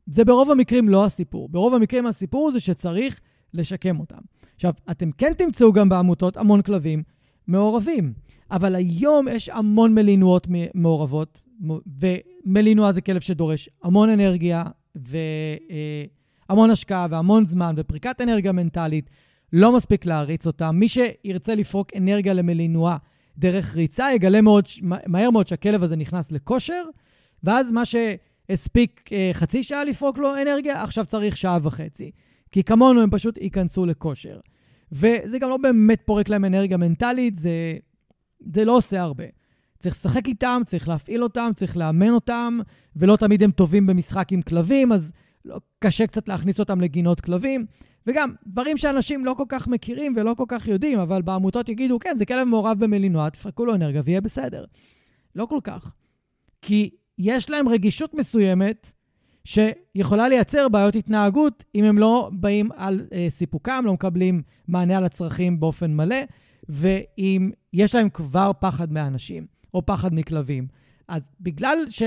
זה 0.06 0.24
ברוב 0.24 0.50
המקרים 0.50 0.88
לא 0.88 1.04
הסיפור. 1.04 1.48
ברוב 1.48 1.74
המקרים 1.74 2.06
הסיפור 2.06 2.52
זה 2.52 2.60
שצריך 2.60 3.20
לשקם 3.54 4.00
אותם. 4.00 4.20
עכשיו, 4.54 4.72
אתם 4.90 5.12
כן 5.12 5.32
תמצאו 5.34 5.72
גם 5.72 5.88
בעמותות 5.88 6.36
המון 6.36 6.62
כלבים 6.62 7.02
מעורבים. 7.50 8.12
אבל 8.50 8.74
היום 8.74 9.28
יש 9.28 9.48
המון 9.48 9.94
מלינויות 9.94 10.46
מעורבות, 10.74 11.40
מלינוע 12.44 12.92
זה 12.92 13.00
כלב 13.00 13.20
שדורש 13.20 13.68
המון 13.82 14.08
אנרגיה 14.08 14.64
והמון 14.94 16.68
אה, 16.68 16.72
השקעה 16.72 17.06
והמון 17.10 17.44
זמן 17.46 17.74
ופריקת 17.76 18.20
אנרגיה 18.20 18.52
מנטלית. 18.52 19.10
לא 19.52 19.76
מספיק 19.76 20.06
להריץ 20.06 20.46
אותה. 20.46 20.70
מי 20.70 20.88
שירצה 20.88 21.54
לפרוק 21.54 21.90
אנרגיה 21.96 22.32
למלינוע 22.32 22.96
דרך 23.38 23.76
ריצה, 23.76 24.12
יגלה 24.14 24.40
מאוד, 24.40 24.64
מהר 24.82 25.30
מאוד 25.30 25.48
שהכלב 25.48 25.82
הזה 25.82 25.96
נכנס 25.96 26.32
לכושר, 26.32 26.84
ואז 27.44 27.72
מה 27.72 27.82
שהספיק 27.84 29.10
אה, 29.12 29.30
חצי 29.32 29.62
שעה 29.62 29.84
לפרוק 29.84 30.18
לו 30.18 30.34
אנרגיה, 30.42 30.82
עכשיו 30.82 31.04
צריך 31.04 31.36
שעה 31.36 31.58
וחצי. 31.62 32.10
כי 32.52 32.64
כמונו 32.64 33.02
הם 33.02 33.10
פשוט 33.10 33.38
ייכנסו 33.38 33.86
לכושר. 33.86 34.40
וזה 34.92 35.38
גם 35.38 35.48
לא 35.48 35.56
באמת 35.56 36.02
פורק 36.04 36.28
להם 36.28 36.44
אנרגיה 36.44 36.76
מנטלית, 36.76 37.36
זה, 37.36 37.76
זה 38.40 38.64
לא 38.64 38.76
עושה 38.76 39.00
הרבה. 39.02 39.24
צריך 39.78 39.94
לשחק 39.94 40.28
איתם, 40.28 40.62
צריך 40.66 40.88
להפעיל 40.88 41.22
אותם, 41.22 41.50
צריך 41.54 41.76
לאמן 41.76 42.10
אותם, 42.10 42.58
ולא 42.96 43.16
תמיד 43.16 43.42
הם 43.42 43.50
טובים 43.50 43.86
במשחק 43.86 44.32
עם 44.32 44.42
כלבים, 44.42 44.92
אז 44.92 45.12
לא, 45.44 45.60
קשה 45.78 46.06
קצת 46.06 46.28
להכניס 46.28 46.60
אותם 46.60 46.80
לגינות 46.80 47.20
כלבים. 47.20 47.66
וגם, 48.06 48.34
דברים 48.46 48.76
שאנשים 48.76 49.24
לא 49.24 49.34
כל 49.34 49.44
כך 49.48 49.68
מכירים 49.68 50.14
ולא 50.16 50.34
כל 50.34 50.44
כך 50.48 50.68
יודעים, 50.68 50.98
אבל 50.98 51.22
בעמותות 51.22 51.68
יגידו, 51.68 51.98
כן, 51.98 52.16
זה 52.16 52.24
כלב 52.24 52.48
מעורב 52.48 52.78
במלינוע, 52.78 53.28
תפרקו 53.28 53.64
לו 53.66 53.74
אנרגיה 53.74 54.02
ויהיה 54.04 54.20
בסדר. 54.20 54.64
לא 55.34 55.46
כל 55.46 55.58
כך. 55.64 55.92
כי 56.62 56.90
יש 57.18 57.50
להם 57.50 57.68
רגישות 57.68 58.14
מסוימת 58.14 58.92
שיכולה 59.44 60.28
לייצר 60.28 60.68
בעיות 60.68 60.96
התנהגות 60.96 61.64
אם 61.74 61.84
הם 61.84 61.98
לא 61.98 62.30
באים 62.32 62.72
על 62.76 63.06
אה, 63.12 63.26
סיפוקם, 63.28 63.82
לא 63.86 63.92
מקבלים 63.92 64.42
מענה 64.68 64.96
על 64.96 65.04
הצרכים 65.04 65.60
באופן 65.60 65.96
מלא, 65.96 66.16
ואם 66.68 67.50
יש 67.72 67.94
להם 67.94 68.08
כבר 68.10 68.50
פחד 68.60 68.92
מאנשים 68.92 69.46
או 69.74 69.86
פחד 69.86 70.14
מכלבים. 70.14 70.66
אז 71.08 71.30
בגלל, 71.40 71.78
ש... 71.88 72.02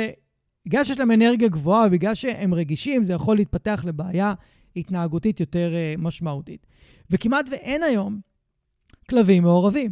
בגלל 0.65 0.83
שיש 0.83 0.99
להם 0.99 1.11
אנרגיה 1.11 1.47
גבוהה 1.47 1.87
ובגלל 1.87 2.15
שהם 2.15 2.53
רגישים, 2.53 3.03
זה 3.03 3.13
יכול 3.13 3.35
להתפתח 3.35 3.83
לבעיה 3.87 4.33
התנהגותית 4.75 5.39
יותר 5.39 5.71
uh, 5.71 6.01
משמעותית. 6.01 6.67
וכמעט 7.09 7.45
ואין 7.51 7.83
היום 7.83 8.19
כלבים 9.09 9.43
מעורבים. 9.43 9.91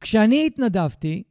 כשאני 0.00 0.46
התנדבתי, 0.46 1.22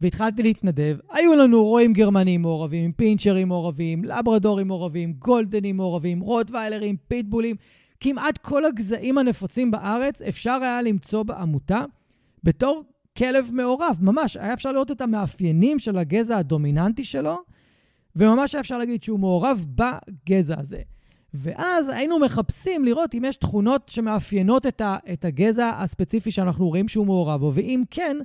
והתחלתי 0.00 0.42
להתנדב, 0.42 0.96
היו 1.10 1.36
לנו 1.36 1.64
רועים 1.64 1.92
גרמנים 1.92 2.42
מעורבים, 2.42 2.92
פינצ'רים 2.92 3.48
מעורבים, 3.48 4.04
לברדורים 4.04 4.68
מעורבים, 4.68 5.12
גולדנים 5.12 5.76
מעורבים, 5.76 6.20
רוטוויילרים, 6.20 6.96
פיטבולים. 7.08 7.56
כמעט 8.00 8.38
כל 8.38 8.64
הגזעים 8.64 9.18
הנפוצים 9.18 9.70
בארץ 9.70 10.22
אפשר 10.22 10.58
היה 10.62 10.82
למצוא 10.82 11.22
בעמותה 11.22 11.84
בתור 12.42 12.84
כלב 13.18 13.50
מעורב, 13.52 13.98
ממש. 14.00 14.36
היה 14.36 14.52
אפשר 14.52 14.72
לראות 14.72 14.90
את 14.90 15.00
המאפיינים 15.00 15.78
של 15.78 15.98
הגזע 15.98 16.38
הדומיננטי 16.38 17.04
שלו, 17.04 17.36
וממש 18.16 18.54
היה 18.54 18.60
אפשר 18.60 18.78
להגיד 18.78 19.02
שהוא 19.02 19.18
מעורב 19.20 19.64
בגזע 19.74 20.60
הזה. 20.60 20.80
ואז 21.34 21.88
היינו 21.88 22.18
מחפשים 22.18 22.84
לראות 22.84 23.14
אם 23.14 23.24
יש 23.24 23.36
תכונות 23.36 23.88
שמאפיינות 23.88 24.66
את, 24.66 24.80
ה, 24.80 24.96
את 25.12 25.24
הגזע 25.24 25.70
הספציפי 25.78 26.30
שאנחנו 26.30 26.68
רואים 26.68 26.88
שהוא 26.88 27.06
מעורב 27.06 27.40
בו, 27.40 27.52
ואם 27.54 27.82
כן, 27.90 28.16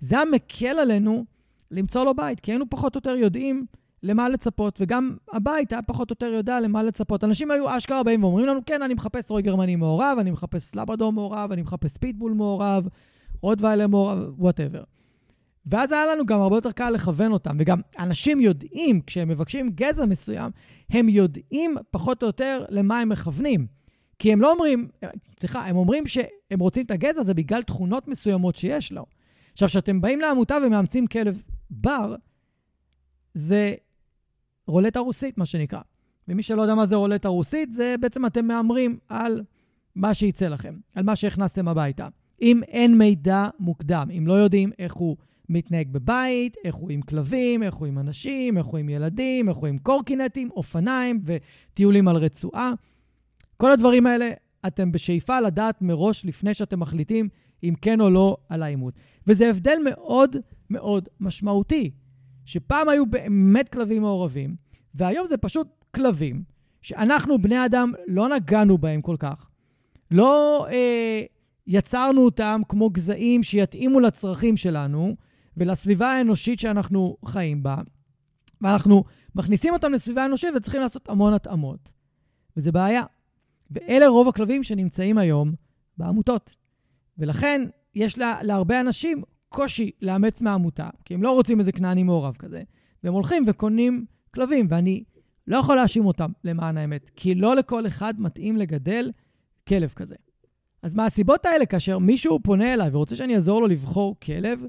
זה 0.00 0.16
היה 0.16 0.24
מקל 0.24 0.78
עלינו 0.78 1.24
למצוא 1.70 2.04
לו 2.04 2.14
בית, 2.14 2.40
כי 2.40 2.50
היינו 2.52 2.70
פחות 2.70 2.94
או 2.94 2.98
יותר 2.98 3.16
יודעים 3.16 3.66
למה 4.02 4.28
לצפות, 4.28 4.78
וגם 4.80 5.16
הבית 5.32 5.72
היה 5.72 5.82
פחות 5.82 6.10
או 6.10 6.12
יותר 6.12 6.26
יודע 6.26 6.60
למה 6.60 6.82
לצפות. 6.82 7.24
אנשים 7.24 7.50
היו 7.50 7.76
אשכרה 7.76 8.02
באים 8.02 8.24
ואומרים 8.24 8.46
לנו, 8.46 8.60
כן, 8.66 8.82
אני 8.82 8.94
מחפש 8.94 9.30
רועה 9.30 9.42
גרמני 9.42 9.76
מעורב, 9.76 10.16
אני 10.20 10.30
מחפש 10.30 10.76
לברדור 10.76 11.12
מעורב, 11.12 11.52
אני 11.52 11.62
מחפש 11.62 11.96
פיטבול 11.96 12.32
מעורב, 12.32 12.88
רוטוויילר 13.40 13.86
מעורב, 13.86 14.18
whatever. 14.38 14.82
ואז 15.66 15.92
היה 15.92 16.06
לנו 16.06 16.26
גם 16.26 16.40
הרבה 16.40 16.56
יותר 16.56 16.72
קל 16.72 16.90
לכוון 16.90 17.32
אותם. 17.32 17.56
וגם 17.58 17.80
אנשים 17.98 18.40
יודעים, 18.40 19.00
כשהם 19.00 19.28
מבקשים 19.28 19.70
גזע 19.70 20.06
מסוים, 20.06 20.50
הם 20.90 21.08
יודעים 21.08 21.74
פחות 21.90 22.22
או 22.22 22.26
יותר 22.26 22.64
למה 22.68 23.00
הם 23.00 23.08
מכוונים. 23.08 23.66
כי 24.18 24.32
הם 24.32 24.40
לא 24.40 24.52
אומרים, 24.52 24.88
סליחה, 25.40 25.66
הם 25.66 25.76
אומרים 25.76 26.06
שהם 26.06 26.60
רוצים 26.60 26.86
את 26.86 26.90
הגזע 26.90 27.20
הזה 27.20 27.34
בגלל 27.34 27.62
תכונות 27.62 28.08
מסוימות 28.08 28.56
שיש 28.56 28.92
לו. 28.92 29.06
עכשיו, 29.54 29.68
כשאתם 29.68 30.00
באים 30.00 30.20
לעמותה 30.20 30.56
ומאמצים 30.66 31.06
כלב 31.06 31.42
בר, 31.70 32.14
זה 33.34 33.74
רולטה 34.66 35.00
רוסית, 35.00 35.38
מה 35.38 35.46
שנקרא. 35.46 35.80
ומי 36.28 36.42
שלא 36.42 36.62
יודע 36.62 36.74
מה 36.74 36.86
זה 36.86 36.96
רולטה 36.96 37.28
רוסית, 37.28 37.72
זה 37.72 37.94
בעצם 38.00 38.26
אתם 38.26 38.46
מהמרים 38.46 38.98
על 39.08 39.42
מה 39.94 40.14
שיצא 40.14 40.48
לכם, 40.48 40.74
על 40.94 41.04
מה 41.04 41.16
שהכנסתם 41.16 41.68
הביתה. 41.68 42.08
אם 42.42 42.62
אין 42.62 42.98
מידע 42.98 43.46
מוקדם, 43.58 44.08
אם 44.18 44.26
לא 44.26 44.32
יודעים 44.32 44.70
איך 44.78 44.94
הוא 44.94 45.16
מתנהג 45.48 45.88
בבית, 45.92 46.56
איך 46.64 46.74
הוא 46.74 46.90
עם 46.90 47.02
כלבים, 47.02 47.62
איך 47.62 47.74
הוא 47.74 47.86
עם 47.86 47.98
אנשים, 47.98 48.58
איך 48.58 48.66
הוא 48.66 48.78
עם 48.78 48.88
ילדים, 48.88 49.48
איך 49.48 49.56
הוא 49.56 49.66
עם 49.66 49.78
קורקינטים, 49.78 50.50
אופניים 50.50 51.20
וטיולים 51.24 52.08
על 52.08 52.16
רצועה. 52.16 52.72
כל 53.56 53.72
הדברים 53.72 54.06
האלה, 54.06 54.30
אתם 54.66 54.92
בשאיפה 54.92 55.40
לדעת 55.40 55.82
מראש 55.82 56.24
לפני 56.24 56.54
שאתם 56.54 56.80
מחליטים 56.80 57.28
אם 57.68 57.74
כן 57.80 58.00
או 58.00 58.10
לא 58.10 58.36
על 58.48 58.62
האימות. 58.62 58.94
וזה 59.26 59.50
הבדל 59.50 59.78
מאוד 59.84 60.36
מאוד 60.70 61.08
משמעותי, 61.20 61.90
שפעם 62.44 62.88
היו 62.88 63.06
באמת 63.06 63.68
כלבים 63.68 64.02
מעורבים, 64.02 64.56
והיום 64.94 65.26
זה 65.26 65.36
פשוט 65.36 65.68
כלבים 65.94 66.42
שאנחנו, 66.82 67.38
בני 67.38 67.64
אדם, 67.64 67.92
לא 68.08 68.28
נגענו 68.28 68.78
בהם 68.78 69.00
כל 69.00 69.16
כך. 69.18 69.48
לא 70.10 70.66
אה, 70.70 71.22
יצרנו 71.66 72.24
אותם 72.24 72.60
כמו 72.68 72.90
גזעים 72.90 73.42
שיתאימו 73.42 74.00
לצרכים 74.00 74.56
שלנו, 74.56 75.16
ולסביבה 75.56 76.12
האנושית 76.12 76.60
שאנחנו 76.60 77.16
חיים 77.24 77.62
בה, 77.62 77.76
ואנחנו 78.60 79.04
מכניסים 79.34 79.72
אותם 79.72 79.92
לסביבה 79.92 80.22
האנושית 80.22 80.50
וצריכים 80.56 80.80
לעשות 80.80 81.08
המון 81.08 81.32
התאמות. 81.32 81.92
וזה 82.56 82.72
בעיה. 82.72 83.02
ואלה 83.70 84.08
רוב 84.08 84.28
הכלבים 84.28 84.62
שנמצאים 84.62 85.18
היום 85.18 85.52
בעמותות. 85.98 86.54
ולכן 87.18 87.62
יש 87.94 88.18
לה, 88.18 88.38
להרבה 88.42 88.80
אנשים 88.80 89.22
קושי 89.48 89.90
לאמץ 90.02 90.42
מהעמותה, 90.42 90.88
כי 91.04 91.14
הם 91.14 91.22
לא 91.22 91.32
רוצים 91.32 91.60
איזה 91.60 91.72
כנעני 91.72 92.02
מעורב 92.02 92.36
כזה, 92.36 92.62
והם 93.04 93.14
הולכים 93.14 93.44
וקונים 93.46 94.04
כלבים, 94.34 94.66
ואני 94.70 95.04
לא 95.46 95.56
יכול 95.56 95.76
להאשים 95.76 96.06
אותם, 96.06 96.30
למען 96.44 96.76
האמת, 96.76 97.10
כי 97.16 97.34
לא 97.34 97.56
לכל 97.56 97.86
אחד 97.86 98.20
מתאים 98.20 98.56
לגדל 98.56 99.10
כלב 99.68 99.92
כזה. 99.96 100.14
אז 100.82 100.94
מהסיבות 100.94 101.46
האלה, 101.46 101.66
כאשר 101.66 101.98
מישהו 101.98 102.40
פונה 102.42 102.74
אליי 102.74 102.90
ורוצה 102.92 103.16
שאני 103.16 103.34
אעזור 103.34 103.60
לו 103.60 103.66
לבחור 103.66 104.16
כלב, 104.20 104.62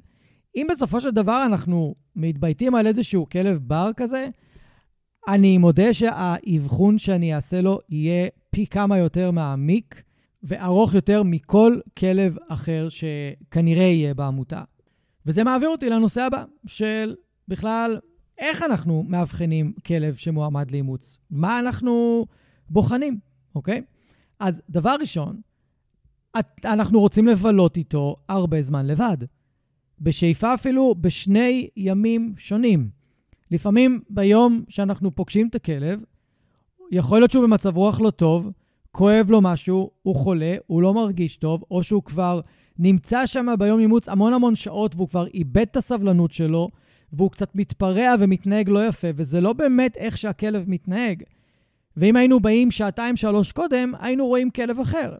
אם 0.55 0.67
בסופו 0.71 1.01
של 1.01 1.11
דבר 1.11 1.43
אנחנו 1.45 1.95
מתבייתים 2.15 2.75
על 2.75 2.87
איזשהו 2.87 3.29
כלב 3.29 3.57
בר 3.57 3.91
כזה, 3.97 4.27
אני 5.27 5.57
מודה 5.57 5.93
שהאבחון 5.93 6.97
שאני 6.97 7.35
אעשה 7.35 7.61
לו 7.61 7.79
יהיה 7.89 8.27
פי 8.49 8.65
כמה 8.67 8.97
יותר 8.97 9.31
מעמיק 9.31 10.03
וארוך 10.45 10.93
יותר 10.93 11.23
מכל 11.23 11.79
כלב 11.97 12.37
אחר 12.47 12.87
שכנראה 12.89 13.83
יהיה 13.83 14.13
בעמותה. 14.13 14.63
וזה 15.25 15.43
מעביר 15.43 15.69
אותי 15.69 15.89
לנושא 15.89 16.21
הבא, 16.21 16.43
של 16.65 17.15
בכלל, 17.47 17.99
איך 18.37 18.61
אנחנו 18.61 19.03
מאבחנים 19.07 19.73
כלב 19.85 20.15
שמועמד 20.15 20.71
לאימוץ? 20.71 21.17
מה 21.29 21.59
אנחנו 21.59 22.25
בוחנים, 22.69 23.19
אוקיי? 23.55 23.81
אז 24.39 24.61
דבר 24.69 24.95
ראשון, 24.99 25.41
אנחנו 26.65 26.99
רוצים 26.99 27.27
לבלות 27.27 27.77
איתו 27.77 28.15
הרבה 28.29 28.61
זמן 28.61 28.85
לבד. 28.87 29.17
בשאיפה 30.01 30.53
אפילו 30.53 30.95
בשני 31.01 31.69
ימים 31.77 32.33
שונים. 32.37 32.89
לפעמים 33.51 34.01
ביום 34.09 34.63
שאנחנו 34.69 35.15
פוגשים 35.15 35.47
את 35.47 35.55
הכלב, 35.55 35.99
יכול 36.91 37.19
להיות 37.19 37.31
שהוא 37.31 37.43
במצב 37.43 37.77
רוח 37.77 38.01
לא 38.01 38.09
טוב, 38.09 38.51
כואב 38.97 39.31
לו 39.31 39.41
משהו, 39.41 39.91
הוא 40.03 40.15
חולה, 40.15 40.55
הוא 40.67 40.81
לא 40.81 40.93
מרגיש 40.93 41.37
טוב, 41.37 41.63
או 41.71 41.83
שהוא 41.83 42.03
כבר 42.03 42.41
נמצא 42.79 43.25
שם 43.25 43.47
ביום 43.59 43.79
אימוץ 43.79 44.09
המון 44.09 44.33
המון 44.33 44.55
שעות 44.55 44.95
והוא 44.95 45.09
כבר 45.09 45.27
איבד 45.27 45.61
את 45.61 45.75
הסבלנות 45.75 46.31
שלו, 46.31 46.69
והוא 47.13 47.31
קצת 47.31 47.55
מתפרע 47.55 48.15
ומתנהג 48.19 48.69
לא 48.69 48.87
יפה, 48.87 49.07
וזה 49.15 49.41
לא 49.41 49.53
באמת 49.53 49.97
איך 49.97 50.17
שהכלב 50.17 50.63
מתנהג. 50.67 51.23
ואם 51.97 52.15
היינו 52.15 52.39
באים 52.39 52.71
שעתיים-שלוש 52.71 53.51
קודם, 53.51 53.93
היינו 53.99 54.27
רואים 54.27 54.49
כלב 54.49 54.79
אחר. 54.79 55.15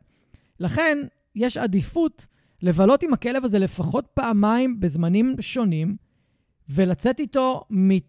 לכן, 0.60 0.98
יש 1.36 1.58
עדיפות 1.58 2.28
לבלות 2.62 3.04
עם 3.04 3.14
הכלב 3.14 3.46
הזה 3.46 3.60
לפחות 3.60 4.08
פעמיים 4.14 4.80
בזמנים 4.80 5.36
שונים, 5.40 5.96
ולצאת 6.70 7.20
איתו 7.20 7.64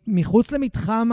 מחוץ 0.06 0.52
למתחם 0.52 1.08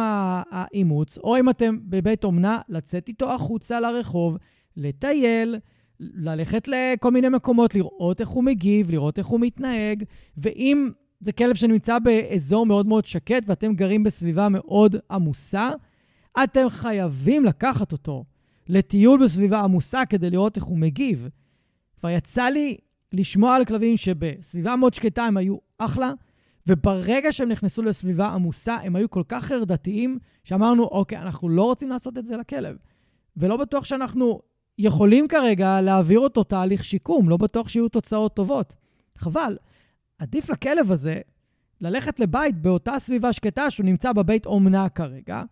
האימוץ, 0.52 1.18
או 1.18 1.38
אם 1.38 1.50
אתם 1.50 1.78
בבית 1.84 2.24
אומנה, 2.24 2.60
לצאת 2.70 3.08
איתו 3.08 3.34
החוצה 3.34 3.80
לרחוב, 3.80 4.38
לטייל, 4.78 5.56
ללכת 6.00 6.68
לכל 6.68 7.12
מיני 7.12 7.30
מקומות, 7.30 7.76
לראות 7.76 8.22
איך 8.22 8.30
הוא 8.30 8.44
מגיב, 8.44 8.92
לראות 8.92 9.18
איך 9.18 9.28
הוא 9.28 9.40
מתנהג, 9.40 10.04
ואם 10.38 10.90
זה 11.20 11.32
כלב 11.32 11.56
שנמצא 11.56 12.00
באזור 12.00 12.66
מאוד 12.66 12.88
מאוד 12.88 13.06
שקט 13.06 13.44
ואתם 13.48 13.74
גרים 13.74 14.04
בסביבה 14.04 14.48
מאוד 14.50 14.96
עמוסה, 15.12 15.70
אתם 16.44 16.70
חייבים 16.70 17.46
לקחת 17.46 17.92
אותו 17.92 18.24
לטיול 18.68 19.24
בסביבה 19.24 19.62
עמוסה 19.62 20.06
כדי 20.06 20.30
לראות 20.30 20.56
איך 20.56 20.64
הוא 20.64 20.78
מגיב. 20.78 21.30
כבר 22.00 22.10
יצא 22.10 22.44
לי 22.44 22.78
לשמוע 23.14 23.56
על 23.56 23.66
כלבים 23.66 23.98
שבסביבה 23.98 24.76
מאוד 24.76 24.94
שקטה 24.94 25.24
הם 25.24 25.38
היו 25.38 25.58
אחלה, 25.78 26.12
וברגע 26.68 27.32
שהם 27.32 27.50
נכנסו 27.50 27.82
לסביבה 27.82 28.28
עמוסה, 28.28 28.76
הם 28.76 28.96
היו 28.96 29.10
כל 29.10 29.24
כך 29.28 29.46
חרדתיים, 29.46 30.20
שאמרנו, 30.44 30.84
אוקיי, 30.84 31.18
אנחנו 31.18 31.50
לא 31.50 31.64
רוצים 31.64 31.90
לעשות 31.90 32.18
את 32.18 32.26
זה 32.26 32.38
לכלב. 32.38 32.78
ולא 33.38 33.58
בטוח 33.58 33.86
שאנחנו 33.86 34.42
יכולים 34.78 35.28
כרגע 35.28 35.82
להעביר 35.82 36.20
אותו 36.20 36.44
תהליך 36.44 36.86
שיקום, 36.86 37.30
לא 37.30 37.38
בטוח 37.38 37.70
שיהיו 37.70 37.90
תוצאות 37.90 38.36
טובות. 38.36 38.76
חבל. 39.18 39.58
עדיף 40.18 40.50
לכלב 40.50 40.92
הזה 40.92 41.22
ללכת 41.82 42.20
לבית 42.20 42.62
באותה 42.62 43.00
סביבה 43.00 43.34
שקטה 43.34 43.70
שהוא 43.70 43.86
נמצא 43.86 44.14
בבית 44.14 44.46
אומנה 44.46 44.90
כרגע, 44.90 45.44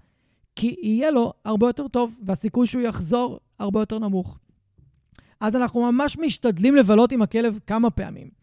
כי 0.56 0.76
יהיה 0.82 1.12
לו 1.12 1.34
הרבה 1.46 1.68
יותר 1.68 1.88
טוב, 1.88 2.18
והסיכוי 2.26 2.68
שהוא 2.68 2.82
יחזור 2.82 3.40
הרבה 3.60 3.80
יותר 3.80 4.00
נמוך. 4.00 4.40
אז 5.40 5.56
אנחנו 5.56 5.92
ממש 5.92 6.18
משתדלים 6.18 6.76
לבלות 6.76 7.12
עם 7.12 7.22
הכלב 7.22 7.60
כמה 7.68 7.90
פעמים. 7.90 8.41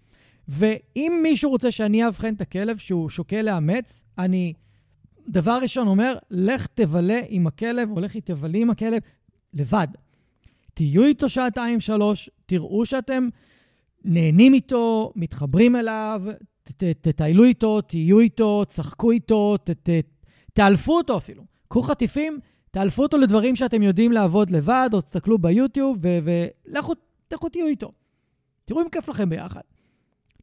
ואם 0.48 1.20
מישהו 1.22 1.50
רוצה 1.50 1.70
שאני 1.70 2.06
אאבחן 2.06 2.34
את 2.34 2.40
הכלב 2.40 2.76
שהוא 2.76 3.08
שוקל 3.08 3.42
לאמץ, 3.42 4.04
אני 4.18 4.52
דבר 5.28 5.58
ראשון 5.62 5.88
אומר, 5.88 6.16
לך 6.30 6.66
תבלה 6.74 7.20
עם 7.28 7.46
הכלב, 7.46 7.90
או 7.90 8.00
לכי 8.00 8.20
תבלי 8.20 8.62
עם 8.62 8.70
הכלב 8.70 9.02
לבד. 9.54 9.88
תהיו 10.74 11.04
איתו 11.04 11.28
שעתיים-שלוש, 11.28 12.30
תראו 12.46 12.86
שאתם 12.86 13.28
נהנים 14.04 14.54
איתו, 14.54 15.12
מתחברים 15.16 15.76
אליו, 15.76 16.22
תטיילו 17.00 17.44
איתו, 17.44 17.80
תהיו 17.80 18.20
איתו, 18.20 18.64
תשחקו 18.64 19.10
איתו, 19.10 19.56
תאלפו 20.52 20.96
אותו 20.96 21.16
אפילו. 21.16 21.42
קחו 21.68 21.82
חטיפים, 21.82 22.38
תאלפו 22.70 23.02
אותו 23.02 23.18
לדברים 23.18 23.56
שאתם 23.56 23.82
יודעים 23.82 24.12
לעבוד 24.12 24.50
לבד, 24.50 24.90
או 24.92 25.00
תסתכלו 25.00 25.38
ביוטיוב, 25.38 25.98
ולכו, 26.00 26.92
לכו 27.32 27.48
תהיו 27.48 27.66
איתו. 27.66 27.92
תראו 28.64 28.82
אם 28.82 28.88
כיף 28.88 29.08
לכם 29.08 29.28
ביחד. 29.28 29.60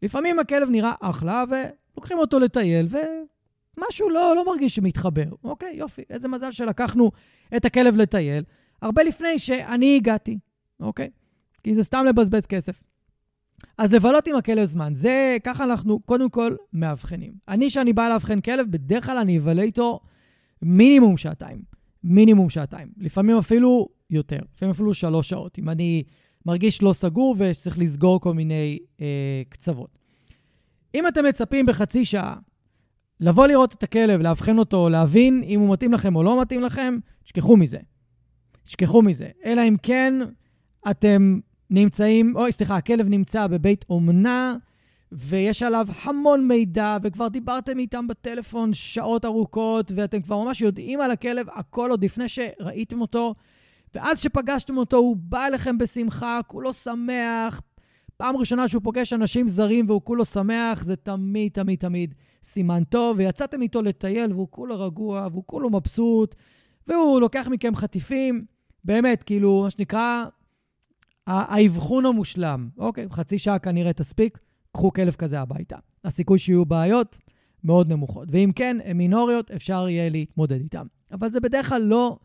לפעמים 0.01 0.39
הכלב 0.39 0.69
נראה 0.69 0.93
אחלה, 1.01 1.43
ולוקחים 1.49 2.17
אותו 2.17 2.39
לטייל, 2.39 2.87
ומשהו 2.89 4.09
לא, 4.09 4.33
לא 4.35 4.45
מרגיש 4.45 4.75
שמתחבר. 4.75 5.29
אוקיי, 5.43 5.75
יופי, 5.75 6.01
איזה 6.09 6.27
מזל 6.27 6.51
שלקחנו 6.51 7.11
את 7.57 7.65
הכלב 7.65 7.95
לטייל, 7.95 8.43
הרבה 8.81 9.03
לפני 9.03 9.39
שאני 9.39 9.95
הגעתי, 9.95 10.37
אוקיי? 10.79 11.09
כי 11.63 11.75
זה 11.75 11.83
סתם 11.83 12.05
לבזבז 12.05 12.45
כסף. 12.45 12.83
אז 13.77 13.93
לבלות 13.93 14.27
עם 14.27 14.35
הכלב 14.35 14.65
זמן, 14.65 14.93
זה, 14.95 15.37
ככה 15.43 15.63
אנחנו 15.63 15.99
קודם 15.99 16.29
כל 16.29 16.55
מאבחנים. 16.73 17.33
אני, 17.47 17.69
כשאני 17.69 17.93
בא 17.93 18.09
לאבחן 18.09 18.41
כלב, 18.41 18.71
בדרך 18.71 19.05
כלל 19.05 19.17
אני 19.17 19.37
אבלה 19.37 19.61
איתו 19.61 19.99
מינימום 20.61 21.17
שעתיים. 21.17 21.61
מינימום 22.03 22.49
שעתיים. 22.49 22.87
לפעמים 22.97 23.37
אפילו 23.37 23.89
יותר, 24.09 24.39
לפעמים 24.55 24.71
אפילו 24.71 24.93
שלוש 24.93 25.29
שעות. 25.29 25.59
אם 25.59 25.69
אני 25.69 26.03
מרגיש 26.45 26.81
לא 26.81 26.93
סגור 26.93 27.35
וצריך 27.37 27.79
לסגור 27.79 28.19
כל 28.19 28.33
מיני 28.33 28.79
אה, 29.01 29.41
קצוות. 29.49 29.97
אם 30.95 31.07
אתם 31.07 31.25
מצפים 31.25 31.65
בחצי 31.65 32.05
שעה 32.05 32.35
לבוא 33.19 33.47
לראות 33.47 33.73
את 33.73 33.83
הכלב, 33.83 34.21
לאבחן 34.21 34.57
אותו, 34.57 34.89
להבין 34.89 35.43
אם 35.43 35.59
הוא 35.59 35.73
מתאים 35.73 35.93
לכם 35.93 36.15
או 36.15 36.23
לא 36.23 36.41
מתאים 36.41 36.61
לכם, 36.61 36.97
תשכחו 37.23 37.57
מזה. 37.57 37.77
תשכחו 38.63 39.01
מזה. 39.01 39.27
אלא 39.45 39.61
אם 39.67 39.75
כן 39.83 40.13
אתם 40.91 41.39
נמצאים, 41.69 42.35
אוי, 42.35 42.51
סליחה, 42.51 42.77
הכלב 42.77 43.07
נמצא 43.09 43.47
בבית 43.47 43.85
אומנה, 43.89 44.55
ויש 45.11 45.63
עליו 45.63 45.87
המון 46.03 46.47
מידע, 46.47 46.97
וכבר 47.03 47.27
דיברתם 47.27 47.79
איתם 47.79 48.07
בטלפון 48.07 48.73
שעות 48.73 49.25
ארוכות, 49.25 49.91
ואתם 49.95 50.21
כבר 50.21 50.43
ממש 50.43 50.61
יודעים 50.61 51.01
על 51.01 51.11
הכלב 51.11 51.47
הכל 51.49 51.91
עוד 51.91 52.03
לפני 52.03 52.25
שראיתם 52.29 53.01
אותו, 53.01 53.35
ואז 53.95 54.19
שפגשתם 54.19 54.77
אותו, 54.77 54.97
הוא 54.97 55.15
בא 55.19 55.45
אליכם 55.45 55.77
בשמחה, 55.77 56.39
כולו 56.47 56.73
שמח. 56.73 57.61
פעם 58.17 58.37
ראשונה 58.37 58.67
שהוא 58.67 58.81
פוגש 58.83 59.13
אנשים 59.13 59.47
זרים 59.47 59.89
והוא 59.89 60.01
כולו 60.03 60.25
שמח, 60.25 60.83
זה 60.83 60.95
תמיד, 60.95 61.51
תמיד, 61.51 61.79
תמיד 61.79 62.13
סימן 62.43 62.83
טוב, 62.83 63.17
ויצאתם 63.17 63.61
איתו 63.61 63.81
לטייל 63.81 64.33
והוא 64.33 64.47
כולו 64.51 64.79
רגוע, 64.79 65.27
והוא 65.31 65.43
כולו 65.45 65.69
מבסוט, 65.69 66.35
והוא 66.87 67.21
לוקח 67.21 67.47
מכם 67.51 67.75
חטיפים, 67.75 68.45
באמת, 68.83 69.23
כאילו, 69.23 69.61
מה 69.63 69.69
שנקרא, 69.69 70.25
האבחון 71.27 72.05
המושלם. 72.05 72.69
אוקיי, 72.77 73.07
חצי 73.11 73.37
שעה 73.37 73.59
כנראה 73.59 73.93
תספיק, 73.93 74.39
קחו 74.71 74.93
כלב 74.93 75.13
כזה 75.13 75.39
הביתה. 75.39 75.77
הסיכוי 76.03 76.39
שיהיו 76.39 76.65
בעיות 76.65 77.17
מאוד 77.63 77.89
נמוכות. 77.89 78.27
ואם 78.31 78.51
כן, 78.55 78.77
הן 78.85 78.97
מינוריות, 78.97 79.51
אפשר 79.51 79.89
יהיה 79.89 80.09
להתמודד 80.09 80.61
איתן. 80.61 80.85
אבל 81.11 81.29
זה 81.29 81.39
בדרך 81.39 81.69
כלל 81.69 81.81
לא 81.81 82.17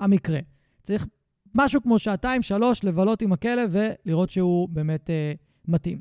המקרה. 0.00 0.40
צריך 0.82 1.06
משהו 1.54 1.82
כמו 1.82 1.98
שעתיים, 1.98 2.42
שלוש, 2.42 2.84
לבלות 2.84 3.22
עם 3.22 3.32
הכלב 3.32 3.70
ולראות 3.72 4.30
שהוא 4.30 4.68
באמת 4.68 5.10
אה, 5.10 5.32
מתאים. 5.68 6.00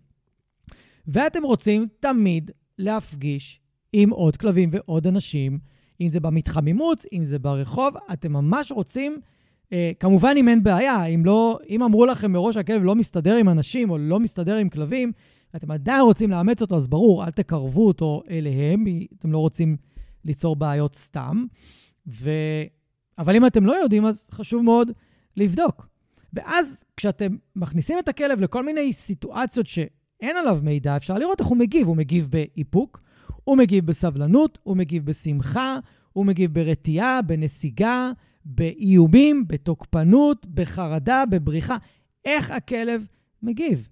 ואתם 1.08 1.44
רוצים 1.44 1.88
תמיד 2.00 2.52
להפגיש 2.78 3.60
עם 3.94 4.10
עוד 4.10 4.38
כלבים 4.38 4.70
ועוד 4.72 5.08
אנשים, 5.08 5.60
אם 6.02 6.08
זה 6.08 6.20
במתחם 6.20 6.68
אימוץ, 6.68 7.06
אם 7.14 7.24
זה 7.24 7.40
ברחוב, 7.40 7.94
אתם 8.14 8.34
ממש 8.34 8.72
רוצים 8.72 9.20
אה, 9.74 9.92
כמובן, 10.00 10.34
אם 10.38 10.48
אין 10.48 10.64
בעיה, 10.64 11.06
אם, 11.06 11.26
לא, 11.26 11.60
אם 11.70 11.84
אמרו 11.84 12.06
לכם 12.06 12.32
מראש 12.32 12.56
שהכלב 12.56 12.84
לא 12.84 12.96
מסתדר 12.96 13.36
עם 13.36 13.50
אנשים 13.50 13.90
או 13.90 13.98
לא 13.98 14.20
מסתדר 14.20 14.56
עם 14.56 14.70
כלבים, 14.70 15.12
אתם 15.56 15.72
עדיין 15.72 16.02
רוצים 16.02 16.32
לאמץ 16.32 16.62
אותו, 16.62 16.76
אז 16.76 16.88
ברור, 16.88 17.26
אל 17.26 17.32
תקרבו 17.32 17.88
אותו 17.88 18.24
אליהם, 18.30 18.86
אתם 19.20 19.32
לא 19.32 19.38
רוצים 19.38 19.78
ליצור 20.26 20.56
בעיות 20.56 20.96
סתם. 20.96 21.46
ו... 22.08 22.30
אבל 23.18 23.36
אם 23.36 23.46
אתם 23.46 23.66
לא 23.66 23.74
יודעים, 23.74 24.06
אז 24.06 24.30
חשוב 24.32 24.64
מאוד 24.64 24.92
לבדוק. 25.38 25.88
ואז 26.34 26.84
כשאתם 26.98 27.36
מכניסים 27.56 28.00
את 28.00 28.08
הכלב 28.08 28.42
לכל 28.42 28.66
מיני 28.66 28.94
סיטואציות 28.94 29.68
שאין 29.68 30.38
עליו 30.38 30.60
מידע, 30.64 30.98
אפשר 30.98 31.14
לראות 31.14 31.40
איך 31.40 31.48
הוא 31.48 31.58
מגיב. 31.58 31.88
הוא 31.88 31.98
מגיב 31.98 32.28
באיפוק, 32.30 33.02
הוא 33.44 33.58
מגיב 33.58 33.86
בסבלנות, 33.86 34.58
הוא 34.64 34.78
מגיב 34.78 35.06
בשמחה, 35.06 35.80
הוא 36.14 36.26
מגיב 36.26 36.54
ברתיעה, 36.54 37.22
בנסיגה, 37.22 38.12
באיומים, 38.46 39.48
בתוקפנות, 39.48 40.46
בחרדה, 40.46 41.24
בבריחה. 41.30 41.78
איך 42.26 42.52
הכלב 42.52 43.08
מגיב? 43.44 43.90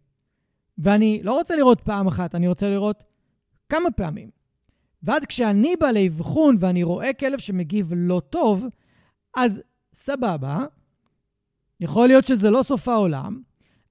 ואני 0.78 1.20
לא 1.24 1.38
רוצה 1.38 1.56
לראות 1.56 1.82
פעם 1.82 2.08
אחת, 2.08 2.36
אני 2.36 2.48
רוצה 2.48 2.70
לראות 2.70 3.04
כמה 3.70 3.92
פעמים. 3.92 4.30
ואז 5.04 5.26
כשאני 5.26 5.76
בא 5.80 5.92
לאבחון 5.92 6.56
ואני 6.60 6.84
רואה 6.84 7.14
כלב 7.14 7.40
שמגיב 7.40 7.94
לא 7.96 8.22
טוב, 8.30 8.66
אז 9.36 9.62
סבבה, 9.94 10.66
יכול 11.80 12.08
להיות 12.08 12.28
שזה 12.28 12.50
לא 12.50 12.64
סוף 12.64 12.88
העולם, 12.88 13.42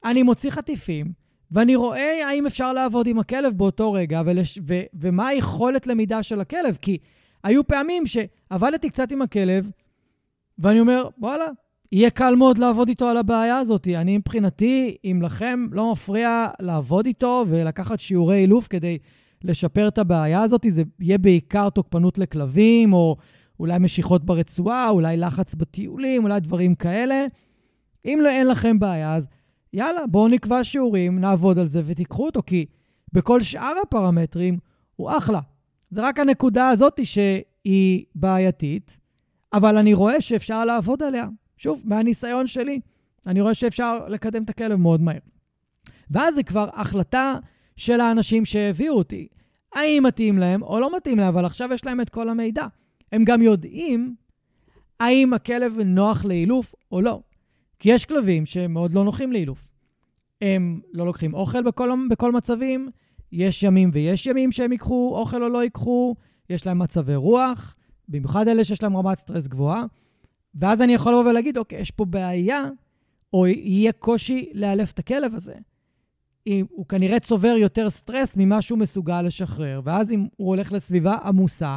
אני 0.05 0.23
מוציא 0.23 0.51
חטיפים, 0.51 1.13
ואני 1.51 1.77
רואה 1.77 2.29
האם 2.29 2.47
אפשר 2.47 2.73
לעבוד 2.73 3.07
עם 3.07 3.19
הכלב 3.19 3.55
באותו 3.57 3.93
רגע, 3.93 4.23
ולש... 4.27 4.59
ו... 4.67 4.81
ומה 4.95 5.29
היכולת 5.29 5.87
למידה 5.87 6.23
של 6.23 6.41
הכלב. 6.41 6.79
כי 6.81 6.99
היו 7.45 7.67
פעמים 7.67 8.05
שעבדתי 8.07 8.91
קצת 8.91 9.13
עם 9.13 9.23
הכלב, 9.23 9.71
ואני 10.59 10.81
אומר, 10.81 11.09
וואלה, 11.19 11.47
יהיה 11.93 12.11
קל 12.11 12.35
מאוד 12.35 12.59
לעבוד 12.59 12.89
איתו 12.89 13.09
על 13.09 13.17
הבעיה 13.17 13.59
הזאת. 13.59 13.89
אני 13.89 14.19
מבחינתי, 14.19 14.97
אם 15.05 15.21
לכם 15.23 15.67
לא 15.71 15.93
מפריע 15.93 16.47
לעבוד 16.61 17.07
איתו 17.07 17.45
ולקחת 17.49 18.01
שיעורי 18.01 18.39
אילוף 18.39 18.67
כדי 18.69 18.99
לשפר 19.45 19.89
את 19.89 19.99
הבעיה 19.99 20.43
הזאת, 20.43 20.67
זה 20.69 20.83
יהיה 21.01 21.19
בעיקר 21.19 21.71
תוקפנות 21.71 22.19
לכלבים, 22.19 22.93
או 22.93 23.17
אולי 23.61 23.79
משיכות 23.79 24.25
ברצועה, 24.25 24.89
אולי 24.89 25.17
לחץ 25.17 25.55
בטיולים, 25.55 26.25
אולי 26.25 26.41
דברים 26.41 26.75
כאלה. 26.75 27.27
אם 28.05 28.19
לא, 28.23 28.29
אין 28.29 28.47
לכם 28.47 28.79
בעיה, 28.79 29.15
אז 29.15 29.29
יאללה, 29.73 30.07
בואו 30.07 30.29
נקבע 30.29 30.65
שיעורים, 30.65 31.19
נעבוד 31.19 31.59
על 31.59 31.67
זה 31.67 31.81
ותיקחו 31.85 32.27
אותו, 32.27 32.43
כי 32.47 32.67
בכל 33.13 33.41
שאר 33.41 33.75
הפרמטרים 33.83 34.59
הוא 34.97 35.11
אחלה. 35.19 35.41
זה 35.91 36.01
רק 36.03 36.19
הנקודה 36.19 36.69
הזאת 36.69 37.01
שהיא 37.05 38.05
בעייתית, 38.15 38.97
אבל 39.53 39.77
אני 39.77 39.95
רואה 39.95 40.21
שאפשר 40.21 40.65
לעבוד 40.65 41.03
עליה. 41.03 41.27
שוב, 41.57 41.83
מהניסיון 41.85 42.47
שלי, 42.47 42.81
אני 43.27 43.41
רואה 43.41 43.55
שאפשר 43.55 44.09
לקדם 44.09 44.43
את 44.43 44.51
הכלב 44.51 44.77
מאוד 44.79 45.01
מהר. 45.01 45.19
ואז 46.11 46.35
זה 46.35 46.43
כבר 46.43 46.69
החלטה 46.73 47.35
של 47.77 48.01
האנשים 48.01 48.45
שהביאו 48.45 48.95
אותי. 48.95 49.29
האם 49.75 50.03
מתאים 50.07 50.39
להם 50.39 50.63
או 50.63 50.81
לא 50.81 50.97
מתאים 50.97 51.19
להם, 51.19 51.29
אבל 51.29 51.45
עכשיו 51.45 51.73
יש 51.73 51.87
להם 51.87 52.01
את 52.01 52.09
כל 52.09 52.29
המידע. 52.29 52.67
הם 53.13 53.25
גם 53.25 53.43
יודעים 53.43 54.15
האם 55.01 55.35
הכלב 55.35 55.79
נוח 55.85 56.25
לאילוף 56.25 56.75
או 56.93 57.01
לא. 57.01 57.21
כי 57.79 57.91
יש 57.91 58.05
כלבים 58.05 58.47
שהם 58.47 58.73
מאוד 58.73 58.93
לא 58.93 59.05
נוחים 59.05 59.33
לאילוף. 59.33 59.69
הם 60.43 60.81
לא 60.93 61.07
לוקחים 61.07 61.35
אוכל 61.35 61.63
בכל, 61.63 61.91
בכל 62.11 62.33
מצבים, 62.33 62.89
יש 63.33 63.63
ימים 63.63 63.91
ויש 63.93 64.27
ימים 64.27 64.53
שהם 64.53 64.73
ייקחו 64.73 65.13
אוכל 65.15 65.43
או 65.43 65.49
לא 65.49 65.63
ייקחו, 65.63 66.15
יש 66.51 66.67
להם 66.67 66.79
מצבי 66.79 67.15
רוח, 67.15 67.77
במיוחד 68.09 68.49
אלה 68.49 68.65
שיש 68.65 68.83
להם 68.83 68.97
רמת 68.97 69.19
סטרס 69.19 69.47
גבוהה, 69.47 69.85
ואז 70.55 70.83
אני 70.83 70.95
יכול 70.95 71.13
לבוא 71.13 71.31
ולהגיד, 71.31 71.59
אוקיי, 71.59 71.81
יש 71.81 71.91
פה 71.91 72.05
בעיה, 72.05 72.65
או 73.33 73.47
יהיה 73.47 73.93
קושי 73.93 74.51
לאלף 74.55 74.93
את 74.93 74.99
הכלב 74.99 75.35
הזה. 75.35 75.55
אם 76.47 76.67
הוא 76.71 76.87
כנראה 76.87 77.21
צובר 77.21 77.55
יותר 77.59 77.91
סטרס 77.91 78.37
ממה 78.37 78.63
שהוא 78.63 78.79
מסוגל 78.79 79.23
לשחרר, 79.23 79.81
ואז 79.85 80.13
אם 80.13 80.27
הוא 80.37 80.49
הולך 80.49 80.73
לסביבה 80.73 81.15
עמוסה, 81.25 81.77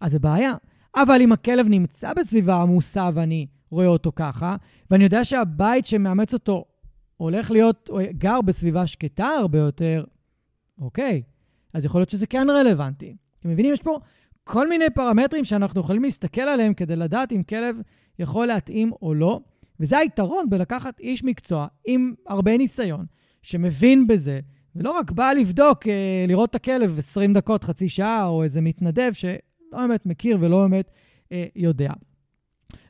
אז 0.00 0.12
זה 0.12 0.18
בעיה. 0.18 0.54
אבל 0.94 1.20
אם 1.20 1.32
הכלב 1.32 1.68
נמצא 1.68 2.12
בסביבה 2.14 2.62
עמוסה 2.62 3.10
ואני 3.14 3.46
רואה 3.70 3.86
אותו 3.86 4.12
ככה, 4.16 4.56
ואני 4.90 5.04
יודע 5.04 5.24
שהבית 5.24 5.86
שמאמץ 5.86 6.34
אותו 6.34 6.64
הולך 7.16 7.50
להיות, 7.50 7.90
גר 8.10 8.40
בסביבה 8.40 8.86
שקטה 8.86 9.26
הרבה 9.26 9.58
יותר, 9.58 10.04
אוקיי, 10.80 11.22
אז 11.72 11.84
יכול 11.84 12.00
להיות 12.00 12.10
שזה 12.10 12.26
כן 12.26 12.50
רלוונטי. 12.50 13.16
אתם 13.40 13.48
מבינים? 13.50 13.72
יש 13.72 13.82
פה 13.82 13.98
כל 14.44 14.68
מיני 14.68 14.90
פרמטרים 14.94 15.44
שאנחנו 15.44 15.80
יכולים 15.80 16.02
להסתכל 16.02 16.40
עליהם 16.40 16.74
כדי 16.74 16.96
לדעת 16.96 17.32
אם 17.32 17.42
כלב 17.42 17.80
יכול 18.18 18.46
להתאים 18.46 18.92
או 19.02 19.14
לא, 19.14 19.40
וזה 19.80 19.98
היתרון 19.98 20.50
בלקחת 20.50 21.00
איש 21.00 21.24
מקצוע 21.24 21.66
עם 21.86 22.14
הרבה 22.26 22.56
ניסיון, 22.56 23.06
שמבין 23.42 24.06
בזה, 24.06 24.40
ולא 24.76 24.90
רק 24.90 25.10
בא 25.10 25.32
לבדוק, 25.32 25.88
אה, 25.88 26.24
לראות 26.28 26.50
את 26.50 26.54
הכלב 26.54 26.98
20 26.98 27.32
דקות, 27.32 27.64
חצי 27.64 27.88
שעה, 27.88 28.26
או 28.26 28.42
איזה 28.42 28.60
מתנדב 28.60 29.12
שלא 29.70 29.86
באמת 29.86 30.06
מכיר 30.06 30.38
ולא 30.40 30.60
באמת 30.60 30.90
אה, 31.32 31.46
יודע. 31.56 31.92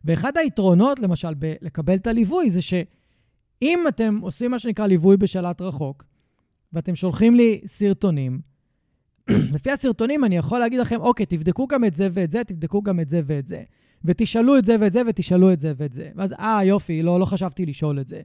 ואחד 0.05 0.37
היתרונות, 0.37 1.01
למשל, 1.01 1.35
בלקבל 1.35 1.95
את 1.95 2.07
הליווי, 2.07 2.51
זה 2.51 2.62
שאם 2.62 3.85
אתם 3.89 4.18
עושים 4.20 4.51
מה 4.51 4.59
שנקרא 4.59 4.87
ליווי 4.87 5.16
בשלט 5.16 5.61
רחוק, 5.61 6.05
ואתם 6.72 6.97
שולחים 6.97 7.35
לי 7.35 7.61
סרטונים, 7.66 8.41
לפי 9.55 9.70
הסרטונים 9.70 10.24
אני 10.24 10.37
יכול 10.37 10.59
להגיד 10.59 10.81
לכם, 10.81 11.01
אוקיי, 11.01 11.26
תבדקו 11.26 11.66
גם 11.66 11.85
את 11.85 11.97
זה 11.97 12.09
ואת 12.12 12.31
זה, 12.31 12.45
תבדקו 12.45 12.83
גם 12.83 13.01
את 13.01 13.11
זה 13.11 13.20
ואת 13.26 13.47
זה. 13.47 13.62
ותשאלו 14.05 14.59
את 14.59 14.64
זה 14.64 14.76
ואת 14.81 14.93
זה, 14.93 15.03
ותשאלו 15.09 15.53
את 15.53 15.61
זה 15.61 15.72
ואת 15.76 15.93
זה. 15.93 16.11
ואז, 16.16 16.33
אה, 16.33 16.64
יופי, 16.64 17.03
לא, 17.03 17.20
לא 17.20 17.24
חשבתי 17.24 17.66
לשאול 17.66 18.01
את 18.01 18.09
זה. 18.09 18.20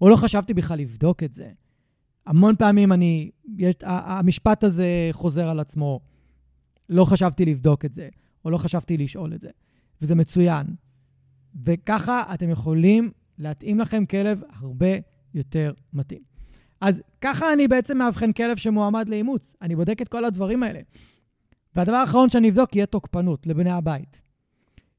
או 0.00 0.08
לא 0.08 0.16
חשבתי 0.16 0.54
בכלל 0.54 0.78
לבדוק 0.78 1.22
את 1.22 1.32
זה. 1.32 1.48
המון 2.26 2.56
פעמים 2.56 2.92
אני, 2.92 3.30
יש, 3.58 3.74
המשפט 3.82 4.64
הזה 4.64 5.08
חוזר 5.12 5.48
על 5.48 5.60
עצמו, 5.60 6.00
לא 6.92 7.04
חשבתי 7.04 7.44
לבדוק 7.44 7.84
את 7.84 7.92
זה, 7.92 8.08
או 8.44 8.50
לא 8.50 8.58
חשבתי 8.58 8.96
לשאול 8.96 9.34
את 9.34 9.40
זה. 9.40 9.48
וזה 10.02 10.14
מצוין. 10.14 10.66
וככה 11.64 12.34
אתם 12.34 12.50
יכולים 12.50 13.10
להתאים 13.38 13.80
לכם 13.80 14.06
כלב 14.06 14.42
הרבה 14.60 14.96
יותר 15.34 15.72
מתאים. 15.92 16.22
אז 16.80 17.02
ככה 17.20 17.52
אני 17.52 17.68
בעצם 17.68 17.98
מאבחן 17.98 18.32
כלב 18.32 18.56
שמועמד 18.56 19.08
לאימוץ. 19.08 19.56
אני 19.62 19.76
בודק 19.76 20.02
את 20.02 20.08
כל 20.08 20.24
הדברים 20.24 20.62
האלה. 20.62 20.80
והדבר 21.76 21.96
האחרון 21.96 22.28
שאני 22.28 22.50
אבדוק 22.50 22.76
יהיה 22.76 22.86
תוקפנות 22.86 23.46
לבני 23.46 23.70
הבית. 23.70 24.20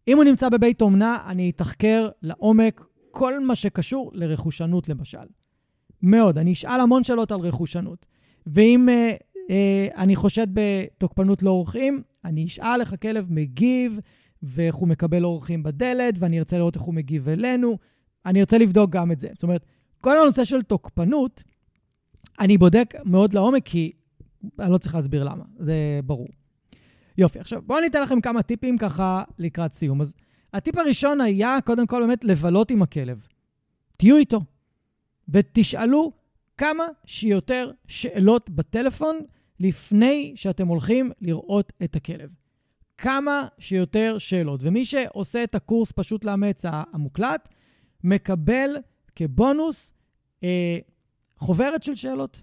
אם 0.07 0.17
הוא 0.17 0.23
נמצא 0.23 0.49
בבית 0.49 0.81
אומנה, 0.81 1.17
אני 1.27 1.49
אתחקר 1.49 2.09
לעומק 2.21 2.85
כל 3.11 3.45
מה 3.45 3.55
שקשור 3.55 4.11
לרכושנות, 4.13 4.89
למשל. 4.89 5.17
מאוד. 6.01 6.37
אני 6.37 6.53
אשאל 6.53 6.79
המון 6.79 7.03
שאלות 7.03 7.31
על 7.31 7.39
רכושנות. 7.39 8.05
ואם 8.47 8.89
אה, 8.89 9.13
אני 9.95 10.15
חושד 10.15 10.47
בתוקפנות 10.53 11.43
לאורחים, 11.43 12.03
אני 12.25 12.45
אשאל 12.45 12.81
איך 12.81 12.93
הכלב 12.93 13.27
מגיב, 13.29 13.99
ואיך 14.43 14.75
הוא 14.75 14.87
מקבל 14.87 15.23
אורחים 15.23 15.63
בדלת, 15.63 16.15
ואני 16.19 16.39
ארצה 16.39 16.57
לראות 16.57 16.75
איך 16.75 16.83
הוא 16.83 16.93
מגיב 16.93 17.29
אלינו. 17.29 17.77
אני 18.25 18.39
ארצה 18.39 18.57
לבדוק 18.57 18.89
גם 18.89 19.11
את 19.11 19.19
זה. 19.19 19.27
זאת 19.33 19.43
אומרת, 19.43 19.65
כל 20.01 20.17
הנושא 20.21 20.45
של 20.45 20.61
תוקפנות, 20.61 21.43
אני 22.39 22.57
בודק 22.57 22.93
מאוד 23.05 23.33
לעומק, 23.33 23.65
כי 23.65 23.91
אני 24.59 24.71
לא 24.71 24.77
צריך 24.77 24.95
להסביר 24.95 25.23
למה, 25.23 25.43
זה 25.59 25.99
ברור. 26.05 26.27
יופי, 27.17 27.39
עכשיו 27.39 27.61
בואו 27.65 27.79
אני 27.79 27.87
אתן 27.87 28.03
לכם 28.03 28.21
כמה 28.21 28.43
טיפים 28.43 28.77
ככה 28.77 29.23
לקראת 29.39 29.73
סיום. 29.73 30.01
אז 30.01 30.13
הטיפ 30.53 30.77
הראשון 30.77 31.21
היה, 31.21 31.57
קודם 31.65 31.87
כל, 31.87 32.01
באמת 32.01 32.23
לבלות 32.23 32.71
עם 32.71 32.81
הכלב. 32.81 33.27
תהיו 33.97 34.17
איתו, 34.17 34.41
ותשאלו 35.29 36.11
כמה 36.57 36.83
שיותר 37.05 37.71
שאלות 37.87 38.49
בטלפון 38.49 39.19
לפני 39.59 40.33
שאתם 40.35 40.67
הולכים 40.67 41.11
לראות 41.21 41.73
את 41.83 41.95
הכלב. 41.95 42.29
כמה 42.97 43.47
שיותר 43.59 44.17
שאלות. 44.17 44.59
ומי 44.63 44.85
שעושה 44.85 45.43
את 45.43 45.55
הקורס 45.55 45.91
פשוט 45.91 46.25
לאמץ 46.25 46.65
המוקלט, 46.67 47.49
מקבל 48.03 48.75
כבונוס 49.15 49.91
אה, 50.43 50.77
חוברת 51.37 51.83
של 51.83 51.95
שאלות. 51.95 52.41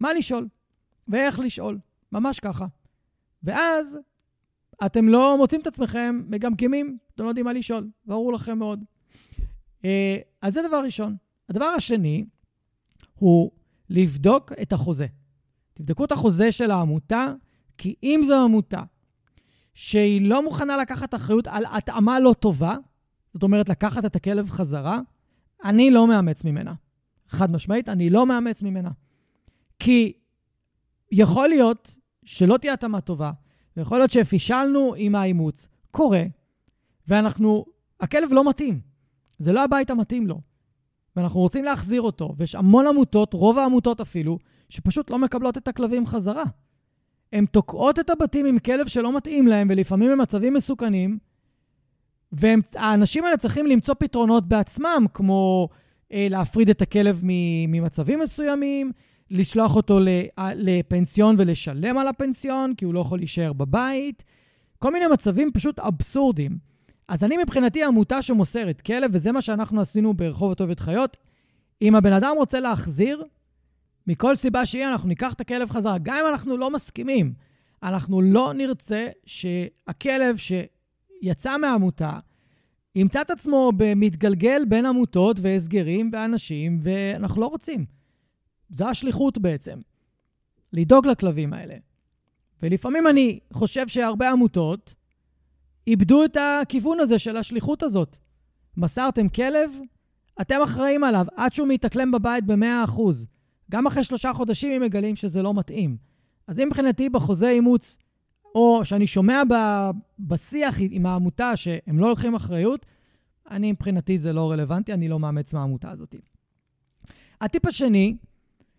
מה 0.00 0.12
לשאול 0.12 0.48
ואיך 1.08 1.38
לשאול, 1.38 1.78
ממש 2.12 2.40
ככה. 2.40 2.66
ואז 3.42 3.98
אתם 4.86 5.08
לא 5.08 5.36
מוצאים 5.36 5.60
את 5.60 5.66
עצמכם 5.66 6.22
מגמגמים, 6.28 6.98
אתם 7.14 7.22
לא 7.24 7.28
יודעים 7.28 7.46
מה 7.46 7.52
לשאול, 7.52 7.88
ברור 8.06 8.32
לכם 8.32 8.58
מאוד. 8.58 8.84
אה, 9.84 10.16
אז 10.42 10.54
זה 10.54 10.60
דבר 10.68 10.82
ראשון. 10.84 11.16
הדבר 11.48 11.64
השני 11.64 12.24
הוא 13.14 13.50
לבדוק 13.90 14.52
את 14.62 14.72
החוזה. 14.72 15.06
תבדקו 15.74 16.04
את 16.04 16.12
החוזה 16.12 16.52
של 16.52 16.70
העמותה, 16.70 17.32
כי 17.78 17.94
אם 18.02 18.20
זו 18.26 18.44
עמותה 18.44 18.82
שהיא 19.74 20.28
לא 20.28 20.44
מוכנה 20.44 20.76
לקחת 20.76 21.14
אחריות 21.14 21.46
על 21.46 21.64
התאמה 21.72 22.20
לא 22.20 22.34
טובה, 22.40 22.76
זאת 23.32 23.42
אומרת, 23.42 23.68
לקחת 23.68 24.04
את 24.04 24.16
הכלב 24.16 24.50
חזרה, 24.50 25.00
אני 25.64 25.90
לא 25.90 26.06
מאמץ 26.06 26.44
ממנה. 26.44 26.74
חד 27.28 27.50
משמעית, 27.50 27.88
אני 27.88 28.10
לא 28.10 28.26
מאמץ 28.26 28.62
ממנה. 28.62 28.90
כי 29.78 30.12
יכול 31.12 31.48
להיות 31.48 31.94
שלא 32.24 32.56
תהיה 32.56 32.72
התאמה 32.72 33.00
טובה, 33.00 33.32
ויכול 33.76 33.98
להיות 33.98 34.10
שפישלנו 34.10 34.94
עם 34.96 35.14
האימוץ, 35.14 35.68
קורה, 35.90 36.22
ואנחנו, 37.08 37.64
הכלב 38.00 38.32
לא 38.32 38.48
מתאים. 38.48 38.80
זה 39.38 39.52
לא 39.52 39.64
הבית 39.64 39.90
המתאים 39.90 40.26
לו. 40.26 40.40
ואנחנו 41.16 41.40
רוצים 41.40 41.64
להחזיר 41.64 42.02
אותו, 42.02 42.34
ויש 42.36 42.54
המון 42.54 42.86
עמותות, 42.86 43.32
רוב 43.34 43.58
העמותות 43.58 44.00
אפילו, 44.00 44.38
שפשוט 44.68 45.10
לא 45.10 45.18
מקבלות 45.18 45.58
את 45.58 45.68
הכלבים 45.68 46.06
חזרה. 46.06 46.44
הן 47.32 47.46
תוקעות 47.46 47.98
את 47.98 48.10
הבתים 48.10 48.46
עם 48.46 48.58
כלב 48.58 48.86
שלא 48.86 49.16
מתאים 49.16 49.46
להם, 49.46 49.66
ולפעמים 49.70 50.10
במצבים 50.10 50.54
מסוכנים, 50.54 51.18
והאנשים 52.32 53.24
האלה 53.24 53.36
צריכים 53.36 53.66
למצוא 53.66 53.94
פתרונות 53.98 54.48
בעצמם, 54.48 55.04
כמו 55.14 55.68
אה, 56.12 56.26
להפריד 56.30 56.70
את 56.70 56.82
הכלב 56.82 57.20
ממצבים 57.22 58.20
מסוימים, 58.20 58.92
לשלוח 59.30 59.76
אותו 59.76 59.98
לפנסיון 60.56 61.34
ולשלם 61.38 61.98
על 61.98 62.08
הפנסיון, 62.08 62.74
כי 62.74 62.84
הוא 62.84 62.94
לא 62.94 63.00
יכול 63.00 63.18
להישאר 63.18 63.52
בבית. 63.52 64.24
כל 64.78 64.92
מיני 64.92 65.06
מצבים 65.06 65.50
פשוט 65.54 65.78
אבסורדים. 65.78 66.73
אז 67.08 67.24
אני 67.24 67.36
מבחינתי 67.36 67.84
עמותה 67.84 68.22
שמוסרת 68.22 68.80
כלב, 68.80 69.10
וזה 69.14 69.32
מה 69.32 69.42
שאנחנו 69.42 69.80
עשינו 69.80 70.14
ברחוב 70.14 70.52
הטובת 70.52 70.80
חיות. 70.80 71.16
אם 71.82 71.96
הבן 71.96 72.12
אדם 72.12 72.34
רוצה 72.36 72.60
להחזיר, 72.60 73.24
מכל 74.06 74.36
סיבה 74.36 74.66
שהיא, 74.66 74.86
אנחנו 74.86 75.08
ניקח 75.08 75.32
את 75.32 75.40
הכלב 75.40 75.70
חזרה. 75.70 75.98
גם 76.02 76.16
אם 76.22 76.32
אנחנו 76.32 76.56
לא 76.56 76.70
מסכימים, 76.70 77.34
אנחנו 77.82 78.22
לא 78.22 78.52
נרצה 78.52 79.08
שהכלב 79.26 80.36
שיצא 80.36 81.56
מהעמותה, 81.56 82.18
ימצא 82.94 83.20
את 83.20 83.30
עצמו 83.30 83.70
מתגלגל 83.96 84.64
בין 84.68 84.86
עמותות 84.86 85.36
והסגרים 85.40 86.10
ואנשים, 86.12 86.78
ואנחנו 86.82 87.40
לא 87.40 87.46
רוצים. 87.46 87.84
זו 88.70 88.88
השליחות 88.88 89.38
בעצם, 89.38 89.78
לדאוג 90.72 91.06
לכלבים 91.06 91.52
האלה. 91.52 91.74
ולפעמים 92.62 93.06
אני 93.06 93.40
חושב 93.52 93.88
שהרבה 93.88 94.30
עמותות 94.30 94.94
איבדו 95.86 96.24
את 96.24 96.36
הכיוון 96.36 97.00
הזה 97.00 97.18
של 97.18 97.36
השליחות 97.36 97.82
הזאת. 97.82 98.16
מסרתם 98.76 99.28
כלב, 99.28 99.70
אתם 100.40 100.58
אחראים 100.64 101.04
עליו 101.04 101.26
עד 101.36 101.52
שהוא 101.52 101.68
מתאקלם 101.68 102.10
בבית 102.10 102.44
ב-100%. 102.46 103.00
גם 103.70 103.86
אחרי 103.86 104.04
שלושה 104.04 104.32
חודשים 104.32 104.72
הם 104.72 104.82
מגלים 104.82 105.16
שזה 105.16 105.42
לא 105.42 105.54
מתאים. 105.54 105.96
אז 106.48 106.60
אם 106.60 106.66
מבחינתי 106.66 107.08
בחוזה 107.08 107.48
אימוץ, 107.48 107.96
או 108.54 108.84
שאני 108.84 109.06
שומע 109.06 109.42
ב- 109.50 109.90
בשיח 110.18 110.76
עם 110.90 111.06
העמותה 111.06 111.56
שהם 111.56 111.98
לא 111.98 112.08
לוקחים 112.08 112.34
אחריות, 112.34 112.86
אני 113.50 113.72
מבחינתי 113.72 114.18
זה 114.18 114.32
לא 114.32 114.50
רלוונטי, 114.50 114.92
אני 114.92 115.08
לא 115.08 115.18
מאמץ 115.18 115.54
מהעמותה 115.54 115.90
הזאת. 115.90 116.14
הטיפ 117.40 117.66
השני, 117.66 118.16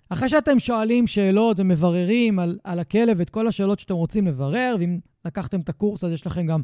אחרי 0.10 0.30
שאתם 0.30 0.60
שואלים 0.60 1.08
שאלות 1.08 1.60
ומבררים 1.60 2.40
על, 2.40 2.60
על 2.64 2.80
הכלב 2.80 3.22
את 3.22 3.30
כל 3.30 3.48
השאלות 3.48 3.80
שאתם 3.80 3.94
רוצים 3.94 4.28
לברר, 4.28 4.76
ואם 4.80 5.00
לקחתם 5.26 5.60
את 5.60 5.70
הקורס 5.70 6.04
אז 6.04 6.12
יש 6.12 6.28
לכם 6.28 6.46
גם 6.46 6.62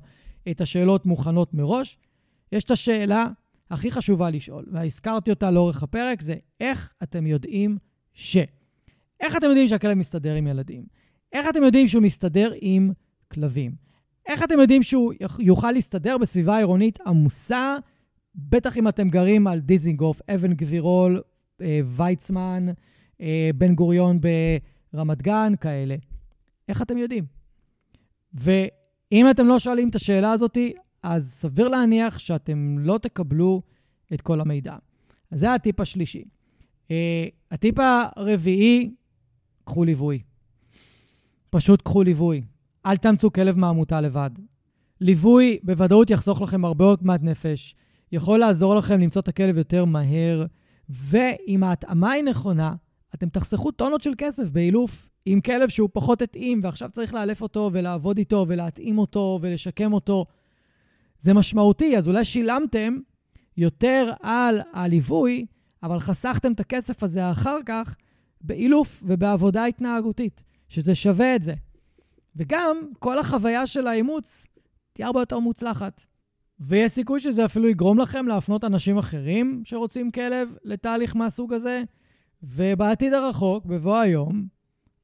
את 0.52 0.62
השאלות 0.62 1.06
מוכנות 1.06 1.54
מראש, 1.54 1.98
יש 2.52 2.64
את 2.64 2.72
השאלה 2.72 3.28
הכי 3.72 3.92
חשובה 3.92 4.30
לשאול, 4.30 4.66
והזכרתי 4.72 5.30
אותה 5.30 5.52
לאורך 5.52 5.84
הפרק, 5.84 6.22
זה 6.22 6.36
איך 6.60 6.94
אתם 7.04 7.28
יודעים 7.28 7.78
ש... 8.14 8.38
איך 9.20 9.36
אתם 9.38 9.46
יודעים 9.46 9.68
שהכלב 9.68 9.98
מסתדר 9.98 10.34
עם 10.34 10.48
ילדים? 10.48 10.86
איך 11.34 11.50
אתם 11.50 11.64
יודעים 11.64 11.88
שהוא 11.88 12.04
מסתדר 12.04 12.52
עם 12.62 12.92
כלבים? 13.32 13.76
איך 14.26 14.44
אתם 14.44 14.60
יודעים 14.60 14.84
שהוא 14.84 15.14
יוכל 15.40 15.72
להסתדר 15.72 16.18
בסביבה 16.18 16.58
עירונית 16.58 17.02
עמוסה, 17.02 17.76
בטח 18.36 18.78
אם 18.78 18.88
אתם 18.88 19.10
גרים 19.10 19.48
על 19.48 19.60
דיזינגוף, 19.60 20.22
אבן 20.36 20.54
גבירול, 20.54 21.22
אה, 21.62 21.80
ויצמן, 21.86 22.66
אה, 23.22 23.50
בן 23.56 23.76
גוריון 23.76 24.20
ברמת 24.94 25.22
גן, 25.22 25.54
כאלה. 25.62 25.96
איך 26.70 26.82
אתם 26.82 26.98
יודעים? 26.98 27.26
ואם 29.12 29.30
אתם 29.30 29.48
לא 29.48 29.60
שואלים 29.60 29.90
את 29.90 29.96
השאלה 29.96 30.32
הזאת, 30.32 30.58
אז 31.04 31.34
סביר 31.34 31.68
להניח 31.68 32.20
שאתם 32.20 32.76
לא 32.80 32.98
תקבלו 32.98 33.62
את 34.14 34.22
כל 34.22 34.42
המידע. 34.42 34.76
אז 35.32 35.40
זה 35.40 35.54
הטיפ 35.54 35.80
השלישי. 35.80 36.24
Uh, 36.88 36.92
הטיפ 37.52 37.76
הרביעי, 37.80 38.92
קחו 39.64 39.84
ליווי. 39.84 40.22
פשוט 41.50 41.82
קחו 41.82 42.04
ליווי. 42.04 42.42
אל 42.86 42.98
תאמצו 42.98 43.32
כלב 43.34 43.58
מהעמותה 43.58 44.02
לבד. 44.02 44.30
ליווי 45.02 45.60
בוודאות 45.64 46.10
יחסוך 46.10 46.42
לכם 46.42 46.66
הרבה 46.66 46.86
עוגמת 46.86 47.24
נפש, 47.24 47.76
יכול 48.12 48.40
לעזור 48.40 48.76
לכם 48.76 49.00
למצוא 49.00 49.22
את 49.22 49.28
הכלב 49.28 49.58
יותר 49.58 49.86
מהר, 49.86 50.46
ואם 50.90 51.64
ההתאמה 51.64 52.12
היא 52.12 52.24
נכונה, 52.24 52.76
אתם 53.16 53.30
תחסכו 53.30 53.72
טונות 53.72 54.02
של 54.02 54.14
כסף 54.18 54.50
באילוף 54.50 55.10
עם 55.26 55.42
כלב 55.42 55.70
שהוא 55.70 55.90
פחות 55.94 56.22
התאים, 56.22 56.60
ועכשיו 56.64 56.90
צריך 56.92 57.14
לאלף 57.14 57.42
אותו 57.42 57.70
ולעבוד 57.74 58.18
איתו 58.18 58.46
ולהתאים 58.48 58.98
אותו 58.98 59.40
ולשקם 59.42 59.94
אותו, 59.94 60.26
זה 61.20 61.34
משמעותי. 61.34 61.98
אז 61.98 62.08
אולי 62.08 62.26
שילמתם 62.26 62.98
יותר 63.58 64.12
על 64.22 64.62
הליווי, 64.74 65.46
אבל 65.84 66.00
חסכתם 66.00 66.52
את 66.52 66.60
הכסף 66.60 67.04
הזה 67.04 67.32
אחר 67.32 67.58
כך 67.66 67.96
באילוף 68.42 69.04
ובעבודה 69.06 69.66
התנהגותית, 69.66 70.44
שזה 70.70 70.96
שווה 70.96 71.36
את 71.36 71.44
זה. 71.44 71.54
וגם 72.36 72.78
כל 73.00 73.20
החוויה 73.20 73.68
של 73.68 73.88
האימוץ 73.88 74.46
תהיה 74.94 75.08
הרבה 75.08 75.20
יותר 75.20 75.40
מוצלחת. 75.40 76.02
ויש 76.60 76.92
סיכוי 76.92 77.20
שזה 77.20 77.46
אפילו 77.46 77.68
יגרום 77.68 78.00
לכם 78.00 78.28
להפנות 78.28 78.64
אנשים 78.64 78.98
אחרים 78.98 79.62
שרוצים 79.66 80.12
כלב 80.12 80.50
לתהליך 80.64 81.16
מהסוג 81.16 81.54
הזה, 81.54 81.84
ובעתיד 82.44 83.14
הרחוק, 83.14 83.66
בבוא 83.66 83.98
היום, 83.98 84.48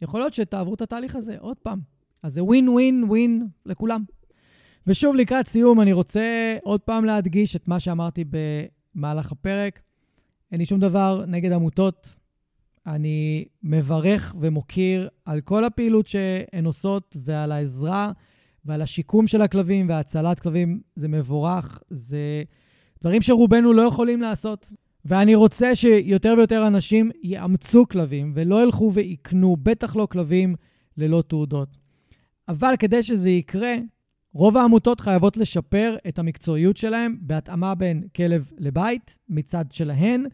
יכול 0.02 0.20
להיות 0.20 0.34
שתעברו 0.34 0.74
את 0.74 0.82
התהליך 0.82 1.16
הזה 1.16 1.36
עוד 1.40 1.58
פעם. 1.58 1.80
אז 2.24 2.34
זה 2.34 2.44
ווין 2.44 2.70
ווין 2.70 3.04
ווין 3.04 3.48
לכולם. 3.66 4.04
ושוב, 4.88 5.16
לקראת 5.16 5.48
סיום, 5.48 5.82
אני 5.82 5.94
רוצה 5.94 6.58
עוד 6.64 6.82
פעם 6.82 7.06
להדגיש 7.06 7.56
את 7.56 7.68
מה 7.68 7.80
שאמרתי 7.80 8.24
במהלך 8.96 9.32
הפרק. 9.32 9.82
אין 10.52 10.60
לי 10.60 10.66
שום 10.66 10.80
דבר 10.80 11.24
נגד 11.28 11.52
עמותות. 11.52 12.16
אני 12.88 13.46
מברך 13.64 14.36
ומוקיר 14.40 15.10
על 15.26 15.42
כל 15.42 15.64
הפעילות 15.64 16.08
שהן 16.08 16.66
עושות 16.66 17.18
ועל 17.20 17.52
העזרה 17.52 18.12
ועל 18.66 18.82
השיקום 18.82 19.28
של 19.28 19.42
הכלבים 19.42 19.90
והצלת 19.90 20.40
כלבים. 20.40 20.82
זה 20.96 21.08
מבורך, 21.08 21.80
זה 21.90 22.44
דברים 23.02 23.22
שרובנו 23.22 23.74
לא 23.74 23.82
יכולים 23.82 24.22
לעשות. 24.22 24.74
ואני 25.06 25.36
רוצה 25.36 25.76
שיותר 25.76 26.34
ויותר 26.38 26.68
אנשים 26.68 27.12
יאמצו 27.24 27.86
כלבים 27.88 28.32
ולא 28.36 28.64
ילכו 28.64 28.92
ויקנו, 28.94 29.58
בטח 29.64 29.96
לא 29.96 30.08
כלבים 30.12 30.56
ללא 30.98 31.24
תעודות. 31.28 31.78
אבל 32.48 32.74
כדי 32.80 33.04
שזה 33.04 33.30
יקרה, 33.30 33.76
רוב 34.34 34.58
העמותות 34.58 35.00
חייבות 35.00 35.38
לשפר 35.38 35.96
את 36.08 36.20
המקצועיות 36.20 36.78
שלהם 36.78 37.18
בהתאמה 37.22 37.76
בין 37.76 38.04
כלב 38.16 38.52
לבית 38.58 39.18
מצד 39.30 39.66
שלהן, 39.72 40.26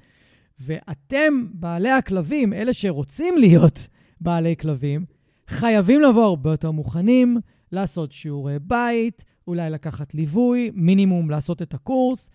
ואתם, 0.59 1.45
בעלי 1.53 1.89
הכלבים, 1.89 2.53
אלה 2.53 2.73
שרוצים 2.73 3.37
להיות 3.37 3.87
בעלי 4.21 4.55
כלבים, 4.57 5.05
חייבים 5.47 6.01
לבוא 6.01 6.23
הרבה 6.23 6.51
יותר 6.51 6.71
מוכנים, 6.71 7.37
לעשות 7.71 8.11
שיעורי 8.11 8.59
בית, 8.61 9.25
אולי 9.47 9.69
לקחת 9.69 10.13
ליווי, 10.15 10.71
מינימום 10.73 11.29
לעשות 11.29 11.61
את 11.61 11.73
הקורס, 11.73 12.29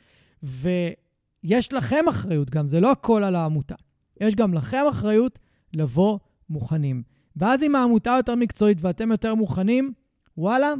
ויש 1.45 1.72
לכם 1.72 2.05
אחריות 2.09 2.51
גם, 2.51 2.66
זה 2.66 2.80
לא 2.80 2.93
הכל 2.93 3.24
על 3.24 3.36
העמותה. 3.36 3.74
יש 4.20 4.34
גם 4.34 4.55
לכם 4.55 4.82
אחריות 4.89 5.39
לבוא 5.74 6.18
מוכנים. 6.51 7.03
ואז 7.36 7.62
אם 7.62 7.74
העמותה 7.74 8.14
יותר 8.16 8.34
מקצועית 8.34 8.78
ואתם 8.80 9.11
יותר 9.11 9.34
מוכנים, 9.34 9.93
וואלה, 10.36 10.74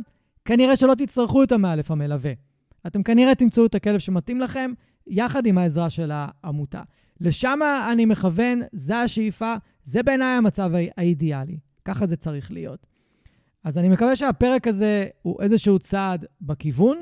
כנראה 0.45 0.77
שלא 0.77 0.95
תצטרכו 0.95 1.43
את 1.43 1.53
המאלף 1.53 1.91
המלווה. 1.91 2.33
אתם 2.87 3.03
כנראה 3.03 3.35
תמצאו 3.35 3.67
את 3.67 3.75
הכלב 3.75 3.99
שמתאים 3.99 4.41
לכם, 4.41 4.73
יחד 5.07 5.47
עם 5.47 5.59
העזרה 5.59 5.91
של 5.91 6.11
העמותה. 6.15 6.83
לשם 7.21 7.59
אני 7.93 8.05
מכוון, 8.05 8.61
זה 8.73 8.97
השאיפה, 8.97 9.55
זה 9.85 10.03
בעיניי 10.03 10.37
המצב 10.37 10.71
האידיאלי. 10.97 11.59
ככה 11.85 12.07
זה 12.07 12.17
צריך 12.17 12.51
להיות. 12.51 12.87
אז 13.65 13.79
אני 13.79 13.89
מקווה 13.89 14.17
שהפרק 14.17 14.67
הזה 14.67 15.07
הוא 15.23 15.43
איזשהו 15.43 15.79
צעד 15.79 16.27
בכיוון, 16.41 16.99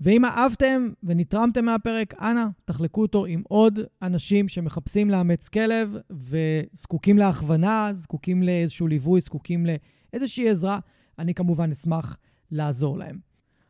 ואם 0.00 0.24
אהבתם 0.24 0.88
ונתרמתם 1.02 1.64
מהפרק, 1.64 2.14
אנא, 2.20 2.44
תחלקו 2.64 3.02
אותו 3.02 3.26
עם 3.26 3.42
עוד 3.48 3.78
אנשים 4.02 4.48
שמחפשים 4.48 5.10
לאמץ 5.10 5.48
כלב 5.48 5.96
וזקוקים 6.10 7.18
להכוונה, 7.18 7.90
זקוקים 7.92 8.42
לאיזשהו 8.42 8.86
ליווי, 8.86 9.20
זקוקים 9.20 9.66
לאיזושהי 10.12 10.48
עזרה. 10.48 10.78
אני 11.18 11.34
כמובן 11.34 11.70
אשמח 11.70 12.16
לעזור 12.50 12.98
להם. 12.98 13.18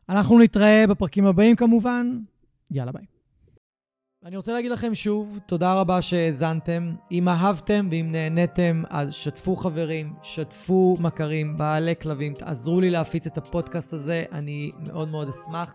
אנחנו 0.08 0.38
נתראה 0.38 0.84
בפרקים 0.88 1.26
הבאים 1.26 1.56
כמובן. 1.56 2.18
יאללה 2.70 2.92
ביי. 2.92 3.04
אני 4.24 4.36
רוצה 4.36 4.52
להגיד 4.52 4.70
לכם 4.70 4.94
שוב, 4.94 5.38
תודה 5.46 5.80
רבה 5.80 6.02
שהאזנתם. 6.02 6.94
אם 7.12 7.28
אהבתם 7.28 7.88
ואם 7.90 8.08
נהניתם, 8.12 8.82
אז 8.88 9.14
שתפו 9.14 9.56
חברים, 9.56 10.12
שתפו 10.22 10.96
מכרים, 11.00 11.56
בעלי 11.56 11.94
כלבים, 12.02 12.34
תעזרו 12.34 12.80
לי 12.80 12.90
להפיץ 12.90 13.26
את 13.26 13.38
הפודקאסט 13.38 13.92
הזה, 13.92 14.24
אני 14.32 14.72
מאוד 14.86 15.08
מאוד 15.08 15.28
אשמח. 15.28 15.74